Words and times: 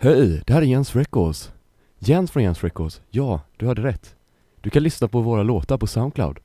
Hej, 0.00 0.42
det 0.46 0.52
här 0.52 0.62
är 0.62 0.66
Jens 0.66 0.96
Records. 0.96 1.50
Jens 1.98 2.30
från 2.30 2.42
Jens 2.42 2.64
Records. 2.64 3.00
Ja, 3.10 3.40
du 3.56 3.66
hörde 3.66 3.82
rätt. 3.82 4.14
Du 4.60 4.70
kan 4.70 4.82
lyssna 4.82 5.08
på 5.08 5.20
våra 5.20 5.42
låtar 5.42 5.78
på 5.78 5.86
Soundcloud. 5.86 6.38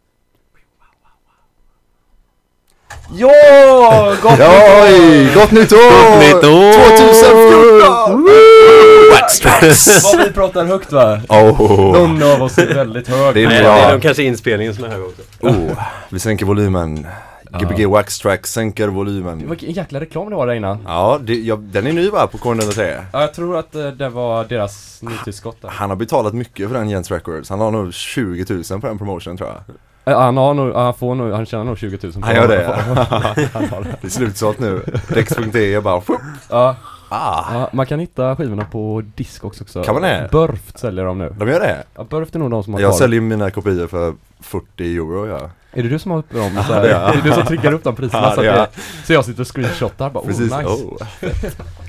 Ja! 3.13 4.16
Gott 4.21 4.39
Oj, 4.84 5.34
gott 5.36 5.52
nytt 5.52 5.71
år! 5.74 6.12
Gott 6.12 6.20
nytt 6.20 6.44
år! 6.44 6.74
2014! 8.08 8.28
Wax 9.12 9.39
tracks! 9.39 10.04
Vad 10.13 10.26
vi 10.28 10.31
pratar 10.33 10.65
högt 10.65 10.92
va? 10.92 11.22
Oh, 11.29 11.92
Någon 11.94 12.24
av 12.24 12.42
oss 12.44 12.58
är 12.58 12.74
väldigt 12.74 13.08
hög. 13.08 13.33
Det 13.35 13.44
är 13.44 13.47
Nej, 13.47 13.62
det 13.63 13.67
är 13.70 13.92
nog 13.92 14.01
kanske 14.01 14.24
inspelningen 14.24 14.76
som 14.76 14.83
är 14.83 14.90
hög 14.90 15.04
också. 15.04 15.22
oh, 15.40 15.79
vi 16.09 16.20
sänker 16.20 16.45
volymen. 16.45 17.08
Gbg 17.59 17.85
Wax 17.90 18.20
Track 18.20 18.48
sänker 18.48 18.88
volymen. 18.88 19.49
Vilken 19.49 19.72
jäkla 19.72 19.99
reklam 19.99 20.30
det 20.30 20.36
var 20.36 20.48
där 20.48 20.54
innan. 20.54 20.77
Ja, 20.86 21.20
det, 21.22 21.36
ja, 21.36 21.55
den 21.55 21.88
är 21.88 21.94
ny 21.94 22.09
va, 22.09 22.27
på 22.27 22.38
K103? 22.38 23.02
Ja, 23.13 23.22
jag 23.22 23.34
tror 23.34 23.58
att 23.58 23.76
eh, 23.76 23.88
det 23.88 24.09
var 24.09 24.46
deras 24.46 25.02
nytillskott 25.02 25.62
där. 25.62 25.70
Han 25.70 25.90
har 25.90 25.98
betalat 25.98 26.34
mycket 26.34 26.68
för 26.70 26.76
den 26.77 26.90
Jens 26.90 27.12
Records. 27.12 27.50
Han 27.50 27.60
har 27.60 27.72
nog 27.72 27.94
20 27.94 28.46
000 28.72 28.82
på 28.82 28.88
den 28.88 28.98
promotion 28.98 29.38
tror 29.38 29.50
jag. 29.50 29.76
Eh, 30.13 30.20
Han 30.22 30.38
har 30.38 30.54
nog, 30.54 30.74
han 30.74 30.94
får 30.94 31.16
nog, 31.16 31.32
han 31.32 31.46
tjänar 31.46 31.63
nog 31.63 31.77
20 31.77 32.00
000 32.04 32.13
på 32.13 32.20
Han 32.26 32.36
gör 32.36 32.48
det? 32.48 32.66
Han 33.54 33.68
har 33.70 33.84
det. 33.84 33.96
Det 34.02 34.08
är 34.08 34.12
slutsålt 34.12 34.60
nu. 34.60 34.82
Dex.de 35.13 35.80
bara 35.82 36.02
fup. 36.02 36.22
Ja, 36.49 36.76
Ah, 37.16 37.46
ja, 37.54 37.70
man 37.74 37.85
kan 37.85 37.99
hitta 37.99 38.35
skivorna 38.35 38.66
på 38.72 39.04
Discogs 39.16 39.62
också. 39.62 39.84
Kan 39.84 39.94
man 39.94 40.04
det? 40.04 40.30
Burft 40.32 40.77
säljer 40.80 41.05
de 41.05 41.18
nu. 41.18 41.35
de 41.40 41.48
gör 41.49 41.60
det? 41.60 41.84
Ja, 41.96 42.04
Burft 42.04 42.35
är 42.35 42.40
nog 42.40 42.52
de 42.52 42.63
som 42.63 42.74
har 42.74 42.82
Jag 42.82 42.91
kvar 42.91 42.98
säljer 42.99 43.22
mina 43.22 43.52
kopior 43.52 43.88
för 43.88 44.13
40 44.40 44.96
euro 44.96 45.27
ja. 45.27 45.49
Är 45.73 45.84
det 45.84 45.90
du 45.90 46.00
som 46.00 46.12
har 46.12 46.23
dem? 46.30 46.52
Så 46.55 46.73
här, 46.73 46.82
det 46.82 46.91
är 46.91 47.09
är 47.09 47.16
det 47.16 47.30
du 47.30 47.34
som 47.34 47.45
triggar 47.45 47.73
upp 47.73 47.84
de 47.84 47.95
priserna? 47.95 48.23
Ja, 48.23 48.36
så, 48.36 48.41
det 48.41 48.70
så 49.05 49.13
jag 49.13 49.26
sitter 49.26 49.41
och 49.41 49.48
screenshotar 49.48 50.09
bara, 50.09 50.23
oh, 50.23 50.27
Precis. 50.27 50.52
nice. 50.52 50.66
Oh. 50.66 50.98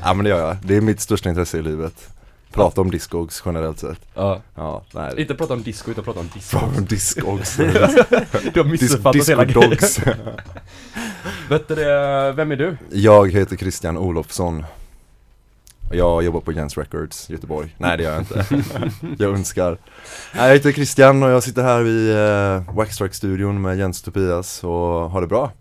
ja 0.00 0.14
men 0.14 0.24
det 0.24 0.30
gör 0.30 0.48
jag. 0.48 0.56
Det 0.62 0.76
är 0.76 0.80
mitt 0.80 1.00
största 1.00 1.28
intresse 1.28 1.58
i 1.58 1.62
livet. 1.62 2.08
Prata 2.54 2.80
om 2.80 2.90
Discogs 2.90 3.42
generellt 3.46 3.78
sett. 3.78 4.00
Ja. 4.14 4.40
Ja, 4.54 4.82
nej. 4.92 5.20
Inte 5.20 5.34
prata 5.34 5.54
om 5.54 5.62
disco 5.62 5.90
utan 5.90 6.04
prata 6.04 6.20
om 6.20 6.30
disco. 6.34 6.58
Prata 6.58 6.78
om 6.78 6.84
Discogs. 6.84 7.56
Du 8.54 8.60
har 8.60 8.64
missuppfattat 8.64 9.12
Disco 9.12 9.30
hela 9.30 9.44
grejen. 9.44 9.70
Vet 11.48 11.68
du 11.68 11.74
det, 11.74 12.32
vem 12.32 12.52
är 12.52 12.56
du? 12.56 12.76
Jag 12.92 13.32
heter 13.32 13.56
Christian 13.56 13.96
Olofsson. 13.98 14.64
Jag 15.94 16.22
jobbar 16.22 16.40
på 16.40 16.52
Jens 16.52 16.78
Records 16.78 17.30
Göteborg. 17.30 17.74
Nej 17.78 17.96
det 17.96 18.02
gör 18.02 18.12
jag 18.12 18.20
inte. 18.20 18.46
jag 19.24 19.34
önskar. 19.34 19.78
Jag 20.36 20.52
heter 20.52 20.72
Christian 20.72 21.22
och 21.22 21.30
jag 21.30 21.42
sitter 21.42 21.62
här 21.62 21.80
vid 21.82 22.16
eh, 22.16 22.76
Waxtrack-studion 22.76 23.62
med 23.62 23.78
Jens 23.78 23.98
och 23.98 24.14
Tobias 24.14 24.64
och 24.64 24.70
har 25.10 25.20
det 25.20 25.26
bra. 25.26 25.52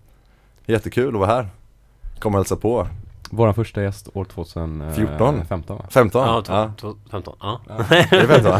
Jättekul 0.65 1.07
att 1.07 1.19
vara 1.19 1.31
här. 1.31 1.47
Kom 2.19 2.33
och 2.33 2.39
hälsa 2.39 2.55
på. 2.55 2.87
Vår 3.35 3.53
första 3.53 3.83
gäst 3.83 4.09
år 4.13 4.25
2015 4.25 4.95
14. 4.95 5.45
15, 5.45 5.77
va? 5.77 5.85
15? 5.89 6.21
Ja, 6.27 6.43
ja. 6.47 6.73
två- 6.77 6.91
två- 6.91 6.95
15. 7.11 7.35
Ja. 7.39 7.61
Är 7.89 8.21
det 8.21 8.27
15? 8.27 8.51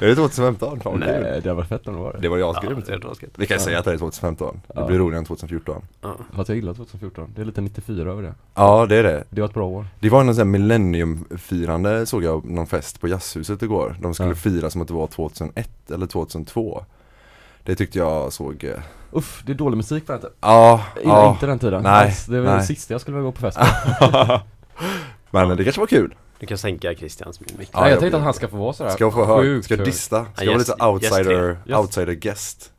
är 0.00 0.06
det 0.06 0.14
2015? 0.14 0.80
Fan 0.80 0.92
vad 1.00 1.02
kul. 1.08 1.22
Nej, 1.22 1.40
det 1.42 1.52
var 1.54 1.62
fett 1.64 1.88
om 1.88 1.94
det 1.94 2.00
var 2.00 2.12
det. 2.12 2.18
Det 2.18 2.28
var 2.28 2.38
Ja, 2.38 2.50
asgrymt. 2.50 2.86
skit. 3.20 3.30
Vi 3.36 3.46
kan 3.46 3.60
säga 3.60 3.78
att 3.78 3.84
det 3.84 3.92
är 3.92 3.98
2015. 3.98 4.60
Det 4.66 4.72
Ja. 4.80 4.86
blir 4.86 4.98
roligare 4.98 5.18
än 5.18 5.24
2014. 5.24 5.82
Ja. 6.02 6.16
Fast 6.32 6.48
jag 6.48 6.56
gillar 6.56 6.74
2014. 6.74 7.32
Det 7.36 7.40
är 7.40 7.44
lite 7.46 7.60
94 7.60 8.10
över 8.10 8.22
det. 8.22 8.34
Ja 8.54 8.86
det 8.86 8.96
är 8.96 9.02
det. 9.02 9.24
Det 9.30 9.40
var 9.40 9.48
ett 9.48 9.54
bra 9.54 9.66
år. 9.66 9.86
Det 10.00 10.08
var 10.10 10.24
någon 10.24 10.34
sån 10.34 10.40
här 10.46 10.52
millenniumfirande 10.52 12.06
såg 12.06 12.22
jag 12.24 12.44
någon 12.44 12.66
fest 12.66 13.00
på 13.00 13.08
jazzhuset 13.08 13.62
igår. 13.62 13.96
De 14.00 14.14
skulle 14.14 14.28
Ja. 14.28 14.34
fira 14.34 14.70
som 14.70 14.82
att 14.82 14.88
det 14.88 14.94
var 14.94 15.06
2001 15.06 15.90
eller 15.90 16.06
2002. 16.06 16.84
Det 17.62 17.74
tyckte 17.74 17.98
jag 17.98 18.32
såg, 18.32 18.64
eh, 18.64 18.74
Uff, 19.14 19.42
det 19.46 19.52
är 19.52 19.56
dålig 19.56 19.76
musik 19.76 20.06
på 20.06 20.12
den 20.12 20.20
tiden. 20.20 20.34
ja, 20.40 20.82
ja. 21.04 21.30
inte 21.30 21.46
den 21.46 21.58
tiden. 21.58 21.82
Nej, 21.82 22.06
Alls. 22.06 22.26
det 22.26 22.40
var 22.40 22.50
det 22.50 22.56
nej. 22.56 22.66
sista 22.66 22.94
jag 22.94 23.00
skulle 23.00 23.16
vilja 23.16 23.26
gå 23.26 23.32
på 23.32 23.40
fest. 23.40 23.58
Men 25.30 25.48
det 25.56 25.64
kanske 25.64 25.80
var 25.80 25.86
kul. 25.86 26.14
Du 26.38 26.46
kan 26.46 26.58
sänka 26.58 26.94
Christians 26.94 27.40
mick. 27.40 27.70
Ja, 27.72 27.90
jag 27.90 28.00
tänkte 28.00 28.16
att 28.16 28.22
han 28.24 28.34
ska 28.34 28.48
få 28.48 28.56
vara 28.56 28.72
sådär. 28.72 28.90
Ska 28.90 29.04
jag 29.04 29.12
få 29.12 29.24
höra, 29.24 29.62
ska 29.62 29.76
jag 29.76 29.86
dista? 29.86 30.24
Ska 30.24 30.44
Ja, 30.44 30.44
jag 30.44 30.52
vara 30.52 30.58
lite 30.58 30.84
outsider, 30.84 31.58
outsider 31.78 32.12
guest? 32.12 32.70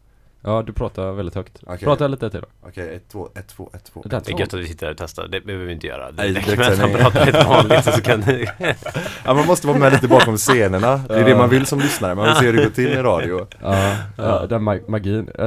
Ja, 0.47 0.63
du 0.67 0.73
pratar 0.73 1.11
väldigt 1.11 1.35
högt. 1.35 1.59
Okej. 1.67 1.77
Prata 1.79 2.07
lite 2.07 2.29
till 2.29 2.39
då. 2.41 2.47
Okej, 2.69 2.95
ett, 2.95 3.09
två, 3.11 3.29
ett, 3.35 3.47
två, 3.47 3.69
ett, 3.73 3.83
två. 3.93 4.01
Det 4.03 4.09
där 4.09 4.21
Det 4.25 4.31
är 4.31 4.39
gött 4.39 4.53
att 4.53 4.59
vi 4.59 4.67
sitter 4.67 4.85
här 4.85 4.91
och 4.93 4.97
testar, 4.97 5.27
det 5.27 5.41
behöver 5.41 5.65
vi 5.65 5.73
inte 5.73 5.87
göra. 5.87 6.11
Det 6.11 6.23
Nej, 6.23 6.33
räcker 6.33 6.57
med 6.57 6.67
att 6.83 6.89
ni- 6.91 6.95
pratar 6.95 7.25
lite 7.25 7.43
vanligt 7.49 7.83
så 7.85 8.01
kan 8.01 8.19
ni... 8.19 8.45
Ja 9.25 9.33
man 9.33 9.45
måste 9.47 9.67
vara 9.67 9.77
med 9.77 9.93
lite 9.93 10.07
bakom 10.07 10.37
scenerna. 10.37 10.97
Det 11.07 11.13
är 11.15 11.25
det 11.25 11.35
man 11.37 11.49
vill 11.49 11.65
som 11.65 11.79
lyssnare, 11.79 12.15
man 12.15 12.25
vill 12.25 12.35
se 12.35 12.45
hur 12.45 12.53
det 12.53 12.63
går 12.63 12.69
till 12.71 12.87
i 12.87 12.95
radio. 12.95 13.47
Ja, 13.61 13.95
ja 14.17 14.45
den 14.49 14.61
mag- 14.61 14.89
magin. 14.89 15.29
Eh, 15.39 15.45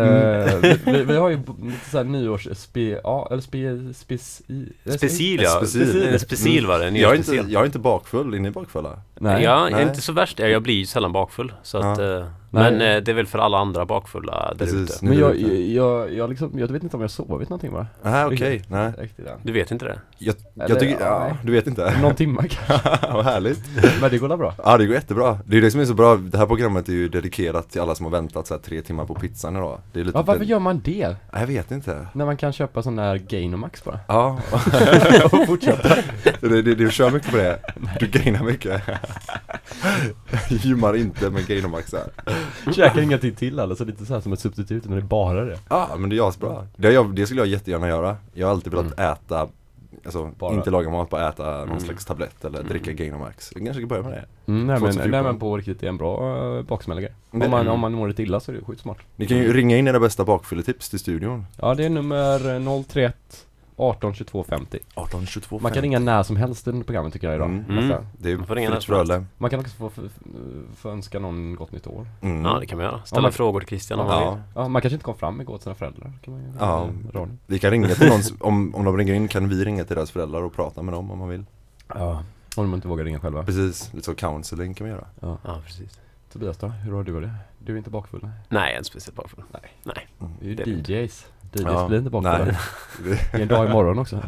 vi, 0.63 0.79
vi, 0.85 1.05
vi 1.05 1.17
har 1.17 1.29
ju 1.29 1.37
lite 1.37 1.91
såhär 1.91 2.05
nyårs 2.05 2.49
spe, 2.57 2.81
ja, 3.05 3.29
eller 3.31 3.43
spe, 3.43 3.95
speci, 3.95 4.73
Specil 4.97 5.41
ja, 5.43 5.51
Specil. 5.51 6.19
Specil 6.21 6.67
var 6.67 6.79
det, 6.79 6.99
Jag 6.99 7.13
är, 7.13 7.17
inte, 7.17 7.35
jag 7.35 7.63
är 7.63 7.67
inte 7.67 7.79
bakfull, 7.79 8.35
är 8.35 8.39
ni 8.39 8.51
bakfulla? 8.51 9.01
Nej. 9.15 9.43
jag 9.45 9.73
är 9.73 9.83
inte 9.83 10.01
så 10.01 10.13
värst, 10.13 10.39
jag 10.39 10.63
blir 10.63 10.75
ju 10.75 10.87
sällan 10.87 11.13
bakfull 11.13 11.53
så 11.63 11.79
att, 11.79 11.99
eh, 11.99 12.07
Nej. 12.07 12.25
Men 12.51 12.75
eh, 12.75 12.97
det 13.03 13.09
är 13.11 13.15
väl 13.15 13.27
för 13.27 13.39
alla 13.39 13.59
andra 13.59 13.87
bakfulla 13.87 14.55
där 14.59 14.67
ute 14.77 14.93
Men 15.03 15.19
jag, 15.19 15.37
ute. 15.37 15.73
jag, 15.73 16.13
jag, 16.15 16.31
liksom, 16.31 16.59
jag 16.59 16.69
vet 16.69 16.83
inte 16.83 16.97
om 16.97 17.03
jag 17.03 17.11
sovit 17.11 17.49
någonting 17.49 17.73
bara. 17.73 17.87
Nej 18.03 18.25
okej, 18.25 18.63
nej. 18.69 18.93
Riktigt. 18.99 19.27
Du 19.43 19.53
vet 19.53 19.71
inte 19.71 19.85
det? 19.85 20.01
Jag, 20.19 20.35
Eller, 20.57 20.69
jag 20.69 20.81
tycker, 20.81 21.01
ja, 21.01 21.07
ja, 21.07 21.25
nej. 21.25 21.35
du 21.43 21.53
vet 21.53 21.67
inte? 21.67 21.99
Någon 22.03 22.15
timma 22.15 22.45
kanske. 22.49 22.91
Vad 23.13 23.25
härligt. 23.25 23.61
Men 24.01 24.11
det 24.11 24.19
går 24.19 24.37
bra? 24.37 24.55
Ja 24.65 24.79
det 24.79 24.87
går 24.87 24.95
jättebra. 24.95 25.39
Det 25.45 25.57
är 25.57 25.61
det 25.61 25.71
som 25.71 25.81
är 25.81 25.85
så 25.85 25.95
bra, 25.95 26.17
det 26.17 26.39
här 26.39 26.47
programmet 26.47 26.89
är 26.89 26.93
ju 26.93 27.09
dedikerat 27.09 27.71
till 27.71 27.81
alla 27.81 27.95
som 27.95 28.05
har 28.07 28.11
väntat 28.11 28.47
så 28.47 28.55
här 28.55 28.61
tre 28.61 28.83
timmar 28.83 29.05
på 29.05 29.15
pizzan 29.15 29.57
idag. 29.57 29.79
Det 29.93 30.01
är 30.01 30.05
lite 30.05 30.19
Ja, 30.19 30.23
varför 30.23 30.45
gör 30.45 30.59
man 30.59 30.81
det? 30.85 31.17
Jag 31.33 31.47
vet 31.47 31.71
inte. 31.71 32.07
När 32.13 32.25
man 32.27 32.37
kan 32.37 32.53
köpa 32.53 32.83
sån 32.83 32.97
där 32.97 33.17
Gainomax 33.17 33.85
bara. 33.85 34.01
Ja, 34.09 34.39
Och 35.33 35.47
fortsätta. 35.47 35.89
det, 36.41 36.63
det, 36.63 36.75
du 36.75 36.91
kör 36.91 37.11
mycket 37.11 37.31
på 37.31 37.37
det. 37.37 37.59
Du 38.01 38.07
gainar 38.07 38.45
mycket. 38.45 38.83
Gymmar 40.49 40.97
inte 40.97 41.31
med 41.31 41.47
Gainomax 41.47 41.93
här. 41.93 42.09
Käkar 42.75 43.01
ingenting 43.01 43.35
till 43.35 43.59
eller 43.59 43.75
så 43.75 43.85
lite 43.85 44.07
så 44.07 44.15
här 44.15 44.21
som 44.21 44.33
ett 44.33 44.41
substitut 44.41 44.85
men 44.85 44.93
det 44.95 45.01
är 45.01 45.07
bara 45.07 45.45
det. 45.45 45.59
Ja 45.69 45.89
men 45.99 46.11
det 46.11 46.17
är 46.19 46.29
asbra. 46.29 46.67
Det, 46.77 46.93
jag, 46.93 47.15
det 47.15 47.27
skulle 47.27 47.41
jag 47.41 47.49
jättegärna 47.49 47.89
göra. 47.89 48.17
Jag 48.35 48.47
har 48.47 48.53
alltid 48.55 48.73
velat 48.75 49.01
äta 49.01 49.49
Alltså 50.05 50.31
Bara. 50.39 50.55
inte 50.55 50.71
laga 50.71 50.91
mat, 50.91 51.11
bara 51.11 51.29
äta 51.29 51.43
någon 51.59 51.69
Mm. 51.69 51.81
slags 51.81 52.05
tablett 52.05 52.45
eller 52.45 52.63
dricka 52.63 52.93
Gainomax. 52.93 53.51
Jag 53.55 53.65
kanske 53.65 53.81
ska 53.83 53.87
börja 53.87 54.03
med 54.03 54.13
det. 54.13 54.25
Mm, 54.53 54.67
nej, 54.67 54.67
men, 54.67 54.79
2014. 54.81 55.11
nej 55.11 55.23
men 55.23 55.39
på 55.39 55.57
riktigt, 55.57 55.81
det 55.81 55.87
är 55.87 55.89
en 55.89 55.97
bra 55.97 56.37
uh, 56.57 56.63
baksmällare. 56.63 57.13
Det- 57.31 57.45
Om 57.45 57.51
man, 57.51 57.69
om 57.69 57.81
man 57.81 57.93
mår 57.93 58.09
lite 58.09 58.23
illa 58.23 58.41
så 58.41 58.53
är 58.53 58.57
det 58.57 58.65
sjukt 58.65 58.81
smart. 58.81 58.97
Ni 59.17 59.27
kan 59.27 59.37
ju 59.37 59.53
ringa 59.53 59.77
in 59.77 59.89
era 59.89 60.01
bästa 60.01 60.25
bakfylletips 60.25 60.89
till 60.91 60.99
studion. 60.99 61.47
Ja, 61.61 61.75
det 61.75 61.85
är 61.85 61.91
nummer 61.91 62.55
eh, 62.79 62.83
031 62.83 63.47
18 63.79 64.15
22 64.15 64.45
50. 64.45 64.79
18 64.95 65.27
22 65.27 65.59
Man 65.59 65.73
kan 65.73 65.83
ringa 65.83 65.99
när 65.99 66.23
som 66.23 66.37
helst 66.37 66.69
under 66.69 66.85
programmet 66.85 67.13
tycker 67.13 67.27
jag 67.27 67.37
idag. 67.37 67.49
Mm. 67.49 67.79
Mm. 67.79 68.05
Det 68.19 68.33
är 68.33 68.37
Man 68.37 68.47
får 68.47 68.55
ringa 68.55 68.67
fritt 68.71 68.75
när 68.75 68.81
som 68.81 68.95
helst. 68.97 69.11
fröle. 69.13 69.25
Man 69.39 69.51
kan 69.51 69.61
också 69.61 69.75
få, 69.77 69.91
få, 69.91 70.03
få 70.77 70.89
önska 70.91 71.19
någon 71.19 71.55
gott 71.57 71.73
nytt 71.73 71.87
år. 71.87 72.07
Mm. 72.21 72.45
Ja 72.45 72.59
det 72.61 72.67
kan 72.67 72.79
man 72.79 72.87
göra, 72.87 73.01
ställa 73.05 73.19
Ja, 73.19 73.23
man- 73.23 73.33
frågor 73.33 73.61
till 73.61 73.69
Christian 73.69 74.01
om 74.01 74.07
man 74.07 74.23
Ja. 74.23 74.31
vill 74.31 74.41
Ja, 74.55 74.69
man 74.69 74.83
kanske 74.83 74.95
inte 74.95 75.05
kom 75.05 75.17
fram 75.19 75.41
igår 75.41 75.57
till 75.57 75.63
sina 75.63 75.75
föräldrar. 75.75 76.13
Kan 76.25 76.35
man 76.35 76.43
ju 76.43 76.49
Ja. 76.61 76.83
eh, 76.85 77.15
radio. 77.19 77.37
Vi 77.47 77.59
kan 77.59 77.71
ringa 77.71 77.89
till 77.89 78.09
någon, 78.09 78.21
s- 78.21 78.33
om, 78.41 78.75
om 78.75 78.85
de 78.85 78.97
ringer 78.97 79.15
in 79.15 79.29
kan 79.29 79.49
vi 79.49 79.65
ringa 79.65 79.85
till 79.85 79.97
deras 79.97 80.11
föräldrar 80.11 80.43
och 80.43 80.53
prata 80.55 80.83
med 80.83 80.95
dem 80.95 81.11
om 81.11 81.19
man 81.19 81.29
vill. 81.29 81.45
ja. 81.95 82.23
Om 82.57 82.65
de 82.65 82.75
inte 82.75 82.89
vågar 82.89 83.05
ringa 83.05 83.21
själva. 83.21 83.43
Precis, 83.45 83.93
lite 83.95 84.05
så 84.07 84.15
counseling 84.15 84.75
kan 84.75 84.85
vi 84.87 84.91
göra. 84.93 85.05
Ja. 85.21 85.39
Ja 85.45 85.61
precis 85.67 85.99
Tobias 86.33 86.59
då? 86.59 86.67
Hur 86.67 86.93
har 86.93 87.03
du 87.05 87.21
det? 87.21 87.31
Du 87.59 87.73
är 87.73 87.77
inte 87.79 87.91
bakfull? 87.91 88.21
Nej. 88.23 88.33
Nej 88.49 88.63
jag 88.67 88.73
är 88.73 88.77
inte 88.79 88.89
speciellt 88.91 89.17
bakfull 89.17 89.45
Nej. 89.53 89.63
Nej 89.83 90.07
är 90.43 90.49
ju 90.49 90.55
Det 90.55 90.63
är 90.63 90.67
vi 90.67 90.73
DJs. 90.73 91.27
DJs 91.53 91.65
Ja, 91.65 91.89
blir 91.89 91.99
inte 91.99 92.11
bakfulla. 92.11 92.45
nej. 92.45 92.57
Det 93.33 93.39
är 93.39 93.43
en 93.43 93.49
dag 93.49 93.67
imorgon 93.71 93.99
också. 93.99 94.23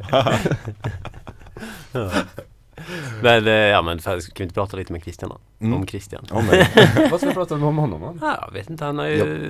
Men 3.22 3.46
eh, 3.46 3.52
ja 3.52 3.82
men 3.82 3.98
för, 3.98 4.20
ska 4.20 4.32
vi 4.36 4.42
inte 4.44 4.54
prata 4.54 4.76
lite 4.76 4.92
med 4.92 5.02
Christian 5.02 5.30
då? 5.30 5.66
Mm. 5.66 5.78
Om 5.78 5.86
Christian? 5.86 6.26
Om. 6.30 6.46
Vad 7.10 7.20
ska 7.20 7.28
vi 7.28 7.34
prata 7.34 7.54
om 7.54 7.62
honom 7.78 8.00
då? 8.00 8.16
Ja, 8.26 8.38
jag 8.46 8.52
vet 8.52 8.70
inte, 8.70 8.84
han 8.84 8.98
har 8.98 9.06
ju 9.06 9.48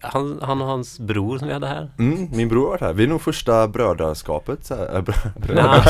han, 0.00 0.38
han 0.42 0.60
och 0.62 0.66
hans 0.68 0.98
bror 1.00 1.38
som 1.38 1.48
vi 1.48 1.54
hade 1.54 1.66
här 1.66 1.90
Mm, 1.98 2.28
min 2.32 2.48
bror 2.48 2.62
har 2.62 2.68
varit 2.70 2.80
här. 2.80 2.92
Vi 2.92 3.04
är 3.04 3.08
nog 3.08 3.20
första 3.22 3.68
brödraskapet 3.68 4.64
så 4.64 4.74
här, 4.74 5.00
brö, 5.00 5.14
Nej, 5.54 5.82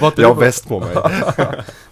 Var 0.00 0.08
inte 0.08 0.22
Jag 0.22 0.28
har 0.34 0.40
väst 0.40 0.68
på 0.68 0.80
mig. 0.80 0.94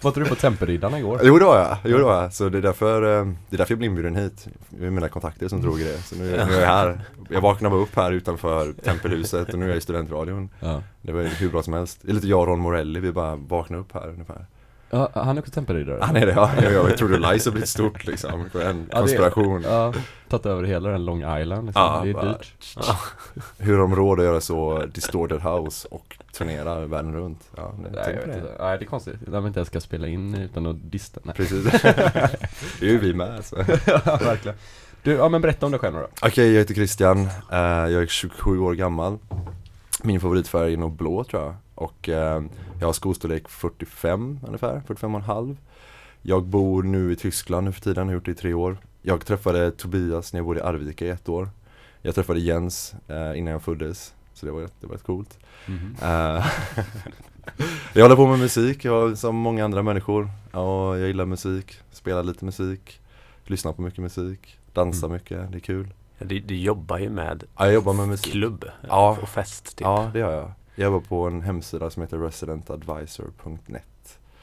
var 0.01 0.09
inte 0.09 0.19
du 0.19 0.25
på 0.25 0.35
Tempelriddarna 0.35 0.99
igår? 0.99 1.19
Jo 1.23 1.39
det 1.39 1.45
var 1.45 1.57
jag, 1.59 1.77
jo 1.85 1.97
det 1.97 2.03
var 2.03 2.21
jag. 2.21 2.33
Så 2.33 2.49
det 2.49 2.57
är 2.57 2.61
därför, 2.61 3.19
eh, 3.19 3.25
det 3.49 3.55
är 3.55 3.57
därför 3.57 3.71
jag 3.71 3.79
blev 3.79 3.89
inbjuden 3.91 4.15
hit. 4.15 4.47
Det 4.69 4.85
är 4.85 4.89
mina 4.89 5.09
kontakter 5.09 5.47
som 5.47 5.61
drog 5.61 5.81
i 5.81 5.83
det. 5.83 5.97
Så 5.97 6.15
nu, 6.15 6.23
nu 6.23 6.55
är 6.55 6.59
jag 6.61 6.67
här. 6.67 7.01
Jag 7.29 7.41
vaknade 7.41 7.75
upp 7.75 7.95
här 7.95 8.11
utanför 8.11 8.73
Tempelhuset 8.83 9.53
och 9.53 9.59
nu 9.59 9.65
är 9.65 9.69
jag 9.69 9.77
i 9.77 9.81
studentradion. 9.81 10.49
Ja. 10.59 10.81
Det 11.01 11.11
var 11.11 11.21
hur 11.23 11.49
bra 11.49 11.63
som 11.63 11.73
helst. 11.73 11.99
Det 12.01 12.11
är 12.11 12.15
lite 12.15 12.27
jag 12.27 12.39
och 12.39 12.47
Ron 12.47 12.59
Morelli, 12.59 12.99
vi 12.99 13.11
bara 13.11 13.35
vaknade 13.35 13.81
upp 13.81 13.93
här 13.93 14.07
ungefär. 14.09 14.45
Ja, 14.89 15.09
han 15.13 15.37
är 15.37 15.41
också 15.41 15.51
Tempelriddare. 15.53 15.99
Han 16.01 16.15
är 16.15 16.25
det, 16.25 16.31
ja. 16.31 16.51
Jag, 16.63 16.73
jag 16.73 16.97
trodde 16.97 17.17
Lice 17.17 17.49
har 17.49 17.51
blivit 17.51 17.69
stort 17.69 18.05
liksom. 18.05 18.31
En 18.41 18.47
Ja, 18.53 18.61
det- 18.63 18.99
konspiration. 19.01 19.61
Ja, 19.63 19.93
tagit 20.29 20.45
över 20.45 20.63
hela 20.63 20.89
den 20.89 21.05
Long 21.05 21.17
Island 21.39 21.65
liksom. 21.65 21.81
Ja, 21.83 22.01
Det 22.03 22.09
är 22.09 22.13
bara- 22.13 22.25
dyrt. 22.37 22.53
Hur 23.57 23.73
har 23.73 23.79
de 23.81 23.95
råd 23.95 24.19
att 24.19 24.25
göra 24.25 24.41
så 24.41 24.85
distorted 24.93 25.41
house 25.41 25.87
och 25.91 26.17
turnera 26.37 26.85
världen 26.85 27.13
runt? 27.15 27.49
Ja, 27.55 27.73
Nej, 27.81 27.91
tänk 27.93 28.07
jag 28.07 28.13
vet 28.13 28.25
det. 28.25 28.37
inte. 28.39 28.55
Nej, 28.59 28.77
det 28.77 28.85
är 28.85 28.87
konstigt. 28.87 29.15
När 29.27 29.41
vi 29.41 29.47
inte 29.47 29.59
ens 29.59 29.67
ska 29.69 29.79
spela 29.79 30.07
in 30.07 30.35
utan 30.35 30.65
att 30.65 30.91
dista. 30.91 31.19
Nej. 31.23 31.35
Precis. 31.35 31.81
det 31.81 32.81
är 32.81 32.89
ju 32.91 32.97
vi 32.99 33.13
med 33.13 33.45
så. 33.45 33.55
ja, 33.85 34.19
verkligen. 34.21 34.57
Du, 35.03 35.11
ja 35.13 35.29
men 35.29 35.41
berätta 35.41 35.65
om 35.65 35.71
dig 35.71 35.79
själv 35.81 35.95
då. 35.95 36.07
Okej, 36.21 36.51
jag 36.51 36.59
heter 36.59 36.73
Christian. 36.73 37.19
Eh, 37.51 37.57
jag 37.59 37.91
är 38.03 38.07
27 38.07 38.59
år 38.59 38.73
gammal. 38.73 39.17
Min 40.03 40.19
favoritfärg 40.19 40.73
är 40.73 40.77
nog 40.77 40.91
blå 40.91 41.23
tror 41.23 41.41
jag. 41.43 41.55
Och 41.79 42.09
eh, 42.09 42.43
jag 42.79 42.87
har 42.87 42.93
skostorlek 42.93 43.49
45 43.49 44.39
ungefär, 44.47 44.81
45 44.87 45.15
och 45.15 45.19
en 45.21 45.25
halv. 45.25 45.57
Jag 46.21 46.43
bor 46.43 46.83
nu 46.83 47.11
i 47.11 47.15
Tyskland 47.15 47.65
nu 47.65 47.71
för 47.71 47.81
tiden, 47.81 48.07
har 48.07 48.13
gjort 48.13 48.25
det 48.25 48.31
i 48.31 48.35
tre 48.35 48.53
år. 48.53 48.77
Jag 49.01 49.25
träffade 49.25 49.71
Tobias 49.71 50.33
när 50.33 50.37
jag 50.39 50.45
bodde 50.45 50.59
i 50.59 50.63
Arvika 50.63 51.05
i 51.05 51.09
ett 51.09 51.29
år. 51.29 51.49
Jag 52.01 52.15
träffade 52.15 52.39
Jens 52.39 52.93
eh, 53.07 53.37
innan 53.39 53.53
jag 53.53 53.61
föddes, 53.63 54.13
så 54.33 54.45
det 54.45 54.51
var, 54.51 54.61
det 54.61 54.87
var 54.87 54.93
rätt 54.93 55.03
coolt. 55.03 55.39
Mhm. 55.65 55.95
Eh, 56.01 56.45
jag 57.93 58.03
håller 58.03 58.15
på 58.15 58.27
med 58.27 58.39
musik, 58.39 58.85
jag, 58.85 59.17
som 59.17 59.35
många 59.35 59.65
andra 59.65 59.83
människor. 59.83 60.29
Ja, 60.51 60.97
jag 60.97 61.07
gillar 61.07 61.25
musik, 61.25 61.77
spelar 61.91 62.23
lite 62.23 62.45
musik, 62.45 63.01
lyssnar 63.45 63.73
på 63.73 63.81
mycket 63.81 63.99
musik, 63.99 64.59
dansar 64.73 65.07
Mm. 65.07 65.13
mycket, 65.15 65.51
det 65.51 65.57
är 65.57 65.59
kul. 65.59 65.87
Ja, 66.17 66.25
Du, 66.25 66.39
du 66.39 66.57
jobbar 66.57 66.97
ju 66.97 67.09
med 67.09 67.43
Ja, 67.57 67.65
jag 67.65 67.73
jobbar 67.73 67.93
med 67.93 68.07
musik. 68.07 68.31
klubb 68.31 68.65
Ja. 68.87 69.17
och 69.21 69.29
fest 69.29 69.65
typ. 69.77 69.85
Ja, 69.85 70.09
det 70.13 70.19
gör 70.19 70.31
jag. 70.35 70.51
Jag 70.79 70.85
jobbar 70.85 70.99
på 70.99 71.27
en 71.27 71.41
hemsida 71.41 71.89
som 71.89 72.01
heter 72.01 72.17
residentadvisor.net. 72.17 73.98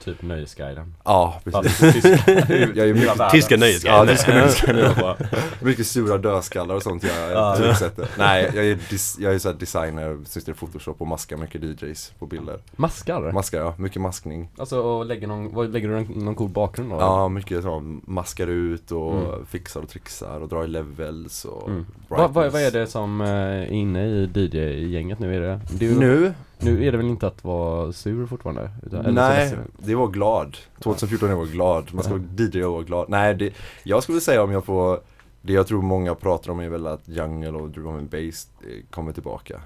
Typ 0.07 0.23
Nöjesguiden. 0.23 0.95
Ja, 1.05 1.41
Fast 1.53 1.81
precis. 1.81 2.03
tyska. 2.03 2.33
Jag 2.75 2.89
är 2.89 2.95
mycket, 2.95 3.31
Tyska 3.31 3.57
nöjesguiden. 3.57 3.99
Ja, 3.99 4.07
tyska 4.07 4.35
nöjesguiden. 4.35 4.93
Mycket 5.61 5.87
sura 5.87 6.19
dödskallar 6.19 6.75
och 6.75 6.83
sånt 6.83 7.03
jag 7.05 7.33
Ja. 7.33 7.57
trycksätter. 7.57 8.09
Nej, 8.19 8.51
jag 8.55 8.65
är, 8.67 8.79
dis, 8.91 9.17
jag 9.21 9.35
är 9.35 9.39
så 9.39 9.49
här 9.49 9.57
designer, 9.57 10.19
sysslar 10.25 10.55
i 10.55 10.57
photoshop 10.57 11.01
och 11.01 11.07
maskar 11.07 11.37
mycket 11.37 11.63
DJs 11.83 12.13
på 12.19 12.27
bilder. 12.27 12.59
Maskar? 12.77 13.33
Maskar 13.33 13.59
ja, 13.61 13.75
mycket 13.79 14.03
maskning. 14.03 14.49
Alltså, 14.59 14.81
och 14.81 15.07
lägger, 15.07 15.27
någon, 15.27 15.55
vad, 15.55 15.71
lägger 15.73 15.89
du 15.89 15.95
någon, 15.95 16.25
någon 16.25 16.35
cool 16.35 16.49
bakgrund 16.49 16.91
då? 16.91 16.97
Ja, 16.97 17.29
mycket 17.29 17.63
så, 17.63 17.99
maskar 18.05 18.47
ut 18.47 18.93
och 18.93 19.13
Mm. 19.17 19.47
fixar 19.47 19.81
och 19.81 19.89
trixar 19.89 20.41
och 20.41 20.49
drar 20.49 20.65
i 20.65 20.69
levels 20.69 21.45
och 21.45 21.69
Mm. 21.69 21.87
Vad 22.09 22.31
vad- 22.35 22.53
vad 22.53 22.63
är 22.63 22.71
det 22.71 22.87
som 22.87 23.21
eh, 23.21 23.29
är 23.29 23.67
inne 23.73 24.07
i 24.07 24.31
DJ-gänget 24.35 25.19
nu? 25.19 25.37
Är 25.37 25.41
det, 25.41 25.61
det 25.71 25.87
är 25.87 25.91
ju, 25.91 25.99
Nu? 25.99 26.33
Nu 26.59 26.87
är 26.87 26.93
det 26.93 26.99
väl 26.99 27.07
inte 27.07 27.27
att 27.27 27.45
vara 27.45 27.93
sur 27.93 28.27
fortfarande? 28.27 28.71
Utan, 28.87 29.15
Nej, 29.15 29.57
det 29.79 29.95
var 29.95 30.09
glad. 30.09 30.57
2014 30.83 31.29
jag 31.29 31.37
var 31.37 31.47
glad. 31.47 31.95
Man 31.95 32.05
ska 32.05 32.13
vara 32.13 32.23
DJ 32.37 32.65
och 32.65 32.73
vara 32.73 32.83
glad. 32.83 33.09
Nej, 33.09 33.35
det, 33.35 33.55
jag 33.83 34.03
skulle 34.03 34.21
säga 34.21 34.43
om 34.43 34.53
jag 34.53 34.65
får 34.65 35.01
Det 35.43 35.53
jag 35.53 35.67
tror 35.67 35.83
många 35.83 36.15
pratar 36.15 36.51
om 36.51 36.61
är 36.61 36.69
väl 36.69 36.87
att 36.87 37.09
jungle 37.09 37.51
och 37.51 37.71
drum 37.71 37.97
and 37.97 38.11
bass 38.11 38.49
eh, 38.61 38.85
kommer 38.91 39.13
tillbaka. 39.13 39.61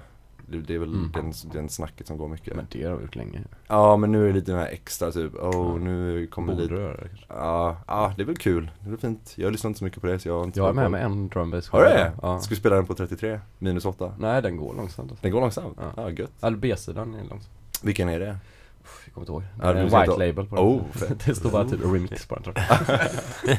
Det, 0.59 0.73
är 0.75 0.79
väl 0.79 0.93
Mm. 0.93 1.11
den, 1.13 1.33
den 1.53 1.69
snacket 1.69 2.07
som 2.07 2.17
går 2.17 2.27
mycket. 2.27 2.55
Men 2.55 2.67
det 2.71 2.83
har 2.83 2.95
vi 2.95 3.01
gjort 3.03 3.15
länge. 3.15 3.41
Ja, 3.67 3.97
men 3.97 4.11
nu 4.11 4.23
är 4.23 4.27
det 4.27 4.33
lite 4.33 4.51
den 4.51 4.59
här 4.59 4.67
extra 4.67 5.11
typ, 5.11 5.33
oh 5.35 5.49
Ja. 5.53 5.77
nu 5.77 6.27
kommer 6.27 6.53
Borde 6.53 6.63
lite 6.63 6.75
göra 6.75 6.93
det 6.93 7.07
kanske? 7.07 7.25
Ja, 7.29 7.77
ja, 7.87 8.13
det 8.17 8.21
är 8.23 8.25
väl 8.25 8.37
kul. 8.37 8.71
Det 8.79 8.85
är 8.87 8.89
väl 8.89 8.99
fint. 8.99 9.33
Jag 9.35 9.51
lyssnar 9.51 9.69
inte 9.69 9.77
så 9.77 9.83
mycket 9.85 10.01
på 10.01 10.07
det 10.07 10.19
så 10.19 10.27
jag 10.27 10.37
har 10.37 10.43
inte 10.43 10.59
Jag 10.59 10.69
är 10.69 10.73
med 10.73 10.83
koll. 10.85 10.91
med 10.91 11.03
en 11.05 11.27
drum 11.29 11.51
bass 11.51 11.69
Har 11.69 11.79
du 11.83 11.85
det? 11.89 12.11
Ja. 12.21 12.39
Ska 12.39 12.49
vi 12.49 12.59
spela 12.59 12.75
den 12.75 12.85
på 12.85 12.93
33? 12.93 13.39
Minus 13.59 13.85
8? 13.85 14.13
Nej, 14.19 14.41
den 14.41 14.57
går 14.57 14.73
långsamt. 14.75 15.11
Alltså. 15.11 15.23
Den 15.23 15.31
går 15.31 15.41
långsamt? 15.41 15.77
Ja. 15.79 15.91
Ja, 16.03 16.09
gött. 16.09 16.31
Eller 16.43 16.57
B-sidan 16.57 17.13
är 17.13 17.19
långsamt. 17.19 17.49
Vilken 17.83 18.09
är 18.09 18.19
det? 18.19 18.37
Jag 19.05 19.13
kommer 19.13 19.23
inte 19.25 19.31
ihåg. 19.31 19.43
Ja, 19.61 19.73
det 19.73 19.79
är 19.79 19.83
en 19.83 19.89
ska 19.89 19.99
white 19.99 20.11
inte- 20.11 20.25
label 20.27 20.45
på 20.45 20.55
den. 20.55 20.65
Oh, 20.65 20.81
det 21.25 21.35
står 21.35 21.49
bara 21.51 21.65
typ 21.69 21.79
remix 21.85 22.25
på 22.25 22.35
den 22.35 22.43
tror 22.43 22.55
jag. 22.57 22.67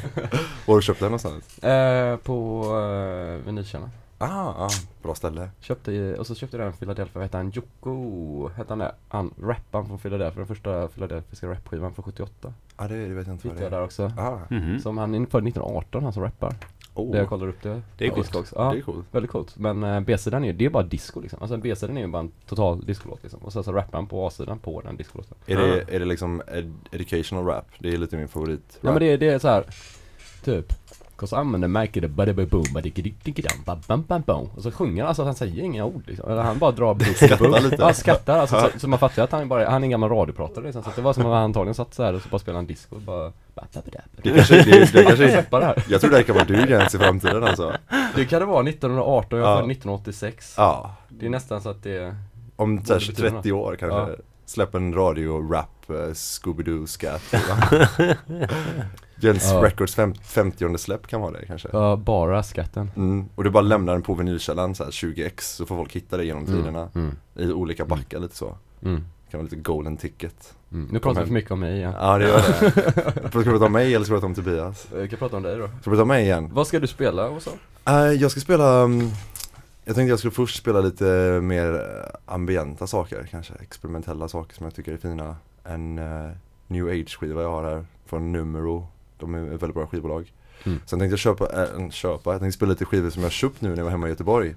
Var 0.65 0.73
har 0.73 0.75
du 0.75 0.81
köpt 0.81 0.99
den 0.99 1.05
någonstans? 1.07 1.57
Eh, 1.63 2.17
på 2.17 2.63
uh, 2.75 3.45
Vinylkällan. 3.45 3.89
Ah, 4.31 4.65
ah, 4.65 4.69
bra 5.03 5.15
ställe. 5.15 5.49
Köpte, 5.59 6.15
och 6.15 6.27
så 6.27 6.35
köpte 6.35 6.57
jag 6.57 6.65
den 6.65 6.73
i 6.73 6.77
Philadelphia, 6.77 7.11
vad 7.13 7.23
hette 7.23 7.37
han? 7.37 7.49
Jocko, 7.49 8.47
hette 8.49 8.71
han 8.71 8.79
det? 8.79 8.95
Han, 9.07 9.33
rapparen 9.41 9.85
från 9.87 9.99
Philadelphia, 9.99 10.37
den 10.37 10.47
första 10.47 10.87
philadelphiska 10.87 11.47
rapskivan 11.47 11.93
från 11.93 12.03
78. 12.05 12.53
Ja, 12.77 12.87
det, 12.87 13.07
det 13.07 13.13
vet 13.13 13.27
jag 13.27 13.33
inte 13.35 13.47
vad 13.47 13.57
det 13.57 13.65
är. 13.65 13.69
där 13.69 13.83
också. 13.83 14.11
Ah, 14.17 14.37
Mhm. 14.49 14.79
Som 14.79 14.97
han 14.97 15.13
är 15.15 15.17
född 15.19 15.47
1918, 15.47 16.03
han 16.03 16.13
som 16.13 16.23
rappar. 16.23 16.55
oh, 16.93 17.11
Det 17.11 17.17
jag 17.17 17.29
kollar 17.29 17.47
upp 17.47 17.61
det. 17.63 17.81
Det 17.97 18.05
är 18.05 18.09
coolt. 18.09 18.21
Discogs. 18.27 18.53
Ja, 18.55 18.71
det 18.71 18.77
är 18.77 18.81
coolt. 18.81 19.05
väldigt 19.11 19.31
coolt. 19.31 19.57
Men 19.57 19.83
uh, 19.83 19.99
B-sidan 19.99 20.43
är 20.45 20.53
det 20.53 20.65
är 20.65 20.69
bara 20.69 20.83
disco 20.83 21.19
liksom. 21.21 21.39
Alltså 21.41 21.57
B-sidan 21.57 21.97
är 21.97 22.01
ju 22.01 22.07
bara 22.07 22.19
en 22.19 22.31
total 22.47 22.85
discolåt 22.85 23.19
liksom. 23.23 23.39
Och 23.43 23.53
sen 23.53 23.63
så 23.63 23.71
rappar 23.71 23.97
han 23.97 24.07
på 24.07 24.27
A-sidan 24.27 24.59
på 24.59 24.81
den 24.81 24.97
discolåten. 24.97 25.37
Är 25.45 25.57
det, 25.57 25.95
är 25.95 25.99
det 25.99 26.05
liksom 26.05 26.41
ed 26.47 26.73
ed 26.91 27.31
rap? 27.47 27.65
Det 27.79 27.93
är 27.93 27.97
lite 27.97 28.17
min 28.17 28.27
favorit. 28.27 28.77
Ja 28.81 28.89
men 28.91 28.99
det, 28.99 29.05
är- 29.05 29.17
det 29.17 29.29
är 29.29 29.39
så 29.39 29.47
här 29.47 29.65
typ 30.43 30.73
Cause 31.15 31.35
I'm 31.35 31.51
gonna 31.51 31.67
make 31.67 31.99
it 31.99 32.05
a 32.05 32.07
buddy 32.07 32.33
boom 32.33 32.63
buddy 32.73 32.89
dam 33.23 33.63
bam 33.65 34.03
bam 34.07 34.21
bam 34.21 34.49
Och 34.55 34.63
så 34.63 34.71
sjunger 34.71 35.01
han, 35.03 35.07
alltså 35.07 35.23
han 35.23 35.35
säger 35.35 35.63
inga 35.63 35.85
ord 35.85 36.03
liksom. 36.05 36.31
Eller 36.31 36.41
han 36.41 36.57
bara 36.57 36.71
drar 36.71 36.93
Skrattar 37.15 37.61
lite. 37.61 37.83
Han 37.83 37.93
skrattar 37.93 38.37
alltså, 38.39 38.69
så, 38.73 38.79
så 38.79 38.87
man 38.87 38.99
fattar 38.99 39.23
att 39.23 39.31
han 39.31 39.47
bara, 39.49 39.69
han 39.69 39.83
är 39.83 39.85
en 39.85 39.89
gammal 39.91 40.09
radiopratare 40.09 40.63
liksom. 40.65 40.83
Så 40.83 40.89
det 40.95 41.01
var 41.01 41.13
som 41.13 41.25
att 41.25 41.31
han 41.31 41.43
antagligen 41.43 41.75
satt 41.75 41.93
så 41.93 42.03
här 42.03 42.13
och 42.13 42.21
så 42.21 42.29
bara 42.29 42.39
spelade 42.39 42.57
han 42.57 42.65
disco 42.65 42.95
och 42.95 43.01
bara 43.01 43.31
Det 44.21 44.33
kanske, 44.33 44.55
det, 44.63 44.93
det 44.93 45.03
kanske 45.03 45.45
här 45.51 45.83
Jag 45.89 46.01
tror 46.01 46.11
det 46.11 46.17
här 46.17 46.23
kan 46.23 46.35
vara 46.35 46.45
du 46.45 46.69
Jens 46.69 46.95
i 46.95 46.97
framtiden 46.97 47.43
alltså. 47.43 47.73
Det 48.15 48.25
kan 48.25 48.39
det 48.39 48.45
vara 48.45 48.69
1918, 48.69 49.39
jag 49.39 49.47
är 49.47 49.51
Ja. 49.51 49.57
född 49.57 49.71
1986 49.71 50.53
Ja. 50.57 50.95
Det 51.09 51.25
är 51.25 51.29
nästan 51.29 51.61
så 51.61 51.69
att 51.69 51.83
det 51.83 51.97
är 51.97 52.15
Om 52.55 52.75
Borde 52.75 52.87
så 52.87 52.93
här, 52.93 52.99
betyda 52.99 53.29
30 53.29 53.51
år 53.51 53.75
kanske. 53.79 53.99
Ja. 53.99 54.09
Släpp 54.45 54.75
en 54.75 54.93
radio-rap, 54.93 55.69
uh, 55.89 55.95
Scooby-Doo 56.13 56.85
scat 56.87 57.21
Jens 59.19 59.51
Ja. 59.51 59.63
Records 59.63 59.95
fem, 59.95 60.13
50 60.23 60.77
släpp 60.77 61.07
kan 61.07 61.21
vara 61.21 61.31
det 61.31 61.45
kanske. 61.45 61.69
ja, 61.73 61.95
bara 61.95 62.43
skatten 62.43 62.91
Mm. 62.95 63.25
Och 63.35 63.43
du 63.43 63.49
bara 63.49 63.61
lämnar 63.61 63.93
den 63.93 64.01
på 64.01 64.13
vinylkällan 64.13 64.75
så 64.75 64.83
här 64.83 64.91
20x 64.91 65.39
så 65.41 65.65
får 65.65 65.75
folk 65.75 65.95
hitta 65.95 66.17
det 66.17 66.25
genom 66.25 66.45
tiderna. 66.45 66.89
mm, 66.95 67.15
I 67.35 67.51
olika 67.51 67.85
backar 67.85 68.19
lite 68.19 68.35
så. 68.35 68.57
mm, 68.81 68.95
Det 69.25 69.31
kan 69.31 69.37
vara 69.39 69.43
lite 69.43 69.55
golden 69.55 69.97
ticket. 69.97 70.53
mm. 70.71 70.87
Nu 70.91 70.99
pratar 70.99 71.21
vi 71.21 71.27
för 71.27 71.33
mycket 71.33 71.51
om 71.51 71.59
mig 71.59 71.75
igen 71.77 71.93
Ja 71.99 72.17
det 72.17 72.27
gör 72.27 72.37
det. 72.37 73.29
Ska 73.29 73.39
du 73.39 73.43
prata 73.43 73.65
om 73.65 73.71
mig 73.71 73.95
eller 73.95 74.05
ska 74.05 74.13
du 74.13 74.19
prata 74.19 74.25
om 74.27 74.35
Tobias? 74.35 74.87
Jag 74.95 75.09
kan 75.09 75.19
prata 75.19 75.37
om 75.37 75.43
dig 75.43 75.57
då 75.57 75.67
Ska 75.67 75.75
du 75.83 75.89
prata 75.89 76.01
om 76.01 76.07
mig 76.07 76.23
igen? 76.23 76.49
Vad 76.53 76.67
ska 76.67 76.79
du 76.79 76.87
spela 76.87 77.27
och 77.29 77.41
så? 77.41 77.49
Eh, 77.85 77.95
jag 77.95 78.31
ska 78.31 78.39
spela, 78.39 78.83
um, 78.83 79.11
jag 79.85 79.95
tänkte 79.95 80.09
jag 80.09 80.19
skulle 80.19 80.31
först 80.31 80.57
spela 80.57 80.81
lite 80.81 81.03
mer 81.43 81.73
eh, 81.73 82.33
ambienta 82.33 82.87
saker 82.87 83.27
kanske, 83.31 83.53
experimentella 83.61 84.27
saker 84.27 84.55
som 84.55 84.63
jag 84.65 84.75
tycker 84.75 84.93
är 84.93 84.97
fina. 84.97 85.35
En 85.63 85.97
eh, 85.97 86.31
new 86.67 86.87
age 86.87 87.17
skiva 87.19 87.41
jag 87.41 87.49
har 87.51 87.63
här 87.63 87.85
från 88.05 88.31
Numero, 88.31 88.87
de 89.17 89.33
är 89.35 89.45
ett 89.45 89.61
väldigt 89.61 89.73
bra 89.75 89.87
skivbolag. 89.87 90.33
Mm. 90.63 90.79
Sen 90.85 90.99
tänkte 90.99 91.13
jag 91.13 91.19
köpa, 91.19 91.63
äh, 91.63 91.89
köpa, 91.89 92.31
jag 92.31 92.39
tänkte 92.41 92.57
spela 92.57 92.69
lite 92.71 92.85
skivor 92.85 93.09
som 93.09 93.23
jag 93.23 93.31
köpt 93.31 93.61
nu 93.61 93.69
när 93.69 93.77
jag 93.77 93.83
var 93.83 93.91
hemma 93.91 94.07
i 94.07 94.09
Göteborg. 94.09 94.55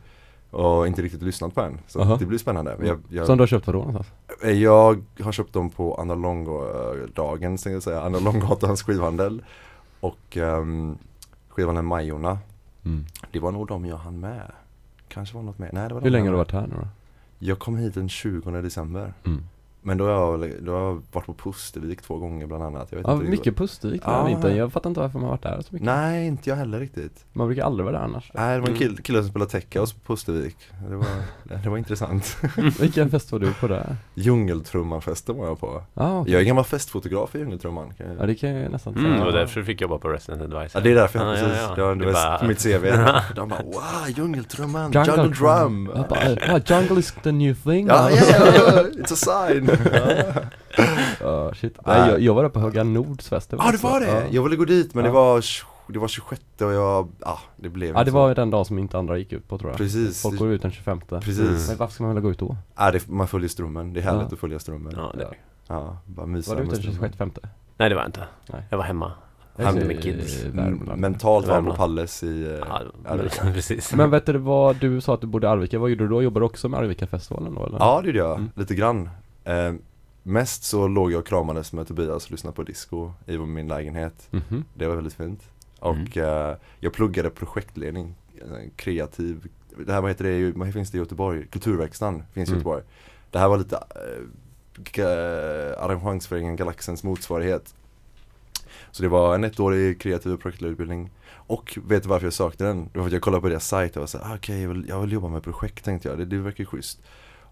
Och 0.50 0.86
inte 0.86 1.02
riktigt 1.02 1.22
lyssnat 1.22 1.54
på 1.54 1.60
än, 1.60 1.78
så 1.86 2.00
Aha. 2.00 2.16
det 2.16 2.26
blir 2.26 2.38
spännande. 2.38 2.76
Jag, 2.82 2.98
jag, 3.08 3.26
Som 3.26 3.36
du 3.38 3.42
har 3.42 3.46
köpt 3.46 3.66
vadå 3.66 3.78
någonstans? 3.78 4.06
Eh, 4.42 4.50
Jag 4.50 5.04
har 5.20 5.32
köpt 5.32 5.52
dem 5.52 5.70
på 5.70 5.94
Anna 5.94 6.14
Longo-dagen, 6.14 7.50
tänkte 7.56 7.70
jag 7.70 7.82
säga, 7.82 8.00
Anna 8.00 8.18
Långgatans 8.18 8.82
skivhandel. 8.82 9.42
Och 10.00 10.36
um, 10.36 10.98
skivhandel 11.48 11.84
Majorna, 11.84 12.38
Mm. 12.84 13.04
det 13.32 13.40
var 13.40 13.52
nog 13.52 13.66
de 13.68 13.86
jag 13.86 13.96
hann 13.96 14.20
med. 14.20 14.52
Kanske 15.08 15.36
var 15.36 15.42
något 15.42 15.58
mer, 15.58 15.70
nej 15.72 15.88
det 15.88 15.94
var 15.94 16.00
Hur 16.00 16.10
länge 16.10 16.26
har 16.26 16.32
du 16.32 16.36
varit 16.38 16.52
här 16.52 16.66
nu 16.66 16.74
då? 16.80 16.88
Jag 17.38 17.58
kom 17.58 17.76
hit 17.76 17.94
den 17.94 18.08
20 18.08 18.50
december. 18.50 19.12
Mm. 19.24 19.42
Men 19.86 19.98
då 19.98 20.04
har 20.04 20.12
jag, 20.46 20.52
då 20.64 20.72
har 20.72 20.80
jag 20.80 21.02
varit 21.12 21.26
på 21.26 21.34
Pustervik 21.34 22.02
två 22.02 22.16
gånger 22.18 22.46
bland 22.46 22.62
annat. 22.64 22.86
Jag 22.90 22.98
vet 22.98 23.06
Ja, 23.06 23.12
inte 23.12 23.24
riktigt 23.24 23.38
mycket 23.38 23.56
Pustervik 23.56 24.02
den 24.04 24.10
här 24.14 24.20
Ja. 24.20 24.26
vintern. 24.26 24.56
Jag 24.56 24.72
fattar 24.72 24.90
inte 24.90 25.00
varför 25.00 25.18
man 25.18 25.24
har 25.24 25.30
varit 25.30 25.42
där 25.42 25.60
så 25.60 25.68
mycket. 25.74 25.86
Nej, 25.86 26.26
inte 26.26 26.50
jag 26.50 26.56
heller 26.56 26.80
riktigt. 26.80 27.24
Man 27.32 27.46
brukar 27.46 27.64
aldrig 27.64 27.84
vara 27.84 27.98
där 27.98 28.04
annars. 28.04 28.30
Nej, 28.34 28.54
det 28.54 28.60
var 28.60 28.68
en 28.68 28.76
Mm. 28.76 28.78
kill, 28.88 29.02
kille 29.02 29.18
som 29.22 29.28
spelade 29.28 29.50
tech 29.50 29.64
house 29.76 29.94
på 29.94 30.12
Pustervik. 30.14 30.56
Det 30.88 30.96
var, 30.96 31.06
det 31.62 31.68
var 31.68 31.78
intressant. 31.78 32.36
Vilken 32.80 33.10
fest 33.10 33.32
var 33.32 33.38
du 33.38 33.52
på 33.52 33.68
där? 33.68 33.96
Djungeltrummanfesten 34.14 35.36
var 35.36 35.46
jag 35.46 35.60
på. 35.60 35.82
Ah, 35.94 36.18
okej. 36.20 36.32
Jag 36.32 36.40
är 36.42 36.46
gammal 36.46 36.64
festfotograf 36.64 37.34
i 37.34 37.38
Djungeltrumman. 37.38 37.94
Kan 37.94 38.06
jag... 38.06 38.16
Ja, 38.20 38.26
det 38.26 38.34
kan 38.34 38.50
jag 38.50 38.72
nästan 38.72 38.94
Mm, 38.96 39.12
säga. 39.12 39.24
och 39.26 39.32
därför 39.32 39.62
fick 39.62 39.80
jag 39.80 39.90
jobba 39.90 39.98
på 39.98 40.08
Resident 40.08 40.42
Advisor. 40.42 40.70
Ja 40.74 40.80
det 40.80 40.90
är 40.90 40.94
därför 40.94 41.18
jag, 41.18 41.28
Ja, 41.28 41.32
precis, 41.32 41.48
ja, 41.56 41.74
ja, 41.76 41.82
ja. 41.82 41.94
det 41.94 42.00
Det 42.00 42.06
var 42.06 42.12
bara- 42.12 42.38
på 42.38 42.44
mitt 42.46 42.62
CV. 42.62 42.84
De 43.36 43.48
bara 43.48 43.62
wow, 43.62 43.82
djungeltrumman, 44.16 44.92
Jungle 44.92 45.16
jungle, 45.16 45.34
drum. 45.36 45.90
Jag 45.94 46.08
bara, 46.08 46.30
ja, 46.30 46.60
jungle 46.78 46.98
is 47.00 47.14
the 47.22 47.32
new 47.32 47.54
thing. 47.54 47.86
Ja, 47.86 48.10
yeah, 48.10 48.84
it's 48.84 49.12
a 49.12 49.16
sign. 49.48 49.70
Ja, 51.20 51.54
shit. 51.54 51.78
Nej, 51.86 52.10
jag, 52.10 52.20
jag 52.20 52.34
var 52.34 52.42
där 52.42 52.50
på 52.50 52.60
Höga 52.60 52.84
Nords 52.84 53.28
fest. 53.28 53.48
Ja 53.58 53.70
det 53.72 53.82
var 53.82 54.00
det! 54.00 54.06
Ja. 54.06 54.22
Jag 54.30 54.42
ville 54.42 54.56
gå 54.56 54.64
dit 54.64 54.94
men 54.94 55.04
Ja. 55.04 55.10
det 55.10 55.14
var, 55.14 55.44
det 55.92 55.98
var 55.98 56.08
26 56.08 56.42
och 56.60 56.72
jag, 56.72 57.08
ja 57.20 57.38
det 57.56 57.68
blev 57.68 57.88
Ja, 57.88 57.92
inte 58.00 58.04
det 58.04 58.10
så. 58.10 58.16
var 58.16 58.34
den 58.34 58.50
dag 58.50 58.66
som 58.66 58.78
inte 58.78 58.98
andra 58.98 59.18
gick 59.18 59.32
ut 59.32 59.48
på 59.48 59.58
tror 59.58 59.70
jag. 59.70 59.78
Precis, 59.78 60.22
Folk 60.22 60.38
går 60.38 60.48
ut 60.48 60.62
den 60.62 60.70
25. 60.70 61.00
precis. 61.20 61.68
Men 61.68 61.76
varför 61.76 61.94
ska 61.94 62.04
man 62.04 62.10
vilja 62.14 62.22
gå 62.22 62.30
ut 62.30 62.38
då? 62.38 62.56
Ja, 62.76 62.90
det, 62.90 63.08
man 63.08 63.28
följer 63.28 63.48
strömmen, 63.48 63.92
det 63.92 64.00
är 64.00 64.04
härligt 64.04 64.22
Ja. 64.22 64.28
att 64.34 64.38
följa 64.40 64.58
strömmen. 64.58 64.92
Ja, 64.96 65.12
det. 65.18 65.28
Ja, 65.68 65.96
bara 66.06 66.26
mysa 66.26 66.50
Var 66.54 66.56
du 66.60 66.62
ute 66.66 66.74
den 66.74 66.82
strömmen. 66.82 66.98
26 67.00 67.16
femte? 67.18 67.40
Nej 67.76 67.88
det 67.88 67.94
var 67.94 68.02
jag 68.02 68.08
inte. 68.08 68.22
Nej. 68.52 68.62
Jag 68.70 68.78
var 68.78 68.84
hemma. 68.84 69.12
Han- 69.58 69.78
är 69.78 69.84
med 69.84 70.02
kids. 70.02 70.44
Mm, 70.44 70.74
Mentalt 70.96 71.46
var 71.46 71.62
på. 71.62 71.74
Palles 71.74 72.22
i 72.22 72.44
eh, 72.44 72.50
Ja, 72.52 72.80
Arvika. 73.06 73.42
precis. 73.54 73.94
Men 73.94 74.10
vet 74.10 74.26
du 74.26 74.38
vad, 74.38 74.76
du 74.76 75.00
sa 75.00 75.14
att 75.14 75.20
du 75.20 75.26
bodde 75.26 75.46
i 75.46 75.50
Arvika, 75.50 75.78
vad 75.78 75.90
gjorde 75.90 76.04
du 76.04 76.08
då? 76.08 76.22
Jobbade 76.22 76.40
du 76.40 76.46
också 76.46 76.68
med 76.68 76.80
Arvika-festivalen 76.80 77.54
då 77.54 77.66
eller? 77.66 77.78
Ja 77.78 78.00
det 78.00 78.06
gjorde 78.06 78.18
jag, 78.18 78.34
Mm. 78.38 78.50
lite 78.54 78.74
grann. 78.74 79.10
Eh, 79.46 79.74
mest 80.22 80.64
så 80.64 80.88
låg 80.88 81.12
jag 81.12 81.18
och 81.18 81.26
kramades 81.26 81.72
med 81.72 81.86
Tobias 81.86 82.24
och 82.24 82.30
lyssnade 82.30 82.56
på 82.56 82.62
disco 82.62 83.12
i 83.26 83.38
min 83.38 83.68
lägenhet. 83.68 84.28
Mhm. 84.30 84.64
Det 84.74 84.86
var 84.86 84.94
väldigt 84.94 85.14
fint. 85.14 85.42
Och 85.78 86.16
eh, 86.16 86.56
jag 86.80 86.92
pluggade 86.92 87.30
projektledning, 87.30 88.14
eh, 88.40 88.68
kreativ, 88.76 89.48
det 89.86 89.92
här 89.92 90.00
vad 90.00 90.10
heter 90.10 90.24
det, 90.24 90.52
vad 90.56 90.72
finns 90.72 90.90
det 90.90 90.96
i 90.98 91.00
Göteborg? 91.00 91.46
Kulturverkstan 91.46 92.22
finns 92.32 92.48
i 92.48 92.52
Mm. 92.52 92.58
Göteborg. 92.58 92.82
Det 93.30 93.38
här 93.38 93.48
var 93.48 93.58
lite 93.58 93.76
eh, 93.76 94.22
ga- 94.82 95.74
arrangemangsföreningen 95.78 96.56
Galaxens 96.56 97.02
motsvarighet. 97.02 97.74
Så 98.90 99.02
det 99.02 99.08
var 99.08 99.34
en 99.34 99.44
ettårig 99.44 100.00
kreativ 100.00 100.36
projektledarutbildning. 100.36 101.10
Och 101.28 101.78
vet 101.84 102.02
du 102.02 102.08
varför 102.08 102.26
jag 102.26 102.32
sökte 102.32 102.64
den? 102.64 102.88
Det 102.92 102.98
var 102.98 103.02
för 103.04 103.06
att 103.08 103.12
jag 103.12 103.22
kollade 103.22 103.40
på 103.40 103.48
deras 103.48 103.66
sajt 103.68 103.96
och 103.96 104.00
var 104.00 104.06
såhär, 104.06 104.32
ah, 104.32 104.36
okej 104.36 104.62
jag, 104.62 104.68
vill, 104.68 104.88
jag 104.88 105.00
vill 105.00 105.12
jobba 105.12 105.28
med 105.28 105.42
projekt 105.42 105.84
tänkte 105.84 106.08
jag, 106.08 106.18
det, 106.18 106.24
det 106.24 106.38
verkar 106.38 106.62
ju 106.64 106.66
schysst. 106.66 107.00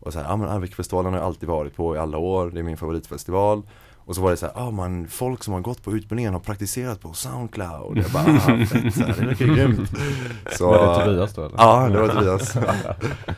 Och 0.04 0.12
så 0.12 0.18
här, 0.18 0.26
ja 0.28 0.37
men 0.37 0.49
Arvikfestivalen 0.49 1.12
har 1.12 1.20
jag 1.20 1.26
alltid 1.26 1.49
varit 1.49 1.76
på 1.76 1.96
i 1.96 1.99
alla 1.99 2.18
år, 2.18 2.50
det 2.50 2.58
är 2.58 2.62
min 2.62 2.76
favoritfestival 2.76 3.62
och 4.06 4.14
så 4.14 4.23
var 4.23 4.30
det 4.30 4.37
så 4.37 4.46
här, 4.46 4.52
ja 4.56 4.70
man, 4.70 5.08
folk 5.08 5.42
som 5.44 5.54
har 5.54 5.61
gått 5.61 5.82
på 5.82 5.92
utbildningen 5.92 6.32
har 6.32 6.40
praktiserat 6.40 7.00
på 7.00 7.12
Soundcloud. 7.12 7.99
Jag 7.99 8.11
bara, 8.11 8.23
ah, 8.23 8.66
fett, 8.66 8.94
så 8.94 9.00
här, 9.02 9.14
det 9.20 9.26
verkar 9.26 9.46
grymt. 9.46 9.90
Så, 10.52 10.66
Var 10.66 10.99
det 10.99 11.04
Tobias 11.04 11.34
då 11.34 11.42
eller? 11.44 11.54
Ja, 11.58 11.88
det 11.88 12.00
var 12.00 12.08
Tobias. 12.08 12.56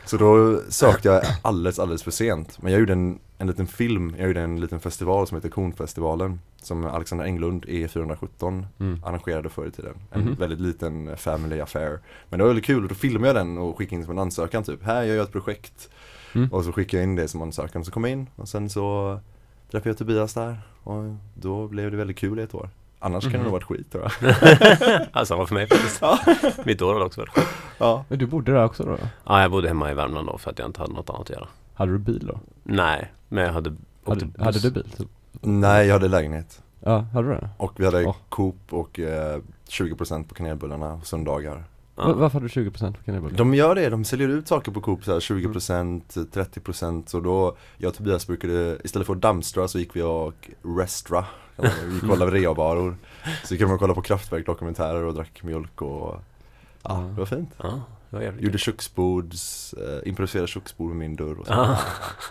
så 0.05 0.17
då 0.17 0.59
sökte 0.69 1.07
jag 1.07 1.21
alldeles, 1.41 1.79
alldeles 1.79 2.03
för 2.03 2.11
sent. 2.11 2.57
Men 2.61 2.71
jag 2.71 2.79
gjorde 2.79 2.93
en, 2.93 3.19
en 3.37 3.47
liten 3.47 3.67
film, 3.67 4.15
jag 4.17 4.27
gjorde 4.27 4.41
en 4.41 4.59
liten 4.61 4.79
festival 4.79 5.27
som 5.27 5.35
heter 5.37 5.49
Kornfestivalen. 5.49 6.39
Som 6.61 6.85
Alexander 6.85 7.25
Englund, 7.25 7.65
E417, 7.65 8.65
Mm. 8.79 9.01
arrangerade 9.05 9.49
förr 9.49 9.65
i 9.67 9.71
tiden. 9.71 9.93
En 10.11 10.21
Mhm. 10.21 10.35
väldigt 10.35 10.59
liten 10.61 11.17
family 11.17 11.59
affair. 11.61 11.99
Men 12.29 12.37
det 12.37 12.43
var 12.43 12.49
väldigt 12.49 12.65
kul 12.65 12.83
och 12.83 12.89
då 12.89 12.95
filmade 12.95 13.27
jag 13.27 13.35
den 13.35 13.57
och 13.57 13.77
skickade 13.77 13.95
in 13.95 14.03
som 14.05 14.11
en 14.11 14.19
ansökan 14.19 14.63
typ. 14.63 14.83
Här, 14.83 15.03
jag 15.03 15.15
gör 15.15 15.23
ett 15.23 15.31
projekt. 15.31 15.89
Mm. 16.35 16.51
Och 16.51 16.63
så 16.63 16.71
skickade 16.71 17.03
jag 17.03 17.09
in 17.09 17.15
det 17.15 17.27
som 17.27 17.41
ansökan. 17.41 17.85
Så 17.85 17.91
kom 17.91 18.03
jag 18.03 18.11
in 18.11 18.29
och 18.35 18.47
sen 18.47 18.69
så 18.69 19.19
träffade 19.71 19.89
jag 19.89 19.97
Tobias 19.97 20.33
där. 20.33 20.61
Och 20.83 21.03
då 21.33 21.67
blev 21.67 21.91
det 21.91 21.97
väldigt 21.97 22.17
kul 22.17 22.39
i 22.39 22.41
ett 22.41 22.55
år. 22.55 22.69
Annars 22.99 23.23
kan 23.23 23.31
det 23.31 23.37
Mhm. 23.37 23.43
nog 23.45 23.53
varit 23.53 23.63
skit 23.63 23.91
tror 23.91 24.03
jag. 24.21 24.35
Alltså 25.11 25.33
samma 25.33 25.45
för 25.45 25.53
mig 25.55 25.67
faktiskt. 25.67 26.01
Mitt 26.65 26.81
år 26.81 26.93
har 26.93 27.05
också 27.05 27.21
varit 27.21 27.29
skönt. 27.29 27.47
ja. 27.77 28.05
Men 28.07 28.19
du 28.19 28.25
bodde 28.25 28.51
där 28.51 28.63
också 28.65 28.83
då? 28.83 28.97
Ja, 29.25 29.41
jag 29.41 29.51
bodde 29.51 29.67
hemma 29.67 29.91
i 29.91 29.93
Värmland 29.93 30.27
då 30.27 30.37
för 30.37 30.51
att 30.51 30.59
jag 30.59 30.67
inte 30.67 30.81
hade 30.81 30.93
något 30.93 31.09
annat 31.09 31.21
att 31.21 31.29
göra. 31.29 31.47
Hade 31.73 31.91
du 31.91 31.97
bil 31.97 32.27
då? 32.27 32.39
Nej, 32.63 33.11
men 33.27 33.43
jag 33.43 33.53
hade 33.53 33.73
Hade, 34.05 34.27
hade 34.43 34.59
du 34.59 34.71
bil? 34.71 34.89
Typ? 34.97 35.07
Nej, 35.41 35.87
jag 35.87 35.93
hade 35.93 36.07
lägenhet. 36.07 36.61
Ja, 36.79 36.97
hade 36.99 37.27
du 37.27 37.33
det? 37.33 37.49
Och 37.57 37.73
vi 37.79 37.85
hade 37.85 38.01
Ja. 38.01 38.15
Coop 38.29 38.73
och 38.73 38.99
eh, 38.99 39.39
20% 39.69 40.27
på 40.27 40.35
kanelbullarna 40.35 41.01
söndagar. 41.03 41.63
Ja. 41.97 42.07
Va- 42.07 42.13
Varför 42.13 42.33
hade 42.39 42.45
du 42.45 42.69
20% 42.69 42.93
på 42.97 43.03
kanelbullar? 43.03 43.37
De 43.37 43.53
gör 43.53 43.75
det, 43.75 43.89
de 43.89 44.03
säljer 44.05 44.27
ut 44.29 44.47
saker 44.47 44.71
på 44.71 44.81
Coop 44.81 45.03
så 45.03 45.11
här 45.13 45.19
20%, 45.19 46.01
30% 46.33 47.03
så 47.07 47.19
då, 47.19 47.57
jag 47.77 47.89
och 47.89 47.95
Tobias 47.95 48.27
brukade, 48.27 48.77
istället 48.83 49.07
för 49.07 49.15
att 49.15 49.21
dumpstra 49.21 49.67
så 49.67 49.79
gick 49.79 49.95
vi 49.95 50.01
och 50.01 50.49
restra 50.79 51.25
Vi 51.55 51.93
gick 51.93 52.03
och 52.03 52.09
kollade 52.09 52.31
reavaror. 52.31 52.97
Så 53.45 53.53
gick 53.53 53.61
vi 53.61 53.65
och 53.65 53.79
kollade 53.79 53.95
på 53.95 54.01
Kraftwerk 54.01 54.45
dokumentärer 54.45 55.03
och 55.03 55.13
drack 55.13 55.43
mjölk 55.43 55.81
och 55.81 56.15
Ja, 56.83 56.93
det 57.13 57.19
var 57.19 57.25
fint. 57.25 57.49
Ja, 57.57 57.81
det 58.09 58.15
var 58.15 58.23
jävligt 58.23 58.43
Gjorde 58.45 58.57
köksbords, 58.57 59.73
eh, 59.73 60.09
improviserade 60.09 60.47
köksbord 60.47 60.87
med 60.89 60.97
min 60.97 61.15
dörr 61.15 61.39
och 61.39 61.47
så 61.47 61.53
Ja. 61.53 61.77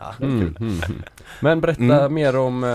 ja, 0.00 0.14
det 0.18 0.26
var 0.26 0.32
kul 0.40 0.56
Mm, 0.60 0.72
mm, 0.72 0.82
mm. 0.88 1.02
Men 1.40 1.60
berätta 1.60 1.82
Mm. 1.82 2.14
mer 2.14 2.36
om 2.36 2.64
eh, 2.64 2.68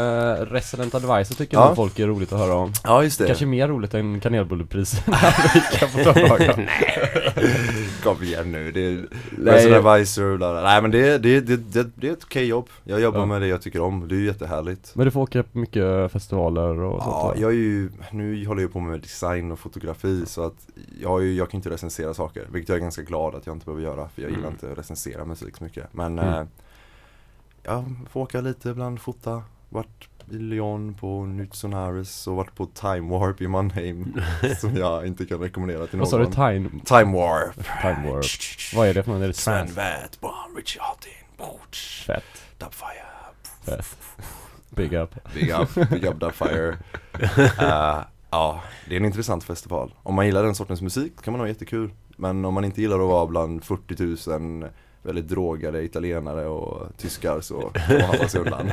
Resident 0.46 0.96
Advisor 0.96 1.36
tycker 1.36 1.58
Ja. 1.58 1.66
nog 1.68 1.76
folk 1.76 2.00
är 2.00 2.08
roligt 2.08 2.34
att 2.34 2.40
höra 2.40 2.54
om 2.56 2.74
Ja 2.84 3.04
just 3.04 3.20
det, 3.20 3.28
Kanske 3.28 3.46
mer 3.46 3.68
roligt 3.68 3.94
än 3.94 4.20
kanelbullepriserna 4.20 5.18
vi 5.54 5.78
kan 5.78 5.90
få 5.90 6.04
ta 6.04 6.14
tag 6.14 6.68
kom 8.04 8.24
igen 8.24 8.52
nu, 8.52 8.72
det 8.72 8.86
är 8.86 8.92
Nej. 9.38 9.54
Resident 9.56 9.86
Advisor, 9.86 10.38
bla, 10.38 10.52
bla. 10.52 10.62
nej 10.62 10.82
men 10.82 10.92
det, 10.92 11.18
det, 11.18 11.42
det, 11.42 11.58
det, 11.58 11.90
det 11.96 12.08
är 12.08 12.12
ett 12.14 12.24
okej 12.24 12.46
jobb 12.48 12.70
Jag 12.84 13.02
jobbar 13.02 13.20
Ja. 13.20 13.26
med 13.26 13.42
det 13.42 13.48
jag 13.48 13.62
tycker 13.62 13.82
om, 13.82 14.08
det 14.08 14.16
är 14.16 14.20
ju 14.20 14.26
jättehärligt 14.26 14.92
Men 14.96 15.06
du 15.06 15.12
får 15.12 15.22
åka 15.22 15.44
på 15.44 15.58
mycket 15.58 16.12
festivaler 16.12 16.80
och 16.80 17.04
sånt 17.04 17.16
Ja, 17.16 17.28
va? 17.28 17.34
jag 17.38 17.52
är 17.52 17.56
ju, 17.56 17.90
nu 18.12 18.46
håller 18.46 18.62
jag 18.62 18.74
på 18.74 18.80
med 18.80 19.00
design 19.02 19.52
och 19.52 19.60
fotografi 19.60 20.24
så 20.26 20.44
att 20.46 20.54
jag, 21.02 21.20
är 21.22 21.26
ju, 21.26 21.34
jag 21.36 21.50
kan 21.50 21.58
inte 21.58 21.70
recensera 21.70 22.14
saker, 22.14 22.48
vilket 22.52 22.70
jag 22.70 22.76
är 22.78 22.80
ganska 22.92 23.02
glad 23.02 23.36
att 23.36 23.46
jag 23.46 23.56
inte 23.56 23.66
behöver 23.66 23.84
göra 23.84 24.10
för 24.10 24.22
jag 24.22 24.32
gillar 24.32 24.44
Mm. 24.48 24.54
inte 24.54 24.72
att 24.72 24.78
recensera 24.78 25.26
musik 25.26 25.58
så 25.58 25.64
mycket. 25.64 25.94
Men 25.94 26.20
Mm. 26.20 26.34
eh, 26.34 26.46
jag 27.64 27.86
får 28.12 28.22
åka 28.22 28.42
lite 28.42 28.70
ibland, 28.70 29.02
fota, 29.02 29.44
varit 29.70 30.08
i 30.32 30.36
Lyon 30.38 30.94
på 30.94 31.28
Sonaris 31.52 32.28
och 32.28 32.36
varit 32.36 32.56
på 32.56 32.66
Time 32.66 33.18
Warp 33.18 33.42
i 33.42 33.48
Mannheim 33.48 34.14
som 34.60 34.76
jag 34.76 35.08
inte 35.08 35.26
kan 35.26 35.40
rekommendera 35.40 35.88
till 35.88 36.00
Vad 36.00 36.12
någon. 36.12 36.34
sa 36.34 36.48
du? 36.48 36.60
Time, 36.60 36.70
Time 36.86 37.18
Warp! 37.18 37.56
time 37.82 38.12
Warp 38.12 38.26
Vad 38.76 38.88
är 38.88 38.94
det 38.94 39.04
för 39.04 39.12
något? 39.12 39.22
Är 39.22 39.28
det 39.28 39.34
Sven 39.34 39.56
trans? 39.68 39.78
Vätbarn, 39.78 40.56
Richie 40.56 40.82
Houghton, 40.82 41.60
Fett, 42.06 42.24
Dubfire 42.58 43.06
fett 43.66 43.98
Big 44.70 44.94
up 44.94 45.16
Big 45.34 45.50
up, 45.52 45.90
big 45.90 46.06
up 46.06 46.20
Dubfire 46.20 46.70
uh, 46.70 46.78
Ja, 48.30 48.62
det 48.90 48.96
är 48.96 49.00
en 49.00 49.06
intressant 49.06 49.44
festival 49.44 49.94
Om 50.04 50.16
man 50.16 50.26
gillar 50.26 50.44
den 50.44 50.56
sortens 50.56 50.82
musik 50.82 51.22
kan 51.22 51.32
man 51.32 51.40
ha 51.42 51.48
jättekul 51.48 51.92
Men 52.22 52.46
om 52.46 52.54
man 52.54 52.66
inte 52.66 52.82
gillar 52.82 53.00
att 53.00 53.08
vara 53.08 53.28
bland 53.28 53.64
40 53.64 54.30
000 54.30 54.70
väldigt 55.04 55.28
drogade 55.28 55.84
italienare 55.84 56.48
och 56.48 56.98
tyskar 56.98 57.42
så 57.42 57.62
får 57.62 58.00
man 58.00 58.10
hålla 58.10 58.28
sig 58.28 58.42
undan 58.42 58.72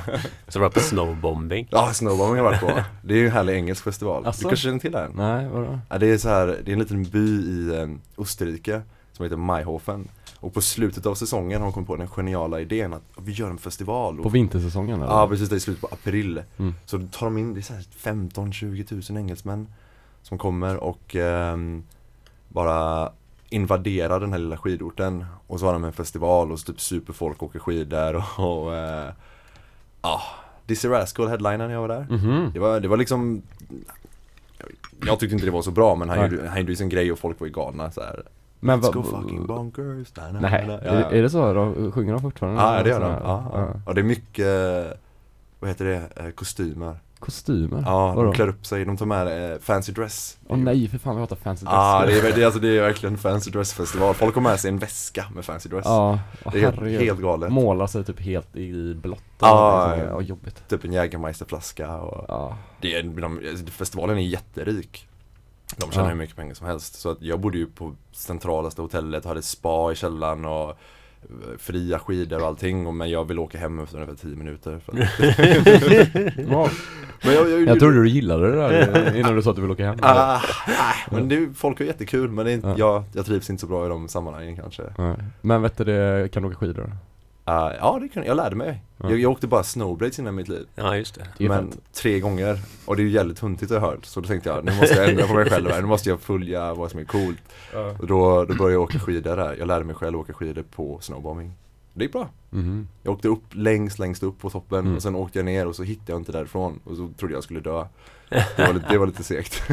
Så 0.49 0.59
var 0.59 0.65
jag 0.65 0.75
på 0.75 0.81
snowbombing. 0.81 1.69
Ja, 1.71 1.93
Snowbombing 1.93 2.29
har 2.29 2.37
jag 2.37 2.45
varit 2.45 2.61
på 2.61 2.83
Det 3.03 3.15
är 3.15 3.19
ju 3.19 3.27
en 3.27 3.33
härlig 3.33 3.55
engelsk 3.55 3.85
festival 3.85 4.27
Asså? 4.27 4.43
Du 4.43 4.49
kanske 4.49 4.65
känner 4.65 4.79
till 4.79 4.93
den? 4.93 5.13
Nej, 5.15 5.49
vadå? 5.49 5.79
Ja, 5.89 5.99
det 5.99 6.07
är 6.07 6.19
så 6.19 6.29
här, 6.29 6.47
det 6.65 6.71
är 6.71 6.73
en 6.73 6.79
liten 6.79 7.05
by 7.05 7.29
i 7.29 7.81
eh, 7.81 8.23
Österrike 8.23 8.83
som 9.13 9.23
heter 9.25 9.37
Mayhofen 9.37 10.09
Och 10.41 10.55
på 10.55 10.61
slutet 10.61 11.07
av 11.07 11.15
säsongen 11.15 11.61
har 11.61 11.67
de 11.67 11.73
kommit 11.73 11.87
på 11.87 11.97
den 11.97 12.09
geniala 12.09 12.61
idén 12.61 12.93
att 12.93 13.03
vi 13.19 13.33
gör 13.33 13.51
en 13.51 13.59
festival 13.59 14.19
och 14.19 14.23
På 14.23 14.29
vintersäsongen 14.29 15.03
eller? 15.03 15.13
Ja 15.13 15.29
precis, 15.29 15.49
det 15.49 15.57
är 15.57 15.61
slutet 15.61 15.81
på 15.81 15.89
april 15.93 16.43
Mm. 16.59 16.75
Så 16.85 16.97
då 16.97 17.07
tar 17.07 17.27
de 17.27 17.39
in, 17.39 17.55
det 17.55 17.61
är 17.61 17.63
så 17.63 17.75
här 17.75 17.83
15-20 18.15 19.13
000 19.13 19.19
engelsmän 19.19 19.67
Som 20.23 20.39
kommer 20.39 20.77
och 20.77 21.17
ehm, 21.17 21.83
bara 22.49 23.11
invaderar 23.51 24.21
den 24.21 24.33
här 24.33 24.39
lilla 24.39 24.57
skidorten 24.57 25.25
Och 25.47 25.61
så 25.61 25.67
har 25.67 25.73
de 25.73 25.85
en 25.85 25.93
festival 25.93 26.53
och 26.53 26.59
så 26.61 26.67
typ 26.73 26.81
superfolk 26.81 27.43
åker 27.43 27.59
skidor 27.59 28.15
och, 28.39 28.65
och 28.65 28.75
eh, 28.77 29.11
Ja, 30.03 30.21
Dizzy 30.67 30.89
Rascal 30.89 31.29
headlinen 31.29 31.59
när 31.59 31.71
jag 31.75 31.81
var 31.81 31.89
där 31.89 32.07
Mhm. 32.11 32.51
det 32.55 32.59
var, 32.61 32.81
det 32.81 32.89
var 32.89 32.97
liksom 32.97 33.43
Jag 35.07 35.21
tyckte 35.21 35.35
inte 35.35 35.47
det 35.47 35.53
var 35.53 35.63
så 35.63 35.71
bra 35.71 35.95
men 35.95 36.09
han 36.09 36.19
Nej. 36.19 36.31
gjorde, 36.31 36.49
han 36.49 36.61
gjorde 36.61 36.77
sin 36.77 36.89
grej 36.89 37.13
och 37.13 37.19
folk 37.19 37.41
var 37.41 37.47
ju 37.47 37.53
galna 37.53 37.91
så 37.91 38.01
här. 38.01 38.23
Men 38.61 38.81
Let's 38.83 38.93
go 38.93 39.03
fucking 39.03 39.47
bonkers 39.47 40.17
na, 40.17 40.31
na, 40.33 40.41
Nej, 40.41 40.67
na, 40.67 40.73
na. 40.77 40.81
är, 40.83 40.97
det- 41.11 41.19
är 41.19 41.23
det 41.23 41.31
så? 41.31 41.53
Då 41.53 41.93
sjunger 41.93 42.13
de 42.13 42.23
fortfarande? 42.23 42.61
Ja, 42.63 42.83
det 42.83 42.89
gör 42.91 43.01
de. 43.01 43.11
Ja, 43.13 43.51
ja. 43.53 43.69
Och 43.87 43.95
det 43.95 44.01
är 44.01 44.05
mycket, 44.05 45.01
vad 45.61 45.71
heter 45.71 45.85
det, 45.85 46.09
Eh, 46.25 46.31
kostymer. 46.31 46.97
Kostymer? 47.19 47.83
Ja, 47.87 48.07
Vadå? 48.13 48.23
de 48.23 48.33
klär 48.35 48.49
upp 48.49 48.67
sig, 48.67 48.85
de 48.85 48.97
tar 48.97 49.07
med 49.07 49.53
eh, 49.53 49.59
fancy 49.59 49.93
dress. 49.93 50.39
Åh 50.49 50.59
nej, 50.59 50.89
för 50.89 50.99
fan 50.99 51.15
vi 51.15 51.21
hatar 51.21 51.37
fancy 51.37 51.65
dress 51.65 51.73
Ja, 51.75 52.05
det 52.07 52.19
är, 52.19 52.23
det, 52.35 52.43
är, 52.43 52.45
alltså, 52.45 52.61
det 52.61 52.69
är 52.79 52.83
verkligen 52.83 53.19
fancy 53.19 53.51
dress 53.51 53.73
festival. 53.73 54.15
Folk 54.15 54.35
har 54.35 54.43
med 54.43 54.61
sig 54.61 54.69
en 54.69 54.79
väska 54.79 55.25
med 55.35 55.45
fancy 55.45 55.69
dress. 55.69 55.85
Ja, 55.85 56.19
åh, 56.45 56.53
det 56.53 56.59
är 56.59 56.73
herregud. 56.73 57.01
helt 57.01 57.21
galet. 57.21 57.53
Målar 57.53 57.87
sig 57.87 58.05
typ 58.05 58.21
helt 58.21 58.57
i 58.57 58.95
blått 58.95 59.23
Ja, 59.39 59.87
liksom. 59.95 60.09
ja. 60.09 60.15
ja, 60.15 60.21
jobbigt 60.21 60.69
Typ 60.69 60.85
en 60.85 60.93
Jägermeisterflaska 60.93 61.97
och 61.97 62.25
Ja, 62.29 62.57
det 62.81 62.95
är, 62.95 63.03
de, 63.03 63.41
festivalen 63.71 64.19
är 64.19 64.23
jätterik. 64.23 65.09
De 65.77 65.91
tjänar 65.91 66.09
hur 66.09 66.15
mycket 66.17 66.37
pengar 66.37 66.55
som 66.55 66.67
helst. 66.67 66.95
Så 66.95 67.11
att 67.11 67.23
jag 67.23 67.41
bodde 67.41 67.59
ju 67.59 67.67
på 67.67 67.95
centralaste 68.13 68.83
hotellet, 68.83 69.25
hade 69.25 69.43
spa 69.43 69.93
i 69.93 69.95
källaren 69.95 70.45
och 70.45 70.79
fria 71.59 71.99
skidor 71.99 72.41
och 72.41 72.47
allting. 72.47 72.87
Och- 72.87 72.95
Men 72.95 73.11
jag 73.11 73.25
vill 73.25 73.39
åka 73.39 73.59
hem 73.59 73.79
efter 73.79 73.97
ungefär 73.97 74.15
10 74.17 74.37
minuter. 74.37 74.81
För 74.85 74.93
att, 74.93 74.99
ja. 76.51 76.71
men 77.25 77.35
jag, 77.35 77.51
jag, 77.51 77.63
Jag 77.69 77.79
trodde 77.79 78.03
du 78.03 78.09
gillade 78.09 78.51
det 78.51 78.57
där 78.57 79.17
innan 79.17 79.37
du 79.37 79.43
sa 79.43 79.51
att 79.51 79.57
du 79.57 79.63
ville 79.63 79.73
åka 79.75 79.87
hem 79.87 79.99
Ah, 80.03 80.35
ah, 80.37 80.41
men 81.11 81.29
det, 81.29 81.37
är- 81.37 81.53
folk 81.55 81.79
har 81.79 81.87
jättekul 81.87 82.31
men 82.31 82.45
det 82.45 82.51
är 82.53 82.55
inte, 82.55 82.69
Ja. 82.69 82.75
jag, 82.79 83.05
jag 83.13 83.27
trivs 83.27 83.51
inte 83.51 83.61
så 83.61 83.67
bra 83.67 83.87
i 83.87 83.89
de 83.89 84.09
sammanhangen 84.09 84.57
kanske. 84.57 84.83
Nej. 84.99 85.17
Men 85.41 85.63
vet 85.63 85.77
du 85.77 85.85
det, 85.85 86.29
kan 86.33 86.43
du 86.43 86.49
åka 86.49 86.57
skidor? 86.59 86.93
Ah, 87.51 87.73
ja, 87.81 87.99
det 88.03 88.09
kan, 88.09 88.25
jag 88.25 88.37
lärde 88.37 88.57
mig. 88.57 88.83
Ja. 88.97 89.11
Jag, 89.11 89.19
jag 89.21 89.31
åkte 89.33 89.47
bara 89.47 89.63
snowblades 89.63 90.19
innan 90.19 90.35
mitt 90.35 90.49
liv. 90.49 90.67
Ja, 90.75 90.97
just 90.97 91.15
det. 91.15 91.27
Det 91.39 91.45
är 91.45 91.49
men 91.49 91.71
fett. 91.73 91.81
tre 91.93 92.21
gånger. 92.21 92.59
Och 92.85 92.97
det 92.97 93.03
är 93.03 93.05
ju 93.05 93.11
jävligt 93.11 93.39
huntigt 93.39 93.71
har 93.71 93.77
jag 93.77 93.87
hört. 93.87 94.05
Så 94.05 94.21
då 94.21 94.29
tänkte 94.29 94.49
jag, 94.49 94.65
nu 94.65 94.73
måste 94.81 94.95
jag 94.95 95.09
ändra 95.09 95.27
på 95.27 95.35
mig 95.35 95.51
själv 95.51 95.71
här. 95.71 95.81
Nu 95.81 95.87
måste 95.87 96.09
jag 96.09 96.21
följa 96.21 96.75
vad 96.75 96.91
som 96.91 97.01
är 97.01 97.05
coolt. 97.05 97.39
Och 97.99 98.07
då, 98.07 98.45
då 98.45 98.55
började 98.55 98.73
jag 98.73 98.83
åka 98.83 98.99
skidor 98.99 99.37
där. 99.37 99.57
Jag 99.59 99.69
lärde 99.69 99.85
mig 99.85 99.95
själv 99.95 100.17
att 100.19 100.23
åka 100.25 100.33
skidor 100.33 100.63
på 100.63 100.99
snowbombing. 101.01 101.53
Det 101.95 102.05
gick 102.05 102.13
bra. 102.13 102.29
Mhm. 102.51 102.89
Jag 103.03 103.15
åkte 103.15 103.29
upp 103.29 103.45
längst, 103.51 103.99
längst 103.99 104.23
upp 104.23 104.39
på 104.41 104.51
toppen 104.51 104.79
Mm. 104.79 104.97
och 104.97 105.03
sen 105.03 105.15
åkte 105.15 105.39
jag 105.39 105.47
ner 105.47 105.67
och 105.67 105.77
så 105.77 105.83
hittade 105.83 106.13
jag 106.13 106.21
inte 106.21 106.33
därifrån. 106.33 106.81
Och 106.85 106.97
så 106.97 107.09
trodde 107.19 107.35
jag 107.35 107.45
skulle 107.45 107.61
dö. 107.61 107.85
Det 108.29 108.67
var 108.67 108.73
lite, 108.75 108.87
det 108.91 108.99
var 108.99 109.07
lite 109.07 109.25
segt. 109.25 109.63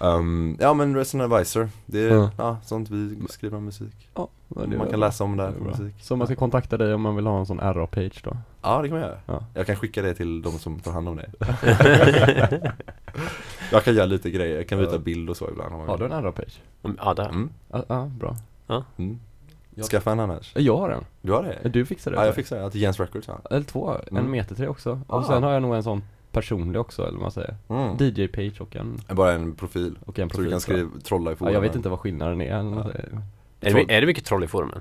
um, 0.00 0.56
ja 0.60 0.74
men 0.74 0.96
Resident 0.96 1.32
Advisor, 1.32 1.68
det 1.86 2.00
är 2.00 2.14
Ja. 2.14 2.30
ja, 2.38 2.56
sånt 2.64 2.90
vi 2.90 3.16
skriver 3.28 3.56
om 3.56 3.64
musik. 3.64 4.08
Ja, 4.14 4.28
det 4.48 4.76
man 4.78 4.88
kan 4.90 5.00
läsa 5.00 5.24
om 5.24 5.36
där 5.36 5.44
Det 5.44 5.50
är 5.50 5.58
på 5.58 5.64
musik. 5.64 5.94
Så 6.00 6.16
man 6.16 6.26
ska 6.26 6.36
kontakta 6.36 6.76
dig 6.76 6.94
om 6.94 7.00
man 7.02 7.16
vill 7.16 7.26
ha 7.26 7.38
en 7.38 7.46
sån 7.46 7.60
RA-page 7.60 8.20
då? 8.24 8.36
Ja 8.62 8.82
det 8.82 8.88
kan 8.88 8.98
man 8.98 9.08
göra. 9.08 9.18
Ja. 9.26 9.44
Jag 9.54 9.66
kan 9.66 9.76
skicka 9.76 10.02
det 10.02 10.14
till 10.14 10.42
de 10.42 10.52
som 10.52 10.80
tar 10.80 10.92
hand 10.92 11.08
om 11.08 11.16
det. 11.16 11.30
jag 13.72 13.84
kan 13.84 13.94
göra 13.94 14.06
lite 14.06 14.30
grejer, 14.30 14.56
jag 14.56 14.68
kan 14.68 14.78
byta 14.78 14.92
Ja. 14.92 14.98
bild 14.98 15.30
och 15.30 15.36
så 15.36 15.50
ibland. 15.50 15.72
om 15.72 15.78
man 15.78 15.88
Har 15.88 15.98
du 15.98 16.04
en 16.04 16.22
RA-page? 16.22 16.60
Mm, 16.82 16.96
Ja, 17.00 17.14
där. 17.14 17.28
Mm, 17.28 17.50
Ja, 17.72 17.84
ja, 17.88 18.10
bra 18.18 18.36
mm. 18.96 19.20
Jag- 19.76 19.86
Skaffa 19.86 20.12
en 20.12 20.20
annars. 20.20 20.52
Jag 20.56 20.76
har 20.76 20.90
en, 20.90 21.04
Du 21.22 21.32
har 21.32 21.42
det? 21.62 21.68
du 21.68 21.86
fixar 21.86 22.10
det? 22.10 22.16
Ja 22.16 22.26
jag 22.26 22.34
fixar 22.34 22.58
det, 22.62 22.70
till 22.70 22.80
Jens 22.82 23.00
Records 23.00 23.28
ja. 23.28 23.38
Eller 23.50 23.62
två, 23.64 23.90
en 24.10 24.16
Mm. 24.16 24.30
meter 24.30 24.54
tre 24.54 24.68
också 24.68 25.00
Ah. 25.08 25.16
Och 25.16 25.24
sen 25.26 25.42
har 25.42 25.52
jag 25.52 25.62
nog 25.62 25.74
en 25.74 25.82
sån 25.82 26.02
personlig 26.34 26.80
också 26.80 27.02
eller 27.02 27.12
vad 27.12 27.22
man 27.22 27.30
säger 27.30 27.56
Mm. 27.68 27.96
DJ-page 27.96 28.60
och 28.60 28.76
en, 28.76 29.00
Bara 29.08 29.32
en 29.32 29.54
profil. 29.54 29.98
och 30.06 30.18
en 30.18 30.30
Så 30.30 30.36
du 30.36 30.38
profil 30.38 30.50
kan 30.50 30.60
skriva, 30.60 30.90
trolla 31.04 31.30
i 31.30 31.32
Ja, 31.32 31.36
forumen. 31.36 31.54
jag 31.54 31.60
vet 31.60 31.74
inte 31.76 31.88
vad 31.88 31.98
skillnaden 32.00 32.40
är 32.40 32.58
eller 32.58 33.08
Ja. 33.12 33.68
Är 33.68 33.74
det, 33.74 33.94
är 33.94 34.00
det 34.00 34.06
mycket 34.06 34.24
troll 34.24 34.44
i 34.44 34.46
forumen? 34.46 34.80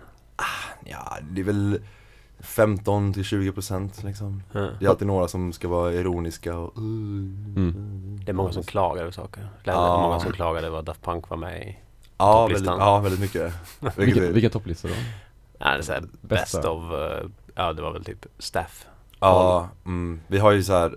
Ja, 0.85 1.17
det 1.31 1.41
är 1.41 1.45
väl 1.45 1.79
15 2.39 3.13
till 3.13 3.23
20 3.23 3.51
procent 3.51 4.03
liksom. 4.03 4.43
Ja. 4.51 4.67
Det 4.79 4.85
är 4.85 4.89
alltid 4.89 5.07
några 5.07 5.27
som 5.27 5.53
ska 5.53 5.67
vara 5.67 5.93
ironiska 5.93 6.57
och 6.57 6.77
Mm. 6.77 8.19
Det 8.25 8.31
är 8.31 8.33
många 8.33 8.51
som 8.51 8.63
klagar 8.63 9.01
över 9.01 9.11
saker. 9.11 9.47
Eller 9.63 9.73
Ja. 9.73 10.01
många 10.01 10.19
som 10.19 10.31
klagade 10.31 10.67
över 10.67 10.79
att 10.79 10.85
Daft 10.85 11.01
Punk 11.03 11.29
var 11.29 11.37
med 11.37 11.61
i 11.67 11.77
Ja, 12.17 12.33
Topplistan. 12.41 12.65
väldigt, 12.65 12.85
ja, 12.85 12.99
väldigt 12.99 13.19
mycket. 13.19 13.53
Vilket 13.97 14.23
vilken 14.23 14.51
topplista 14.51 14.87
då? 14.87 14.93
Ja, 15.57 15.69
det 15.71 15.77
är 15.77 15.81
så 15.81 15.91
här 15.93 16.03
Bästa. 16.21 16.57
best 16.57 16.65
of, 16.65 16.83
eh, 16.93 17.29
ja 17.55 17.73
det 17.73 17.81
var 17.81 17.91
väl 17.93 18.03
typ 18.03 18.25
staff. 18.39 18.85
Ja, 19.19 19.69
mm, 19.85 20.19
vi 20.27 20.37
har 20.39 20.51
ju 20.51 20.63
så 20.63 20.73
här 20.73 20.85
eh, 20.87 20.93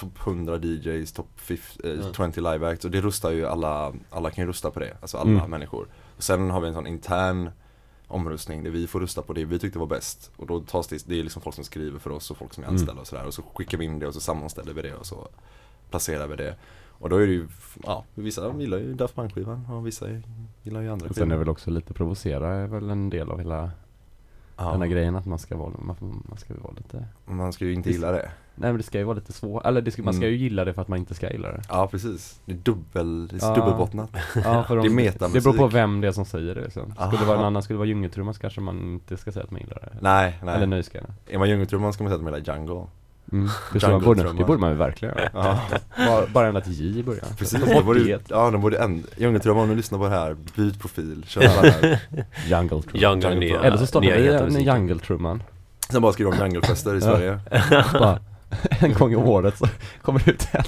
topp 0.00 0.18
100 0.26 0.56
DJs, 0.58 1.12
topp 1.12 1.26
eh, 1.84 1.90
Mm. 1.90 2.12
20 2.32 2.40
live 2.40 2.68
acts 2.68 2.84
och 2.84 2.90
det 2.90 3.00
rustar 3.00 3.30
ju 3.30 3.46
alla, 3.46 3.92
alla 4.10 4.30
kan 4.30 4.44
ju 4.44 4.48
rusta 4.48 4.70
på 4.70 4.80
det, 4.80 4.96
alltså 5.00 5.16
alla 5.18 5.30
Mm. 5.30 5.50
människor. 5.50 5.86
Och 6.16 6.22
sen 6.22 6.50
har 6.50 6.60
vi 6.60 6.68
en 6.68 6.74
sån 6.74 6.86
intern 6.86 7.50
omröstning 8.06 8.62
där 8.64 8.70
vi 8.70 8.86
får 8.86 9.00
rusta 9.00 9.22
på 9.22 9.32
det 9.32 9.44
vi 9.44 9.58
tyckte 9.58 9.78
var 9.78 9.86
bäst. 9.86 10.30
Och 10.36 10.46
då 10.46 10.60
tas 10.60 10.86
det, 10.88 11.04
det 11.08 11.18
är 11.18 11.22
liksom 11.22 11.42
folk 11.42 11.54
som 11.54 11.64
skriver 11.64 11.98
för 11.98 12.10
oss 12.10 12.30
och 12.30 12.36
folk 12.36 12.54
som 12.54 12.64
är 12.64 12.68
Mm. 12.68 12.74
anställda 12.78 13.00
och 13.00 13.06
sådär. 13.06 13.26
Och 13.26 13.34
så 13.34 13.42
skickar 13.42 13.78
vi 13.78 13.84
in 13.84 13.98
det 13.98 14.06
och 14.06 14.14
så 14.14 14.20
sammanställer 14.20 14.72
vi 14.72 14.82
det 14.82 14.94
och 14.94 15.06
så 15.06 15.28
placerar 15.90 16.26
vi 16.26 16.36
det. 16.36 16.56
Och 16.88 17.08
då 17.08 17.16
är 17.16 17.26
det 17.26 17.32
ju, 17.32 17.48
ja, 17.82 18.04
vissa 18.14 18.54
gillar 18.58 18.78
ju 18.78 18.94
Daft 18.94 19.14
Punk-skivan 19.14 19.66
och 19.70 19.86
vissa 19.86 20.06
gillar 20.62 20.80
ju 20.80 20.88
andra 20.92 21.06
Och 21.08 21.14
sen 21.14 21.22
är 21.22 21.26
skivor. 21.26 21.38
väl 21.38 21.48
också 21.48 21.70
lite 21.70 21.92
provocera 21.94 22.48
är 22.54 22.66
väl 22.66 22.90
en 22.90 23.10
del 23.10 23.30
av 23.30 23.38
hela 23.38 23.70
Ja, 24.60 24.70
den 24.72 24.80
här 24.80 24.88
grejen 24.88 25.16
att 25.16 25.26
man 25.26 25.38
ska 25.38 25.56
vara, 25.56 25.70
man, 25.78 25.96
ska 26.38 26.54
ju 26.54 26.60
vara 26.60 26.72
lite 26.76 27.04
man 27.26 27.52
ska 27.52 27.64
ju 27.64 27.72
inte 27.74 27.90
gilla 27.90 28.12
det. 28.12 28.30
Nej 28.54 28.70
men 28.70 28.76
det 28.76 28.82
ska 28.82 28.98
ju 28.98 29.04
vara 29.04 29.14
lite 29.14 29.32
svårt, 29.32 29.66
eller 29.66 29.80
det 29.82 29.90
ska, 29.90 30.02
man 30.02 30.14
ska 30.14 30.22
Mm. 30.24 30.32
ju 30.32 30.38
gilla 30.44 30.64
det 30.64 30.74
för 30.74 30.82
att 30.82 30.88
man 30.88 30.98
inte 30.98 31.14
ska 31.14 31.30
gilla 31.30 31.48
det 31.52 31.62
Ja 31.68 31.86
precis, 31.90 32.40
det 32.44 32.52
är 32.52 32.56
dubbel, 32.56 33.28
det 33.28 33.36
är 33.36 33.48
Ja. 33.48 33.54
dubbelbottnat. 33.54 34.10
Ja 34.44 34.64
för 34.64 34.76
Det 34.76 34.82
är 34.82 34.88
de, 34.88 34.90
metamusik. 34.94 35.34
det 35.44 35.50
beror 35.50 35.58
på 35.58 35.66
vem 35.68 36.00
det 36.00 36.08
är 36.08 36.12
som 36.12 36.24
säger 36.24 36.54
det 36.54 36.60
liksom. 36.60 36.92
Skulle 36.94 37.18
det 37.22 37.24
vara 37.28 37.38
en 37.38 37.44
annan, 37.44 37.62
skulle 37.62 37.74
det 37.74 37.78
vara 37.78 37.88
djungeltrumma 37.88 38.32
så 38.32 38.40
kanske 38.40 38.60
man 38.60 38.80
inte 38.80 39.16
ska 39.16 39.32
säga 39.32 39.44
att 39.44 39.50
man 39.50 39.60
gillar 39.60 39.78
det 39.92 39.98
Nej, 40.00 40.38
nej. 40.44 40.54
Eller 40.56 40.66
nöjesgrejerna 40.66 41.14
Är 41.26 41.38
man 41.38 41.48
djungeltrumman 41.48 41.92
ska 41.92 42.04
man 42.04 42.10
säga 42.10 42.16
att 42.18 42.24
man 42.24 42.34
gillar 42.34 42.56
jungle. 42.56 42.86
Mm. 43.32 43.48
borde, 44.04 44.22
det 44.22 44.44
borde 44.44 44.60
man 44.60 44.70
ju 44.70 44.76
verkligen 44.76 45.14
göra 45.14 45.30
Ja, 45.34 45.60
bara, 45.96 46.26
bara 46.26 46.48
ända 46.48 46.60
till 46.60 46.72
J 46.72 47.00
i 47.00 47.02
början 47.02 47.26
precis. 47.38 47.60
De 47.60 47.84
borde, 47.84 48.04
det. 48.04 48.22
ja, 48.28 48.50
de 48.50 48.60
borde 48.60 48.78
ändra, 48.78 49.08
djungeltrumman 49.16 49.62
om 49.62 49.68
du 49.68 49.76
lyssnar 49.76 49.98
på 49.98 50.04
det 50.04 50.10
här, 50.10 50.36
byt 50.56 50.80
profil, 50.80 51.24
kör 51.28 51.42
alla 51.42 51.70
här. 51.70 51.98
Jungle 52.48 52.68
trumma 52.68 52.98
Jungle 52.98 53.30
Jungle 53.30 53.34
nya, 53.34 53.60
Eller 53.60 53.76
så 53.76 53.86
startar 53.86 54.46
vi 54.46 54.56
en 54.56 54.64
jungle-trumman 54.64 55.42
Sen 55.90 56.02
bara 56.02 56.12
skriva 56.12 56.30
om 56.30 56.38
junglefester 56.38 56.94
i. 56.94 57.00
Sverige. 57.00 57.40
Bara 57.92 58.18
en 58.80 58.94
gång 58.94 59.12
i 59.12 59.16
året 59.16 59.58
så 59.58 59.66
kommer 60.02 60.22
det 60.24 60.30
ut 60.30 60.48
en 60.52 60.64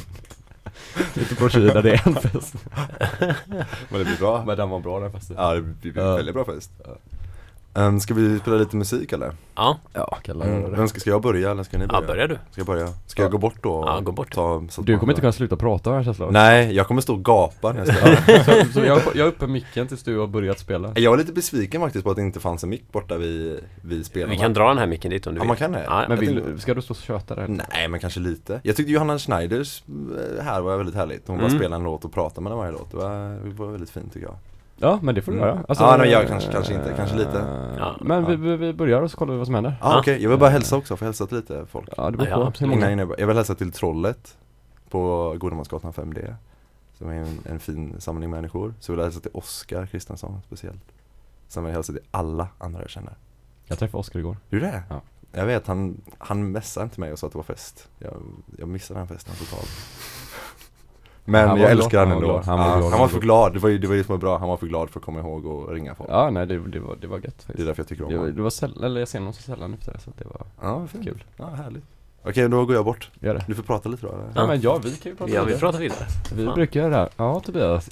Lite 1.15 1.35
broschyr 1.35 1.75
där 1.75 1.83
det 1.83 1.93
är 1.93 2.09
en 2.09 2.15
fest 2.15 2.55
Men 3.89 3.99
det 3.99 4.05
blir 4.05 4.19
bra. 4.19 4.45
Men 4.47 4.57
den 4.57 4.71
var 4.71 4.81
bra 4.81 5.01
den 5.01 5.13
festen 5.13 5.37
Ja, 5.39 5.55
det 5.55 5.61
blir 5.61 5.93
väldigt 5.93 6.35
bra 6.35 6.45
fest. 6.45 6.71
Um, 7.75 8.01
ska 8.01 8.15
vi 8.15 8.39
spela 8.39 8.57
lite 8.57 8.77
musik 8.77 9.13
eller? 9.13 9.33
Ja, 9.55 9.79
Ja, 9.93 10.19
kalla 10.23 10.45
Mm. 10.45 10.89
ska, 10.89 11.01
ska 11.01 11.11
jag 11.11 11.23
börja 11.23 11.51
eller 11.51 11.63
ska 11.63 11.79
ni 11.79 11.87
börja? 11.87 12.01
ja 12.01 12.07
börjar 12.07 12.29
du. 12.29 12.35
Ska 12.51 12.61
jag 12.61 12.67
börja? 12.67 12.89
Ska 13.07 13.23
jag 13.23 13.31
gå 13.31 13.39
bort 13.39 13.55
då? 13.63 13.73
och 13.75 13.89
Ja, 13.89 14.01
gå 14.01 14.13
bort. 14.13 14.35
Ta, 14.35 14.63
Du 14.83 14.99
kommer 14.99 15.13
inte 15.13 15.21
kunna 15.21 15.33
sluta 15.33 15.57
prata 15.57 15.91
har 15.91 15.97
jag 15.97 16.05
känslan. 16.05 16.33
Nej, 16.33 16.73
jag 16.75 16.87
kommer 16.89 17.01
stå 17.01 17.13
och 17.15 17.25
gapa 17.25 17.73
när 17.73 17.79
jag 17.87 17.97
ska 17.97 18.45
så, 18.65 18.73
så 18.73 18.81
jag, 18.81 18.99
jag 19.15 19.19
är 19.19 19.25
uppe 19.31 19.47
micken 19.47 19.89
tills 19.89 20.03
du 20.03 20.19
har 20.19 20.27
börjat 20.27 20.59
spela 20.59 20.93
Jag 20.97 21.11
var 21.11 21.19
lite 21.19 21.33
besviken 21.33 21.81
faktiskt 21.81 22.05
på 22.05 22.11
att 22.11 22.17
det 22.17 22.23
inte 22.23 22.41
fanns 22.41 22.65
en 22.65 22.71
mick 22.71 22.93
borta 22.93 23.17
vid, 23.17 23.61
vid 23.83 24.07
spelarna 24.07 24.33
Vi 24.33 24.39
kan 24.39 24.53
dra 24.53 24.69
den 24.69 24.79
här 24.79 24.87
micken 24.87 25.11
dit 25.11 25.27
om 25.27 25.35
du 25.35 25.39
Ja 25.39 25.43
vill. 25.43 25.49
man 25.49 25.57
kan 25.57 25.73
det? 25.73 25.85
Ja, 25.87 26.05
Men 26.09 26.19
vill, 26.19 26.43
tänkte- 26.43 26.59
ska 26.63 26.75
du 26.75 26.83
stå 26.83 26.95
och 26.95 26.99
köta 26.99 27.35
där? 27.35 27.49
Nej 27.49 27.89
men 27.89 28.01
kanske 28.01 28.21
lite. 28.21 28.61
Jag 28.63 28.77
tyckte 28.77 28.93
Johanna 28.93 29.19
Schneiders 29.19 29.83
eh, 30.39 30.45
här 30.45 30.61
var 30.61 30.77
väldigt 30.77 30.95
härligt. 30.97 31.29
Hon 31.29 31.39
bara 31.39 31.47
Mm. 31.47 31.59
spelade 31.59 31.77
en 31.77 31.85
låt 31.85 32.05
och 32.05 32.13
pratade 32.13 32.41
mellan 32.41 32.59
varje 32.59 32.73
låt. 32.73 32.91
Det 32.91 32.97
var, 32.97 33.45
det 33.49 33.55
var 33.55 33.67
väldigt 33.67 33.91
fint 33.91 34.13
tycker 34.13 34.27
jag. 34.27 34.37
Ja 34.77 34.99
men 35.03 35.15
det 35.15 35.23
får 35.23 35.33
du 35.33 35.39
Mm. 35.39 35.49
göra 35.49 35.65
Ja, 35.69 35.97
nej, 35.99 36.11
jag 36.11 36.29
kanske- 36.29 36.53
kanske 36.53 36.75
inte, 36.75 36.93
kanske 36.97 37.17
lite. 37.17 37.45
Ja. 37.79 37.97
Men 38.01 38.23
Ja. 38.23 38.29
Vi, 38.29 38.37
vi, 38.37 38.57
vi 38.57 38.73
börjar 38.73 39.03
och 39.03 39.11
så 39.11 39.17
kollar 39.17 39.33
vi 39.33 39.39
vad 39.39 39.47
som 39.47 39.55
händer 39.55 39.77
Ja 39.81 39.87
ah, 39.89 39.93
Ja. 39.93 39.99
okej, 39.99 40.23
jag 40.23 40.31
vill 40.31 40.39
bara 40.39 40.51
hälsa 40.51 40.77
också, 40.77 40.97
för 40.97 41.07
hälsa 41.07 41.27
till 41.27 41.37
lite 41.37 41.67
folk. 41.67 41.89
Ja 41.97 42.11
det 42.11 42.17
beror 42.17 42.31
Ja, 42.31 42.37
på 42.37 42.43
absolut. 42.43 42.77
Innan, 42.77 42.91
innan, 42.93 43.15
jag 43.19 43.27
vill 43.27 43.37
hälsa 43.37 43.55
till 43.55 43.73
Trollet 43.73 44.39
på 44.91 45.35
Godemansgatan 45.39 45.93
5D. 45.93 46.35
Som 46.99 47.09
är 47.11 47.15
en, 47.15 47.39
en 47.45 47.61
fin 47.61 47.95
samling 48.01 48.31
människor. 48.31 48.75
Så 48.81 48.93
vill 48.93 48.99
jag 48.99 49.05
hälsa 49.07 49.21
till 49.21 49.31
Oskar 49.35 49.87
Kristensson 49.87 50.41
speciellt. 50.47 50.83
Sen 51.49 51.63
vill 51.65 51.71
jag 51.71 51.77
hälsa 51.77 51.93
till 51.93 52.03
alla 52.11 52.49
andra 52.59 52.81
jag 52.81 52.91
känner. 52.91 53.17
Jag 53.67 53.79
träffade 53.79 54.01
Oskar 54.01 54.19
igår 54.21 54.37
Gjorde 54.51 54.67
det? 54.67 54.83
Ja. 54.91 55.01
Jag 55.33 55.47
vet, 55.47 55.67
han, 55.67 56.01
han 56.19 56.51
messade 56.53 56.85
inte 56.85 57.01
mig 57.01 57.13
och 57.13 57.19
sa 57.19 57.27
att 57.27 57.33
det 57.33 57.39
var 57.39 57.43
fest. 57.43 57.89
Jag, 57.99 58.13
jag 58.59 58.69
missade 58.69 59.01
den 59.01 59.09
festen 59.09 59.35
totalt. 59.35 59.71
Men 61.25 61.61
jag 61.61 61.71
älskar 61.71 61.99
han 62.07 62.17
ändå. 62.17 62.43
han 62.47 62.59
var 62.59 62.67
Ja, 62.69 62.77
glad, 62.79 62.91
han 62.91 63.01
var 63.01 63.09
för 63.09 63.21
glad, 63.21 63.53
det 63.53 63.59
var 63.59 63.69
ju 63.69 63.79
det, 63.79 63.87
var 63.87 63.95
ju 63.95 64.05
som 64.05 64.13
var 64.13 64.19
bra. 64.21 64.39
Han 64.39 64.49
var 64.49 64.57
för 64.57 64.67
glad 64.67 64.91
för 64.91 65.01
att 65.01 65.05
komma 65.07 65.21
ihåg 65.21 65.47
och 65.47 65.73
ringa 65.73 65.95
folk. 65.95 66.11
Ja 66.11 66.31
nej 66.31 66.47
det, 66.47 66.59
det, 66.69 66.81
var, 66.81 66.97
det 66.97 67.07
var 67.07 67.17
gött 67.17 67.25
Det 67.25 67.43
är 67.43 67.47
faktiskt 67.47 67.67
därför 67.67 67.81
jag 67.83 67.89
tycker 67.89 68.05
om 68.05 68.11
det, 68.11 68.17
var- 68.17 68.23
honom. 68.23 68.37
det 68.37 68.43
var 68.43 68.51
sällan, 68.51 68.85
eller 68.85 69.01
jag 69.01 69.09
ser 69.09 69.19
honom 69.19 69.33
så 69.33 69.43
sällan 69.43 69.71
nu 69.71 69.77
för 69.77 69.85
tiden 69.85 70.01
så 70.01 70.11
det 70.19 70.25
var 70.25 70.47
Ja, 70.63 70.87
fint. 70.87 71.05
kul 71.05 71.25
Ja, 71.37 71.47
härligt. 71.47 71.85
Okej, 72.25 72.49
då 72.49 72.65
går 72.65 72.75
jag 72.77 72.85
bort. 72.85 73.11
Gör 73.21 73.35
det 73.35 73.45
Du 73.49 73.55
får 73.55 73.63
prata 73.63 73.89
lite 73.89 74.07
då 74.07 74.13
eller? 74.13 74.25
Ja 74.35 74.47
men 74.47 74.61
ja 74.61 74.79
vi 74.85 74.91
kan 74.97 75.13
ju 75.13 75.17
prata 75.17 75.33
Ja, 75.33 75.41
vi 75.41 75.47
vidare. 75.47 75.61
pratar 75.61 75.79
vidare. 75.79 76.07
Vi 76.35 76.45
Ja. 76.45 76.55
brukar 76.55 76.81
göra 76.81 76.91
det 76.91 76.97
här. 76.97 77.09
Ja 77.17 77.41
Tobias 77.41 77.89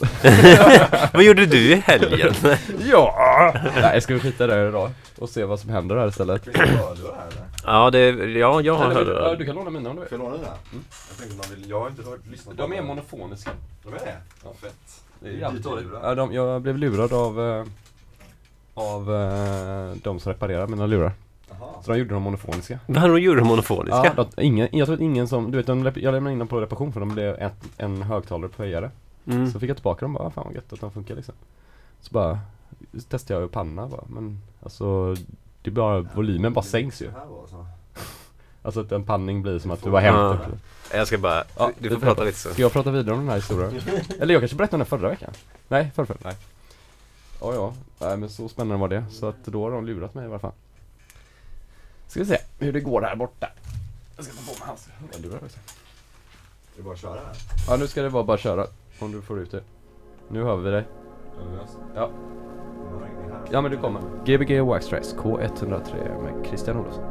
Vad 1.13 1.23
gjorde 1.23 1.47
du 1.47 1.73
i 1.73 1.75
helgen? 1.75 2.35
Ja! 2.91 3.55
Nej 3.81 4.01
ska 4.01 4.15
vi 4.15 4.21
skita 4.21 4.47
där 4.47 4.69
idag 4.69 4.91
och 5.19 5.29
se 5.29 5.45
vad 5.45 5.61
som 5.61 5.71
händer 5.71 5.97
här 5.97 6.09
istället 6.09 6.49
ja, 7.67 7.91
det, 7.91 8.09
ja, 8.39 8.61
jag 8.61 8.75
har 8.75 8.91
Eller, 8.91 8.95
hört 9.15 9.23
ja, 9.25 9.35
du 9.35 9.45
kan 9.45 9.55
låna 9.55 9.71
mina 9.71 9.91
om 9.91 9.97
du 9.97 10.01
vill 10.03 10.09
Får 10.09 10.19
jag 10.19 10.25
låna 10.25 10.37
dina? 10.37 10.49
Mm. 10.73 10.85
Jag 11.09 11.19
tänkte 11.19 11.37
man 11.49 11.57
vill, 11.61 11.71
jag 11.71 11.81
har 11.81 11.89
inte 11.89 12.03
hört, 12.03 12.27
lyssnat 12.31 12.57
De 12.57 12.73
är 12.73 12.83
monofoniska 12.83 13.51
De 13.85 13.89
är 13.95 13.99
det? 13.99 14.17
Ja. 14.45 14.51
fett. 14.63 15.03
Det 15.21 15.29
är 15.29 15.33
jävligt 15.33 15.67
att 15.67 15.73
dåligt. 15.73 15.87
lura. 15.87 15.99
Ja, 16.03 16.15
de, 16.15 16.33
jag 16.33 16.63
blev 16.63 16.79
lurad 16.79 17.13
av 17.13 17.41
eh, 17.41 17.65
Av 18.75 19.15
eh, 19.15 19.93
de 20.03 20.21
som 20.21 20.33
reparerar 20.33 20.67
mina 20.67 20.87
lurar 20.87 21.13
Jaha. 21.59 21.83
Så 21.83 21.93
de 21.93 21.99
gjorde 21.99 22.15
dem 22.15 22.23
monofoniska 22.23 22.79
Vad 22.87 23.11
de 23.11 23.19
gjorde 23.21 23.45
monofoniska? 23.45 24.13
Ja, 24.17 24.27
de, 24.37 24.43
ingen, 24.43 24.69
jag 24.73 24.87
tror 24.87 24.95
att 24.95 25.01
ingen 25.01 25.29
som, 25.29 25.51
du 25.51 25.57
vet 25.57 25.67
de, 25.67 25.93
jag 25.95 26.13
lämnade 26.13 26.33
in 26.33 26.39
dem 26.39 26.49
på 26.49 26.61
reparation 26.61 26.93
för 26.93 27.01
de 27.01 27.09
blev 27.09 27.35
ett, 27.35 27.65
en 27.77 28.03
högtalare 28.03 28.49
på 28.49 28.63
höjare 28.63 28.91
Mm. 29.27 29.51
Så 29.51 29.61
fick 29.61 29.71
jag 29.71 29.77
tillbaka 29.77 30.05
dem 30.05 30.13
bara, 30.13 30.25
"Ah, 30.27 30.31
fan 30.31 30.45
vad 30.47 30.55
gött 30.55 30.73
att 30.73 30.81
de 30.81 30.91
funkar 30.93 31.15
liksom 31.17 31.35
Så 32.01 32.11
bara 32.13 32.39
så 32.95 33.01
testade 33.01 33.41
jag 33.41 33.51
panna 33.51 33.87
bara, 33.87 34.05
men 34.09 34.41
alltså 34.63 35.15
det 35.63 35.71
är 35.71 35.75
bara, 35.75 36.01
volymen 36.01 36.53
bara 36.53 36.63
sänks 36.65 37.03
ju 37.03 37.07
Det 37.07 37.13
här 37.13 37.27
var 37.27 37.47
så. 37.47 37.67
Alltså 38.63 38.81
att 38.81 38.93
en 38.93 39.05
panning 39.05 39.43
blir 39.43 39.59
som 39.59 39.71
att 39.71 39.83
du 39.85 39.91
har 39.91 40.01
hämtat 40.01 40.49
Jag 40.95 41.07
ska 41.07 41.19
bara, 41.19 41.45
Ja, 41.59 41.71
du 41.79 41.89
får 41.89 41.97
får 41.97 42.07
prata 42.07 42.25
lite 42.25 42.39
så. 42.39 42.49
Ska 42.49 42.63
jag 42.63 42.73
prata 42.73 42.91
vidare 42.91 43.15
om 43.15 43.21
den 43.21 43.29
här 43.29 43.37
historien? 43.37 43.81
Eller 44.21 44.35
jag 44.35 44.41
kanske 44.43 44.57
berättade 44.57 44.75
om 44.77 44.79
den 44.79 44.87
förra 44.99 45.09
veckan? 45.09 45.31
Nej, 45.69 45.91
förra, 45.95 46.07
förra, 46.07 46.19
nej 46.25 46.35
Ja, 47.41 47.55
ja, 47.55 47.75
nej 47.99 48.17
men 48.17 48.29
så 48.31 48.49
spännande 48.49 48.77
var 48.81 48.89
det 48.89 49.05
Så 49.11 49.27
att 49.29 49.45
då 49.45 49.63
har 49.65 49.71
de 49.71 49.87
lurat 49.87 50.15
mig 50.15 50.25
i 50.25 50.29
alla 50.29 50.39
fall 50.39 50.53
Ska 52.11 52.21
vi 52.21 52.27
se 52.27 52.39
hur 52.59 52.73
det 52.73 52.81
går 52.81 53.03
här 53.03 53.17
borta. 53.17 53.49
Jag 54.17 54.25
ska 54.25 54.35
ta 54.35 54.53
på 54.53 54.59
mig 54.59 54.69
hans 54.69 54.89
hörlurar 55.13 55.37
också 55.45 55.59
Det 56.75 56.81
är 56.81 56.85
bara 56.85 56.95
att 56.95 57.01
köra 57.01 57.15
här. 57.15 57.37
Ja 57.69 57.77
nu 57.77 57.87
ska 57.87 58.03
det 58.03 58.09
vara 58.09 58.25
bara 58.25 58.39
köra 58.39 58.67
Om 58.99 59.13
du 59.13 59.23
får 59.23 59.41
ut 59.41 59.51
det. 59.51 59.63
Nu 60.29 60.43
hör 60.43 60.57
vi 60.57 60.71
dig. 60.71 60.85
Ja. 61.95 62.11
Ja. 63.51 63.61
Men 63.61 63.71
du 63.71 63.77
kommer. 63.77 64.03
Gbg 64.25 64.61
Waxtrace 64.61 65.17
K103 65.17 66.23
med 66.23 66.47
Christian 66.47 66.77
Olofsson 66.77 67.05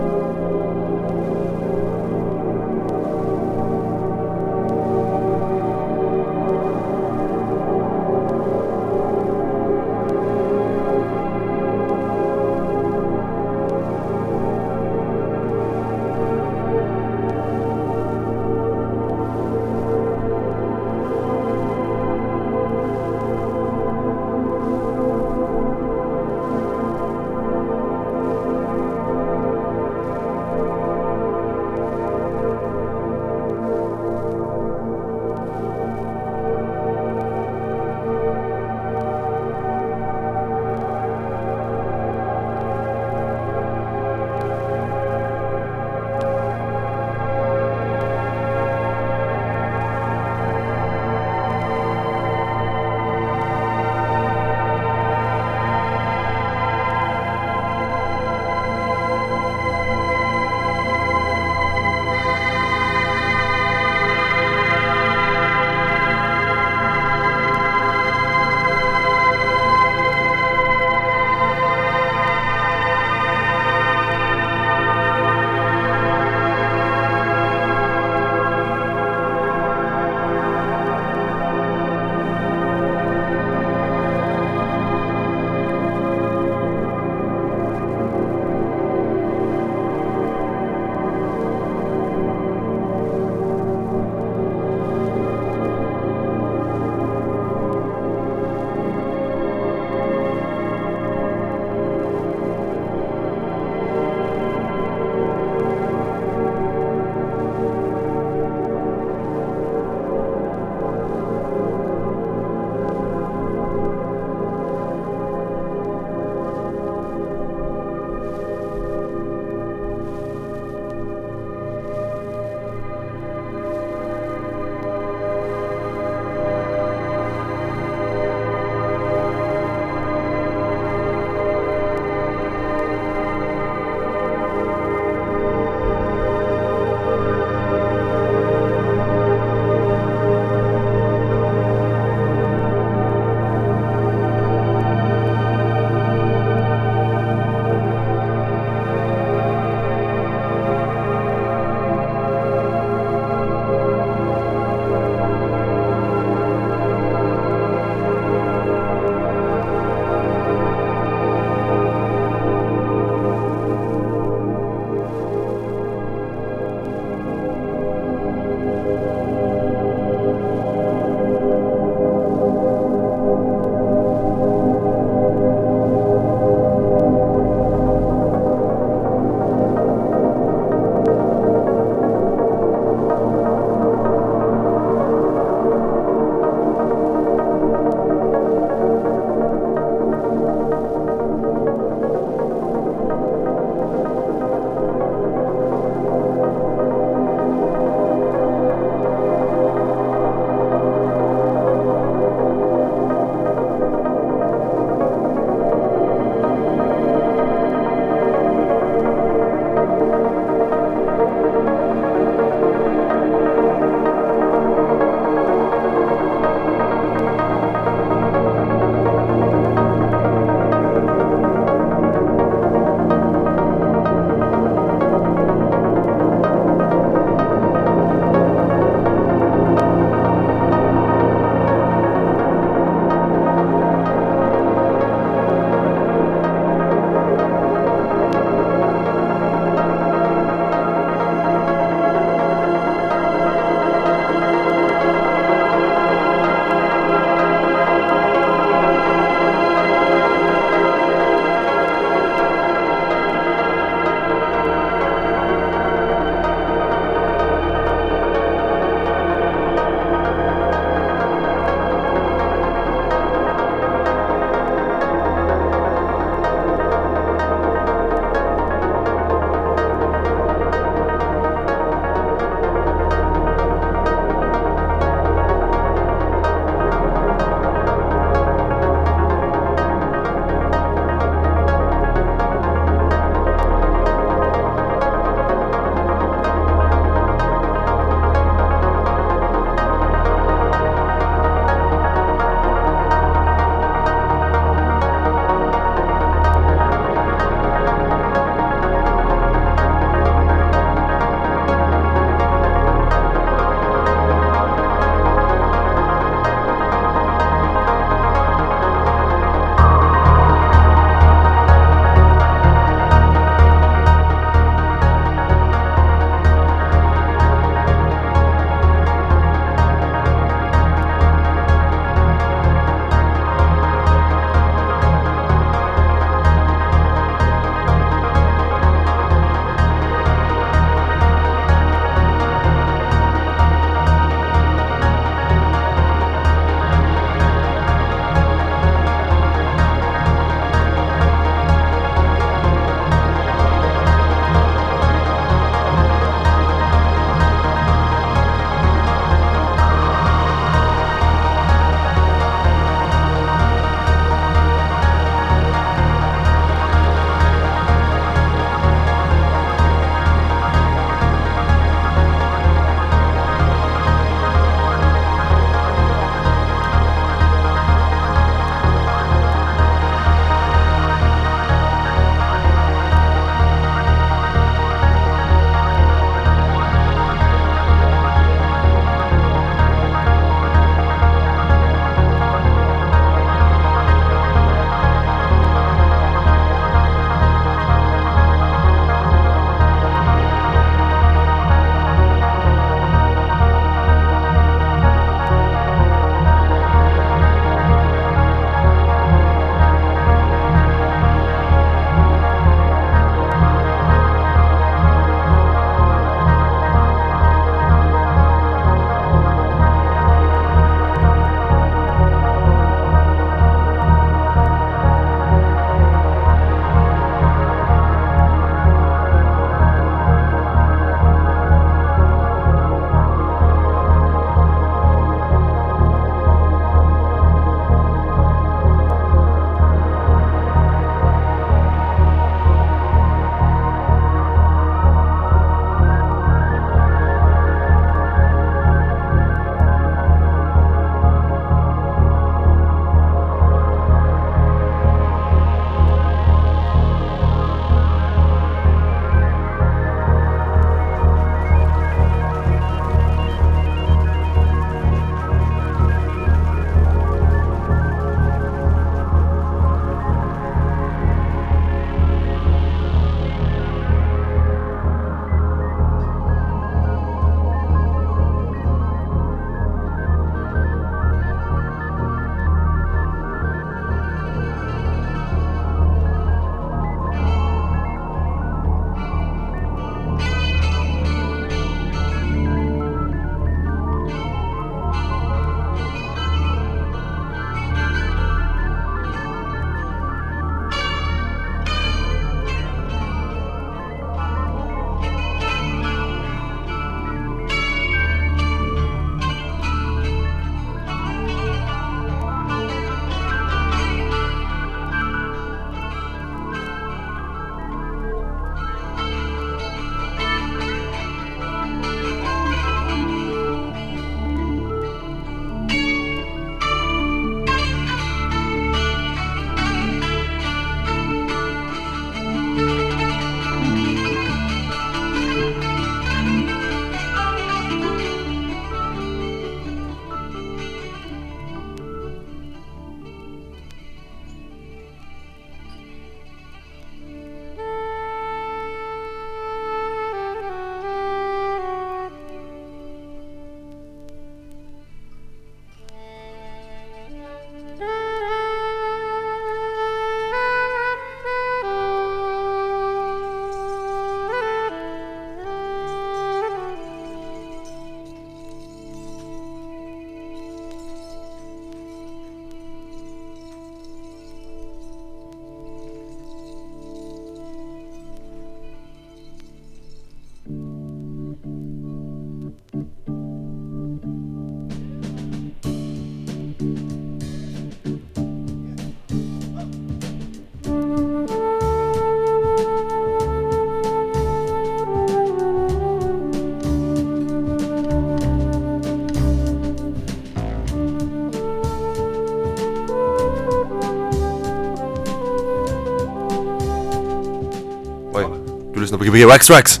lyssnar 599.10 599.18
på 599.18 599.24
Gbg 599.24 599.46
Wax 599.46 599.66
Tracks! 599.66 600.00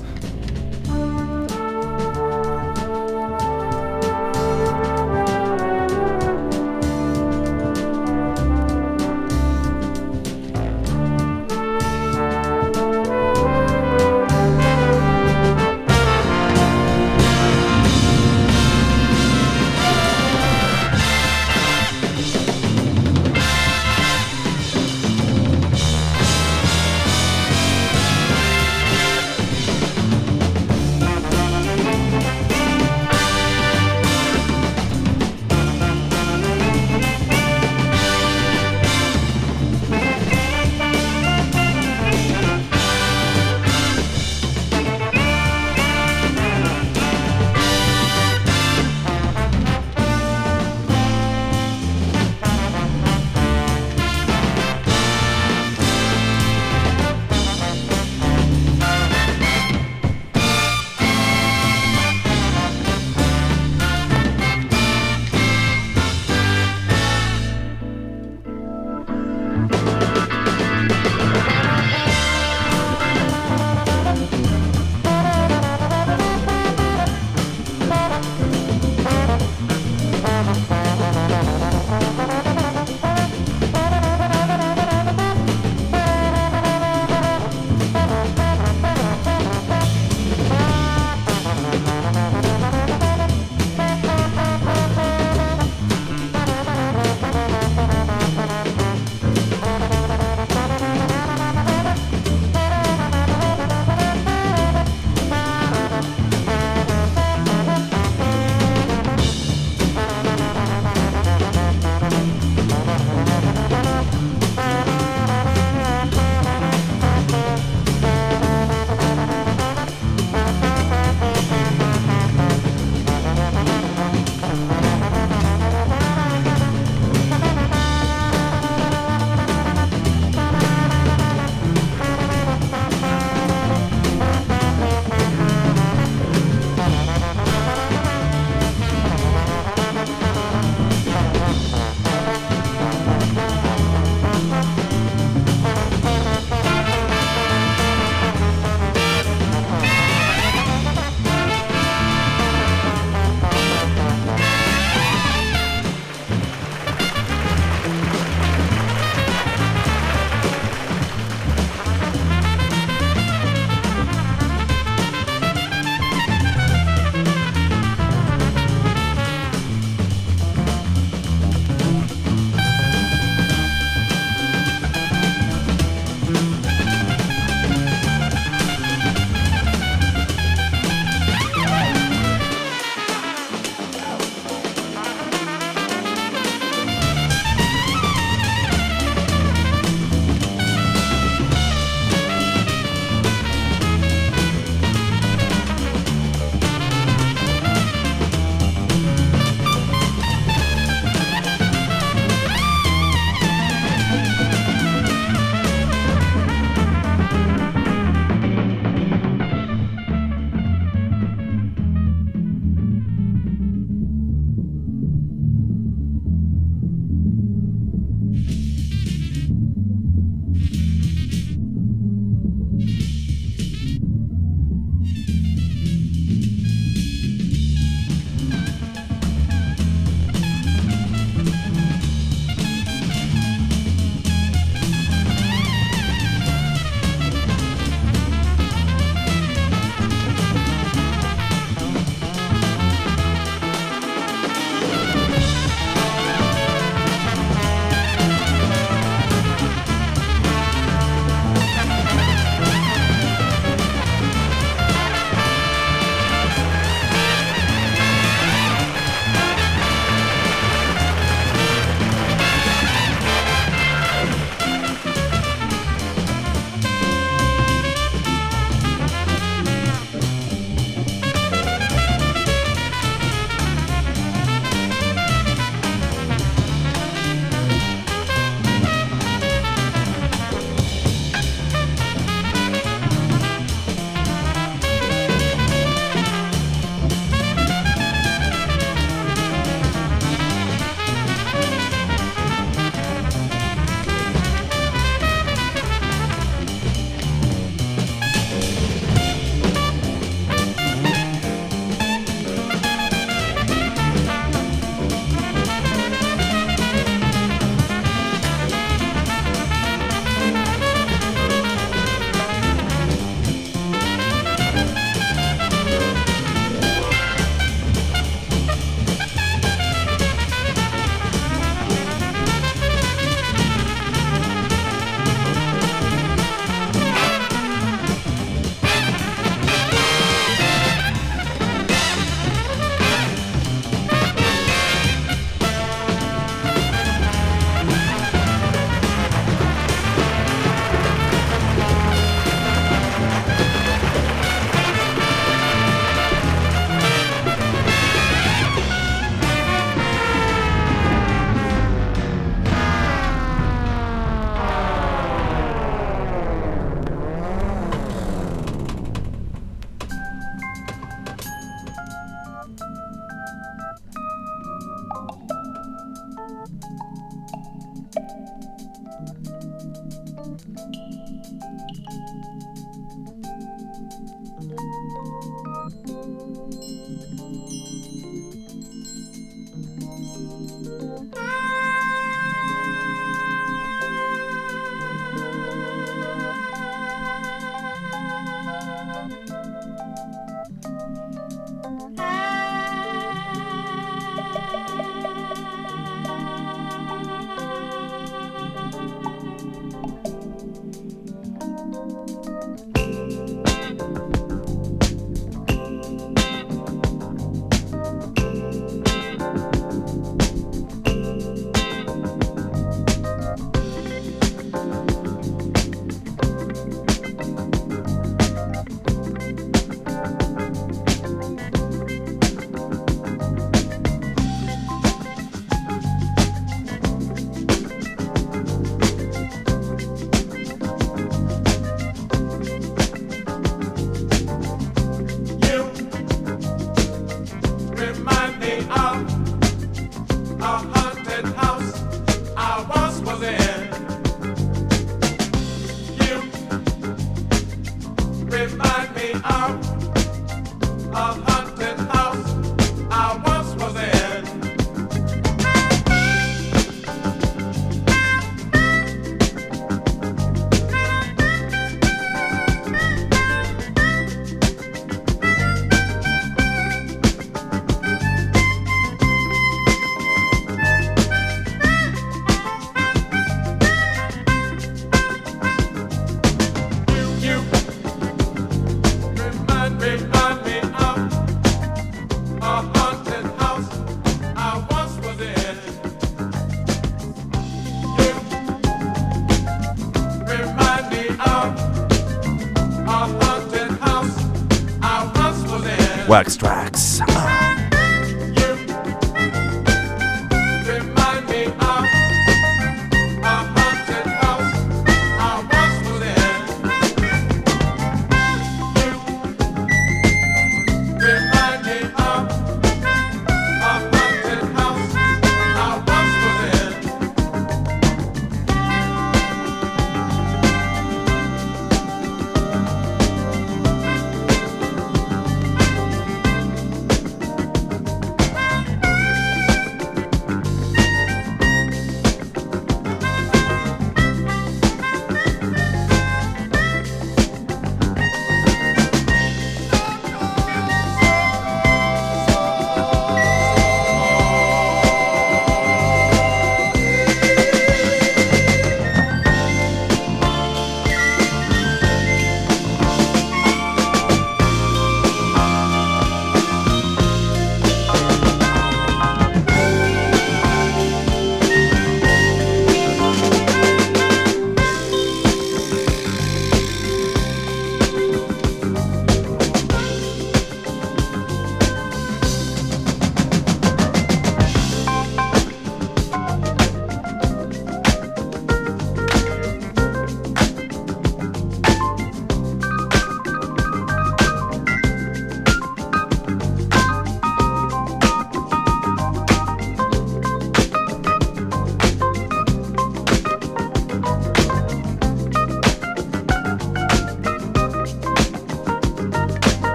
Wax 496.30 496.56
Tracks. 496.56 496.89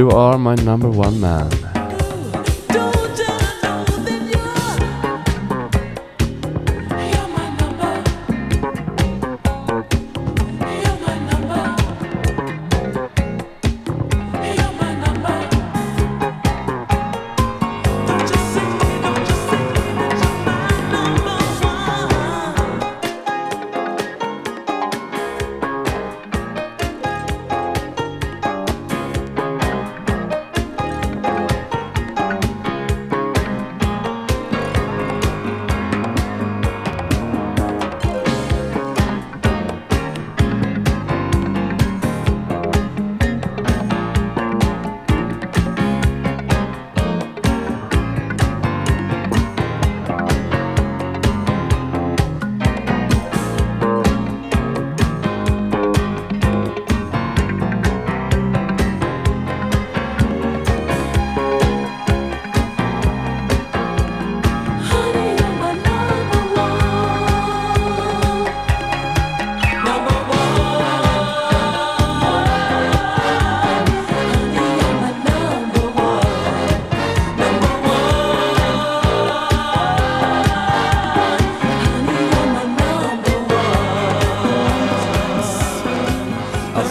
You 0.00 0.08
are 0.12 0.38
my 0.38 0.54
number 0.54 0.88
one 0.88 1.20
man. 1.20 1.59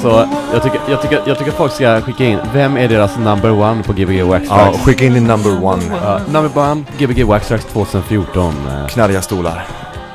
Alltså, 0.06 0.28
jag 0.54 0.64
tycker, 0.64 0.80
jag, 0.90 1.02
tycker, 1.02 1.22
jag 1.26 1.38
tycker 1.38 1.52
folk 1.52 1.72
ska 1.74 2.02
skicka 2.02 2.24
in, 2.26 2.40
vem 2.54 2.78
är 2.78 2.88
deras 2.88 3.18
number 3.18 3.52
one 3.52 3.84
på 3.84 3.94
Gbg 3.94 4.22
Wax 4.24 4.46
Ja, 4.50 4.74
skicka 4.86 5.06
in 5.06 5.14
din 5.14 5.24
number 5.28 5.64
one. 5.66 5.84
Ja, 6.04 6.20
number 6.32 6.62
one, 6.62 6.84
Gbg 6.98 7.24
Wax 7.24 7.48
Tracks 7.48 7.66
2014. 7.66 8.54
eh. 8.68 8.88
Knarriga 8.88 9.22
stolar. 9.22 9.66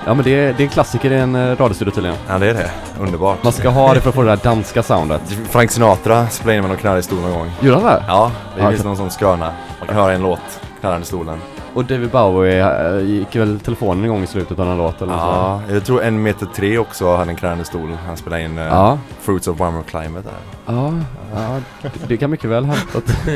Ja 0.06 0.14
men 0.14 0.24
det 0.24 0.30
är, 0.30 0.52
det 0.56 0.62
är 0.62 0.64
en 0.64 0.68
klassiker 0.70 1.10
i 1.10 1.18
en 1.18 1.34
eh, 1.34 1.56
radiostudio 1.56 1.90
tydligen. 1.92 2.16
Ja, 2.28 2.38
det 2.38 2.50
är 2.50 2.54
det. 2.54 2.70
Underbart. 3.00 3.42
Man 3.44 3.52
ska 3.52 3.68
ha 3.68 3.94
det 3.94 4.00
för 4.00 4.08
att 4.08 4.14
få 4.14 4.22
det 4.22 4.28
där 4.28 4.36
danska 4.36 4.82
soundet. 4.82 5.20
Frank 5.50 5.70
Sinatra 5.70 6.26
spelade 6.28 6.56
in 6.56 6.62
med 6.62 6.70
någon 6.70 6.78
knarrig 6.78 7.04
stol 7.04 7.18
någon 7.20 7.32
gång. 7.32 7.50
Gjorde 7.60 7.76
han 7.80 7.84
det? 7.86 8.02
Ja, 8.08 8.30
det 8.56 8.62
Ja, 8.62 8.68
finns 8.68 8.80
okej. 8.80 8.88
någon 8.88 8.96
sån 8.96 9.10
skröna. 9.10 9.52
Man 9.78 9.88
kan 9.88 9.96
höra 9.96 10.12
en 10.12 10.22
låt, 10.22 10.40
knarrande 10.80 11.06
stolen. 11.06 11.38
Och 11.74 11.84
David 11.84 12.10
Bowie 12.10 12.60
eh, 12.96 13.02
gick 13.04 13.36
väl 13.36 13.60
telefonen 13.60 14.04
igång 14.04 14.22
i 14.22 14.26
slutet 14.26 14.58
av 14.58 14.66
den 14.66 14.76
låt 14.78 15.02
eller 15.02 15.12
nåt 15.12 15.20
Ja, 15.20 15.60
jag 15.70 15.84
tror 15.84 16.02
en 16.02 16.22
meter 16.22 16.46
tre 16.46 16.78
också 16.78 17.16
hade 17.16 17.30
en 17.30 17.36
knarrande 17.36 17.64
stol. 17.64 17.96
Han 18.06 18.16
spelade 18.16 18.42
in 18.42 18.58
uh, 18.58 18.64
Ja, 18.64 18.98
Fruits 19.20 19.48
of 19.48 19.58
Warmer 19.58 19.82
Climate 19.82 20.28
där. 20.28 20.74
ja, 20.74 20.92
ja 21.34 21.60
det, 21.82 21.90
det 22.08 22.16
kan 22.16 22.30
mycket 22.30 22.50
väl 22.50 22.64
hända 22.64 22.82
att... 22.94 23.28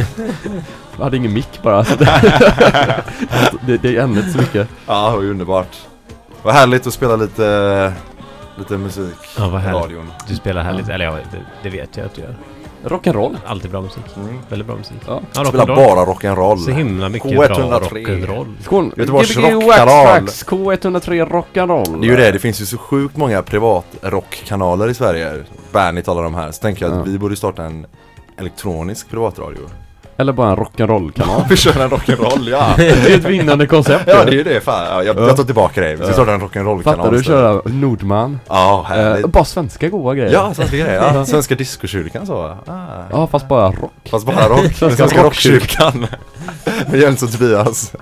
Jag 0.96 1.04
hade 1.04 1.16
ingen 1.16 1.32
mick 1.32 1.62
bara. 1.62 1.84
så 1.84 1.94
det, 1.96 2.06
det, 3.66 3.76
det 3.76 4.00
hände 4.00 4.18
inte 4.20 4.32
så 4.32 4.38
mycket. 4.38 4.68
Ja, 4.86 5.10
det 5.10 5.16
var 5.16 5.24
underbart. 5.24 5.76
Vad 6.42 6.54
härligt 6.54 6.86
att 6.86 6.92
spela 6.92 7.16
lite, 7.16 7.92
lite 8.58 8.76
musik 8.78 9.16
Ja, 9.38 9.48
vad 9.48 9.60
i 9.60 9.64
härligt. 9.64 9.82
radion. 9.82 10.12
Du 10.28 10.34
spelar 10.36 10.62
härligt, 10.62 10.88
eller 10.88 11.04
ja, 11.04 11.12
det, 11.12 11.38
det 11.62 11.68
vet 11.70 11.96
jag 11.96 12.06
att 12.06 12.14
du 12.14 12.20
gör. 12.22 12.34
Rock'n'roll. 12.84 13.36
Alltid 13.46 13.70
bra 13.70 13.80
musik. 13.80 14.02
Mm. 14.16 14.38
Väldigt 14.48 14.66
bra 14.66 14.76
musik. 14.76 14.96
Ja. 15.06 15.20
Ja, 15.34 15.44
Spelar 15.44 15.66
bara 15.66 16.04
rock'n'roll. 16.04 16.56
Så 16.56 16.70
himla 16.70 17.08
mycket 17.08 17.30
K103. 17.30 17.58
bra 17.58 17.78
rock'n'roll. 17.78 18.92
Göteborgs 18.96 19.36
rockkanal. 19.36 20.06
Tracks 20.06 20.44
K103 20.46 21.28
Rock'n'roll. 21.28 22.00
Det 22.00 22.06
är 22.06 22.10
ju 22.10 22.16
det, 22.16 22.32
det 22.32 22.38
finns 22.38 22.60
ju 22.60 22.66
så 22.66 22.78
sjukt 22.78 23.16
många 23.16 23.42
privatrockkanaler 23.42 24.88
i 24.88 24.94
Sverige. 24.94 25.44
Banit 25.72 26.08
alla 26.08 26.22
de 26.22 26.34
här. 26.34 26.50
Så 26.52 26.60
tänker 26.62 26.84
jag 26.84 26.92
att 26.92 26.98
Ja. 27.06 27.12
vi 27.12 27.18
borde 27.18 27.36
starta 27.36 27.64
en 27.64 27.86
elektronisk 28.36 29.10
privatradio. 29.10 29.60
Eller 30.20 30.32
bara 30.32 30.50
en 30.50 30.56
rock'n'roll-kanal. 30.56 31.42
Vi 31.48 31.56
kör 31.56 31.80
en 31.84 31.90
rock'n'roll, 31.90 32.48
ja! 32.50 32.66
det 32.76 32.88
är 32.90 33.14
ett 33.18 33.24
vinnande 33.24 33.66
koncept. 33.66 34.04
Ja 34.06 34.24
det 34.24 34.30
är 34.30 34.34
ju 34.34 34.44
det, 34.44 34.60
fan. 34.60 34.86
Ja, 34.90 35.02
jag, 35.02 35.18
jag 35.28 35.36
tar 35.36 35.44
tillbaka 35.44 35.80
det. 35.80 35.96
Vi 35.96 36.04
ska 36.04 36.12
starta 36.12 36.32
en 36.32 36.40
rock'n'roll-kanal 36.40 36.82
Fattar 36.96 37.10
du? 37.10 37.22
Köra 37.22 37.62
Nordman. 37.64 38.40
Ja, 38.48 38.86
Eh, 38.90 38.96
härligt. 38.96 39.26
bara 39.26 39.44
svenska 39.44 39.88
goa 39.88 40.14
grejer. 40.14 40.32
Ja, 40.32 40.54
svenska 40.54 40.76
grejer. 40.76 41.12
Ja. 41.14 41.24
Svenska 41.26 41.54
discokyrkan 41.54 42.26
så. 42.26 42.56
Ah. 42.66 42.74
Ja, 43.10 43.26
fast 43.26 43.48
bara 43.48 43.66
rock. 43.70 43.92
Fast 44.10 44.26
bara 44.26 44.48
rock. 44.48 44.60
Svenska 44.60 44.90
svenska 44.96 45.22
rockkyrkan. 45.22 46.06
Med 46.90 47.00
Jens 47.00 47.22
och 47.22 47.32
Tobias. 47.32 47.92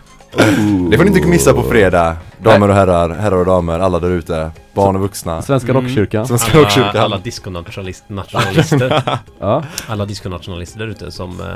Det 0.91 0.97
får 0.97 1.05
ni 1.05 1.17
inte 1.17 1.29
missa 1.29 1.53
på 1.53 1.63
fredag. 1.63 2.17
Damer 2.43 2.69
och 2.69 2.75
herrar, 2.75 3.11
herrar 3.11 3.37
och 3.37 3.47
damer, 3.47 3.79
alla 3.81 3.99
där 3.99 4.11
ute. 4.11 4.51
Barn 4.75 4.97
och 4.97 5.03
vuxna. 5.03 5.43
Svenska 5.43 5.71
Mm. 5.73 5.83
rockkyrkan. 5.85 6.27
Svenska 6.27 6.53
Alla, 6.59 6.63
rockkyrkan. 6.67 6.97
alla 7.05 7.19
disconationalister 7.19 9.03
Ja. 9.41 9.63
alla 9.89 10.05
disconationalister 10.05 10.79
där 10.79 10.87
ute 10.87 11.11
som 11.11 11.41
eh, 11.41 11.47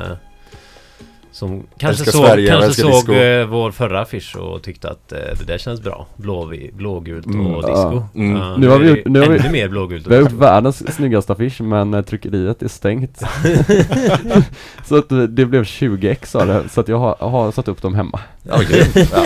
som 1.32 1.66
kanske 1.78 2.04
såg, 2.10 2.24
Sverige, 2.26 2.48
kanske 2.48 2.72
såg 2.82 2.90
disco. 2.92 3.12
eh, 3.12 3.46
vår 3.46 3.70
förra 3.70 4.00
affisch 4.00 4.36
och 4.36 4.62
tyckte 4.62 4.88
att 4.90 5.12
eh, 5.12 5.18
det 5.38 5.44
där 5.46 5.58
känns 5.58 5.80
bra. 5.82 6.06
Blå, 6.16 6.52
blågult 6.72 7.26
och 7.26 7.32
Mm, 7.34 7.52
disco. 7.54 8.02
Mm. 8.14 8.36
Ja, 8.36 8.56
Nu 8.56 8.68
har 8.68 8.78
vi 8.78 8.88
gjort- 8.88 9.06
nu 9.06 9.20
har 9.20 9.26
vi- 9.28 9.38
ännu 9.38 9.50
mer 9.50 9.68
blågult 9.68 10.06
och 10.06 10.12
Vi 10.12 10.16
har 10.16 10.22
gjort 10.22 10.32
världens 10.32 10.94
snyggaste 10.96 11.32
affisch 11.32 11.60
men 11.60 11.94
eh, 11.94 12.02
tryckeriet 12.02 12.62
är 12.62 12.68
stängt. 12.68 13.22
så 14.84 14.96
att 14.98 15.12
eh, 15.12 15.18
det 15.18 15.46
blev 15.46 15.64
20 15.64 16.08
ex 16.08 16.34
av 16.34 16.46
det, 16.46 16.68
så 16.68 16.80
att 16.80 16.88
jag 16.88 16.98
har, 16.98 17.16
har 17.20 17.52
satt 17.52 17.68
upp 17.68 17.82
dem 17.82 17.94
hemma. 17.94 18.20
Grymt. 18.42 19.10
Ja. 19.12 19.22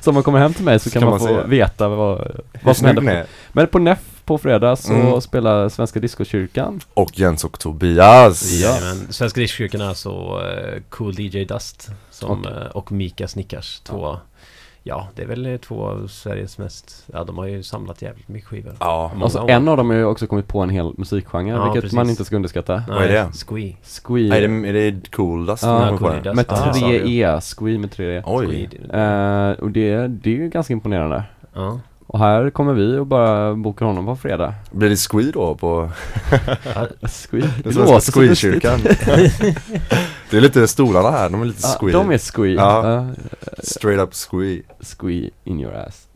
Så 0.00 0.10
om 0.10 0.14
man 0.14 0.22
kommer 0.22 0.38
hem 0.38 0.54
till 0.54 0.64
mig 0.64 0.78
så 0.78 0.90
kan, 0.90 1.02
Kan 1.02 1.10
man, 1.10 1.20
man 1.22 1.28
få 1.42 1.48
veta 1.48 1.88
vad, 1.88 2.30
vad 2.62 2.76
som 2.76 2.86
händer. 2.86 3.26
Men 3.52 3.66
på 3.66 3.78
NEF 3.78 3.98
på 4.24 4.38
fredag 4.38 4.76
så 4.76 4.92
Mm. 4.92 5.20
spelar 5.20 5.68
Svenska 5.68 6.00
Discokyrkan. 6.00 6.80
Och 6.94 7.18
Jens 7.18 7.44
och 7.44 7.58
Tobias. 7.60 8.52
Ja. 8.52 8.68
Jajamän. 8.68 9.12
Svenska 9.12 9.40
Diskkyrkan 9.40 9.80
är 9.80 9.88
alltså 9.88 10.10
eh, 10.10 10.82
Cool 10.88 11.20
DJ 11.20 11.44
Dust 11.44 11.90
som, 12.10 12.30
Och- 12.40 12.50
eh, 12.50 12.66
och 12.66 12.92
Mika 12.92 13.28
Snickars. 13.28 13.80
Två, 13.80 14.16
ja. 14.82 15.08
det 15.14 15.22
är 15.22 15.26
väl 15.26 15.46
eh, 15.46 15.56
två 15.56 15.84
av 15.86 16.06
Sveriges 16.08 16.58
mest, 16.58 17.04
ja 17.12 17.24
de 17.24 17.38
har 17.38 17.46
ju 17.46 17.62
samlat 17.62 18.02
jävligt 18.02 18.28
mycket 18.28 18.48
skivor. 18.48 18.74
Ja. 18.80 19.10
Många 19.14 19.24
Alltså 19.24 19.44
en 19.48 19.68
av 19.68 19.76
dem 19.76 19.90
har 19.90 19.96
ju 19.96 20.04
också 20.04 20.26
kommit 20.26 20.48
på 20.48 20.60
en 20.60 20.70
hel 20.70 20.92
musikgenre, 20.96 21.50
Ja, 21.56 21.64
vilket 21.64 21.82
precis. 21.82 21.96
man 21.96 22.10
inte 22.10 22.24
ska 22.24 22.36
underskatta. 22.36 22.82
Vad 22.88 23.02
är 23.04 23.08
det? 23.08 23.30
Squee. 23.48 23.76
Squee. 24.04 24.28
Nej, 24.28 24.44
är 24.44 24.48
det, 24.48 24.68
är 24.68 24.72
det? 24.72 25.00
Ja, 25.18 25.56
som 25.56 25.68
kommer 25.78 25.90
på 25.92 25.98
Cool 25.98 26.10
det? 26.10 26.20
Dust. 26.20 26.36
med 26.36 26.44
Ja, 26.48 26.72
tre. 26.74 27.22
E, 27.22 27.40
Squee 27.40 27.78
med 27.78 27.90
tre 27.92 28.16
E. 28.18 28.22
Oj. 28.26 28.68
Eh, 28.92 29.50
och 29.50 29.70
det, 29.70 30.06
det 30.08 30.30
är 30.30 30.34
ju 30.36 30.48
ganska 30.48 30.72
imponerande. 30.72 31.24
Ja. 31.54 31.80
Och 32.12 32.18
här 32.18 32.50
kommer 32.50 32.72
vi 32.72 32.98
och 32.98 33.06
bara 33.06 33.54
bokar 33.54 33.86
honom 33.86 34.06
på 34.06 34.16
fredag. 34.16 34.54
Blir 34.70 34.90
det 34.90 34.96
Squee 34.96 35.30
då 35.32 35.54
på 35.54 35.90
Squee. 37.02 37.50
den 37.64 37.72
svenska 37.72 38.12
Squee-kyrkan? 38.12 38.80
det 40.30 40.36
är 40.36 40.40
lite 40.40 40.68
stolarna 40.68 41.10
här, 41.10 41.30
de 41.30 41.40
är 41.42 41.44
lite 41.44 41.60
Ja, 41.62 41.76
Squee. 41.80 41.92
de 41.92 42.10
är 42.10 42.18
Squee. 42.18 42.54
Ja. 42.54 42.92
Ja, 42.92 43.06
Straight 43.62 44.00
up 44.00 44.14
Squee. 44.14 44.62
squee 44.80 45.30
in 45.44 45.60
your 45.60 45.74
ass. 45.74 46.08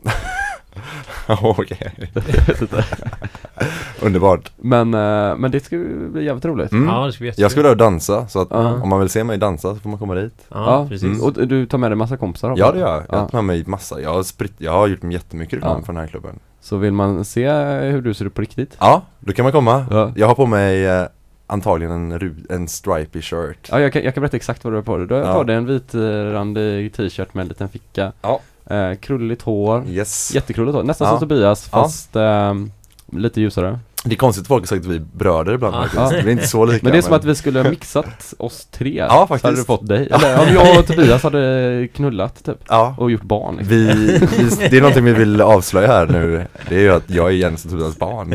Okej. 1.43 1.93
Underbart. 4.03 4.51
Men, 4.57 4.95
eh, 4.95 5.37
men 5.37 5.51
det 5.51 5.61
ska 5.65 5.77
ju 5.77 6.09
bli 6.09 6.25
jävligt 6.25 6.45
roligt. 6.45 6.73
Mm. 6.73 6.89
ja, 6.89 7.07
det 7.07 7.13
ska 7.13 7.23
bli 7.23 7.33
Jag 7.37 7.51
ska 7.51 7.71
och 7.71 7.77
dansa, 7.77 8.29
så 8.29 8.41
att 8.41 8.49
Ja. 8.51 8.73
om 8.83 8.89
man 8.89 9.01
vill 9.01 9.09
se 9.09 9.25
mig 9.25 9.39
dansa 9.39 9.75
så 9.75 9.81
får 9.81 9.91
man 9.91 9.99
komma 9.99 10.15
dit. 10.15 10.47
Ja, 10.49 10.87
precis. 10.89 11.05
Mm. 11.05 11.21
Och 11.23 11.33
du 11.49 11.67
tar 11.67 11.79
med 11.79 11.91
dig 11.91 11.97
massa 11.97 12.17
kompisar 12.17 12.49
hoppas 12.49 12.61
Ja 12.61 12.73
det 12.73 12.79
gör 12.79 12.87
jag. 12.89 12.97
Jag 12.97 13.01
har 13.01 13.19
Ja. 13.19 13.19
tagit 13.21 13.33
med 13.33 13.45
mig 13.45 13.65
massa. 13.67 14.01
Jag 14.01 14.13
har, 14.13 14.23
spritt, 14.23 14.53
jag 14.59 14.73
har 14.73 14.87
gjort 14.87 15.05
jättemycket 15.13 15.55
reklam 15.55 15.77
Ja. 15.81 15.85
för 15.87 15.93
den 15.93 16.01
här 16.03 16.09
klubben. 16.09 16.39
Så 16.61 16.77
vill 16.77 16.93
man 16.93 17.25
se 17.25 17.51
hur 17.91 18.01
du 18.03 18.15
ser 18.15 18.25
ut 18.25 18.35
på 18.35 18.41
riktigt? 18.41 18.77
Ja, 18.81 19.03
då 19.21 19.33
kan 19.33 19.43
man 19.43 19.53
komma. 19.53 19.87
Ja. 19.91 20.13
Jag 20.17 20.27
har 20.27 20.35
på 20.35 20.47
mig 20.47 20.87
eh, 20.87 21.07
antagligen 21.47 21.93
en, 21.95 22.19
ru- 22.19 22.47
en 22.53 22.69
stripy 22.69 23.23
shirt. 23.23 23.69
Ja, 23.71 23.81
jag 23.81 23.93
kan, 23.93 24.03
jag 24.03 24.15
kan 24.15 24.21
berätta 24.21 24.37
exakt 24.37 24.65
vad 24.65 24.73
du 24.73 24.77
har 24.77 24.83
på 24.83 24.97
dig. 24.97 25.07
Du 25.07 25.15
har 25.15 25.23
Ja. 25.23 25.35
på 25.35 25.43
dig 25.45 25.57
en 25.57 25.67
vitrandig 25.67 26.95
t-shirt 26.95 27.35
med 27.35 27.43
en 27.43 27.49
liten 27.49 27.69
ficka. 27.69 28.13
Ja. 28.23 28.41
Eh, 28.71 28.95
krulligt 29.01 29.43
hår. 29.43 29.85
Yes. 29.89 30.35
Jättekrulligt 30.35 30.75
hår. 30.77 30.83
Nästan 30.83 31.07
Ja. 31.07 31.19
som 31.19 31.29
Tobias 31.29 31.69
Ja. 31.73 31.83
fast 31.83 32.17
ehm, 32.17 32.71
lite 33.13 33.41
ljusare. 33.41 33.79
Det 34.05 34.15
är 34.15 34.17
konstigt 34.17 34.43
att 34.45 34.49
folk 34.49 34.63
har 34.63 34.67
sagt 34.67 34.81
att 34.87 34.93
vi 34.93 34.97
är 34.97 35.05
bröder 35.13 35.53
ibland 35.55 35.75
Ja. 35.77 35.83
faktiskt. 35.89 36.25
Vi 36.25 36.29
är 36.29 36.33
inte 36.33 36.47
så 36.47 36.65
lika 36.65 36.81
Men 36.83 36.93
det 36.93 36.99
är 36.99 37.03
som 37.03 37.13
att 37.13 37.25
vi 37.25 37.35
skulle 37.35 37.63
ha 37.63 37.71
mixat 37.71 38.35
oss 38.39 38.67
tre. 38.71 38.95
Ja, 38.97 39.09
Så 39.09 39.15
hade 39.15 39.27
faktiskt. 39.29 39.57
du 39.57 39.65
fått 39.65 39.89
dig. 39.89 40.09
Eller 40.13 40.41
om 40.49 40.55
jag 40.55 40.79
och 40.79 40.87
Tobias 40.87 41.23
hade 41.23 41.89
knullat 41.95 42.45
typ. 42.45 42.59
Ja, 42.69 42.95
Och 42.99 43.11
gjort 43.11 43.23
barn 43.23 43.57
liksom. 43.57 43.77
vi, 43.77 43.87
vi, 43.87 44.69
det 44.71 44.77
är 44.77 44.81
någonting 44.81 45.05
vi 45.05 45.13
vill 45.13 45.41
avslöja 45.41 45.89
här 45.89 46.07
nu 46.07 46.47
Det 46.69 46.75
är 46.77 46.81
ju 46.81 46.93
att 46.93 47.11
jag 47.11 47.27
är 47.27 47.33
Jens 47.33 47.65
och 47.65 47.71
Tobias 47.71 47.99
barn 47.99 48.31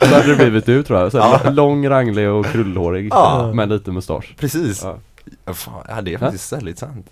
Så 0.00 0.06
hade 0.14 0.26
det 0.26 0.36
blivit 0.36 0.66
du 0.66 0.82
tror 0.82 0.98
jag. 1.00 1.12
Så 1.12 1.18
Ja. 1.18 1.40
Lång, 1.50 1.88
ranglig 1.88 2.28
och 2.30 2.46
krullhårig. 2.46 3.08
Ja. 3.10 3.52
Med 3.54 3.68
lite 3.68 3.90
mustasch. 3.92 4.34
Precis 4.38 4.80
Ja. 4.84 4.96
ja. 5.44 5.52
Fan, 5.54 5.84
ja, 5.88 6.00
det 6.02 6.14
är 6.14 6.18
faktiskt 6.18 6.52
väldigt 6.52 6.78
sant 6.78 7.06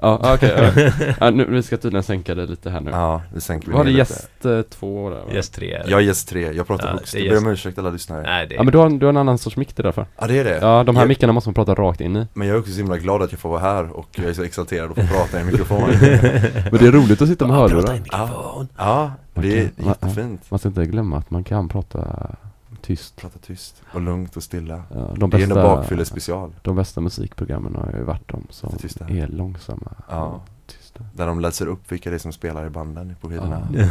Ja, 0.00 0.20
ja, 0.22 0.34
okej. 0.34 0.72
ja. 0.76 1.14
ja, 1.20 1.30
nu, 1.30 1.44
vi 1.44 1.62
ska 1.62 1.76
tydligen 1.76 2.02
sänka 2.02 2.34
det 2.34 2.46
lite 2.46 2.70
här 2.70 2.80
nu. 2.80 2.90
Ja, 2.90 3.22
det 3.34 3.40
sänker 3.40 3.68
vi 3.68 3.76
har 3.76 3.84
du 3.84 3.90
ner 3.90 3.98
gäst 3.98 4.44
eh, 4.44 4.60
två 4.62 5.10
där? 5.10 5.16
va? 5.16 5.32
Yes 5.32 5.50
3 5.50 5.82
Jag 5.86 6.00
är 6.00 6.04
gäst 6.04 6.28
tre, 6.28 6.52
jag 6.52 6.66
pratar 6.66 6.86
Ja, 6.86 6.92
högst, 6.92 7.12
det 7.12 7.18
jag 7.20 7.28
ber 7.30 7.36
om 7.38 7.44
gäst- 7.44 7.52
ursäkt 7.52 7.78
alla 7.78 7.90
lyssnare 7.90 8.22
Nej 8.22 8.46
det 8.46 8.54
är 8.54 8.56
Ja 8.56 8.62
men 8.62 8.72
du 8.72 8.78
har, 8.78 8.90
du 8.90 9.06
har 9.06 9.10
en 9.10 9.16
annan 9.16 9.38
sorts 9.38 9.56
mick 9.56 9.72
till 9.74 9.84
därför. 9.84 10.06
Ja 10.18 10.26
det 10.26 10.38
är 10.38 10.44
det 10.44 10.58
Ja, 10.62 10.84
de 10.84 10.96
här 10.96 11.02
jag, 11.02 11.08
mickarna 11.08 11.32
måste 11.32 11.48
man 11.50 11.54
prata 11.54 11.74
rakt 11.74 12.00
in 12.00 12.16
i. 12.16 12.26
Men 12.34 12.48
jag 12.48 12.54
är 12.56 12.60
också 12.60 12.72
så 12.72 12.76
himla 12.78 12.96
glad 12.98 13.22
att 13.22 13.32
jag 13.32 13.40
får 13.40 13.48
vara 13.48 13.60
här 13.60 13.90
och 13.96 14.08
jag 14.12 14.26
är 14.26 14.32
så 14.32 14.42
exalterad 14.42 14.90
att 14.90 14.96
få 14.96 15.06
prata 15.16 15.36
i 15.38 15.40
en 15.40 15.46
mikrofon 15.46 15.82
Men 15.90 16.78
det 16.78 16.86
är 16.86 16.92
roligt 16.92 17.22
att 17.22 17.28
sitta 17.28 17.46
med 17.46 17.56
Prata 17.56 17.72
i 17.72 17.76
hörlurar. 17.76 17.92
mikrofon. 18.02 18.68
Ja, 18.76 19.12
det 19.34 19.58
är 19.58 19.70
jättefint 19.76 20.50
Man 20.50 20.58
ska 20.58 20.68
inte 20.68 20.84
glömma 20.86 21.16
att 21.18 21.30
man 21.30 21.44
kan 21.44 21.68
prata 21.68 22.00
tyst. 22.84 23.16
Prata 23.16 23.38
tyst 23.38 23.82
och 23.92 24.00
lugnt 24.00 24.36
och 24.36 24.42
stilla 24.42 24.82
Ja, 24.94 25.10
de 25.16 25.30
Det 25.30 25.36
är 25.36 25.42
en 25.42 25.48
bästa, 25.48 25.62
bakfylle 25.62 26.04
special 26.04 26.52
de 26.62 26.76
bästa 26.76 27.00
musikprogrammen 27.00 27.74
har 27.74 27.92
ju 27.98 28.04
varit 28.04 28.28
de 28.28 28.46
som 28.50 28.76
tysta. 28.76 29.04
är 29.08 29.26
långsamma 29.28 29.92
Ja. 30.08 30.40
tysta. 30.66 31.04
Där 31.14 31.26
de 31.26 31.40
läser 31.40 31.66
upp 31.66 31.92
vilka 31.92 32.10
det 32.10 32.16
är 32.16 32.18
som 32.18 32.32
spelar 32.32 32.66
i 32.66 32.70
banden 32.70 33.16
på 33.20 33.28
skivorna 33.28 33.68
Ja. 33.74 33.88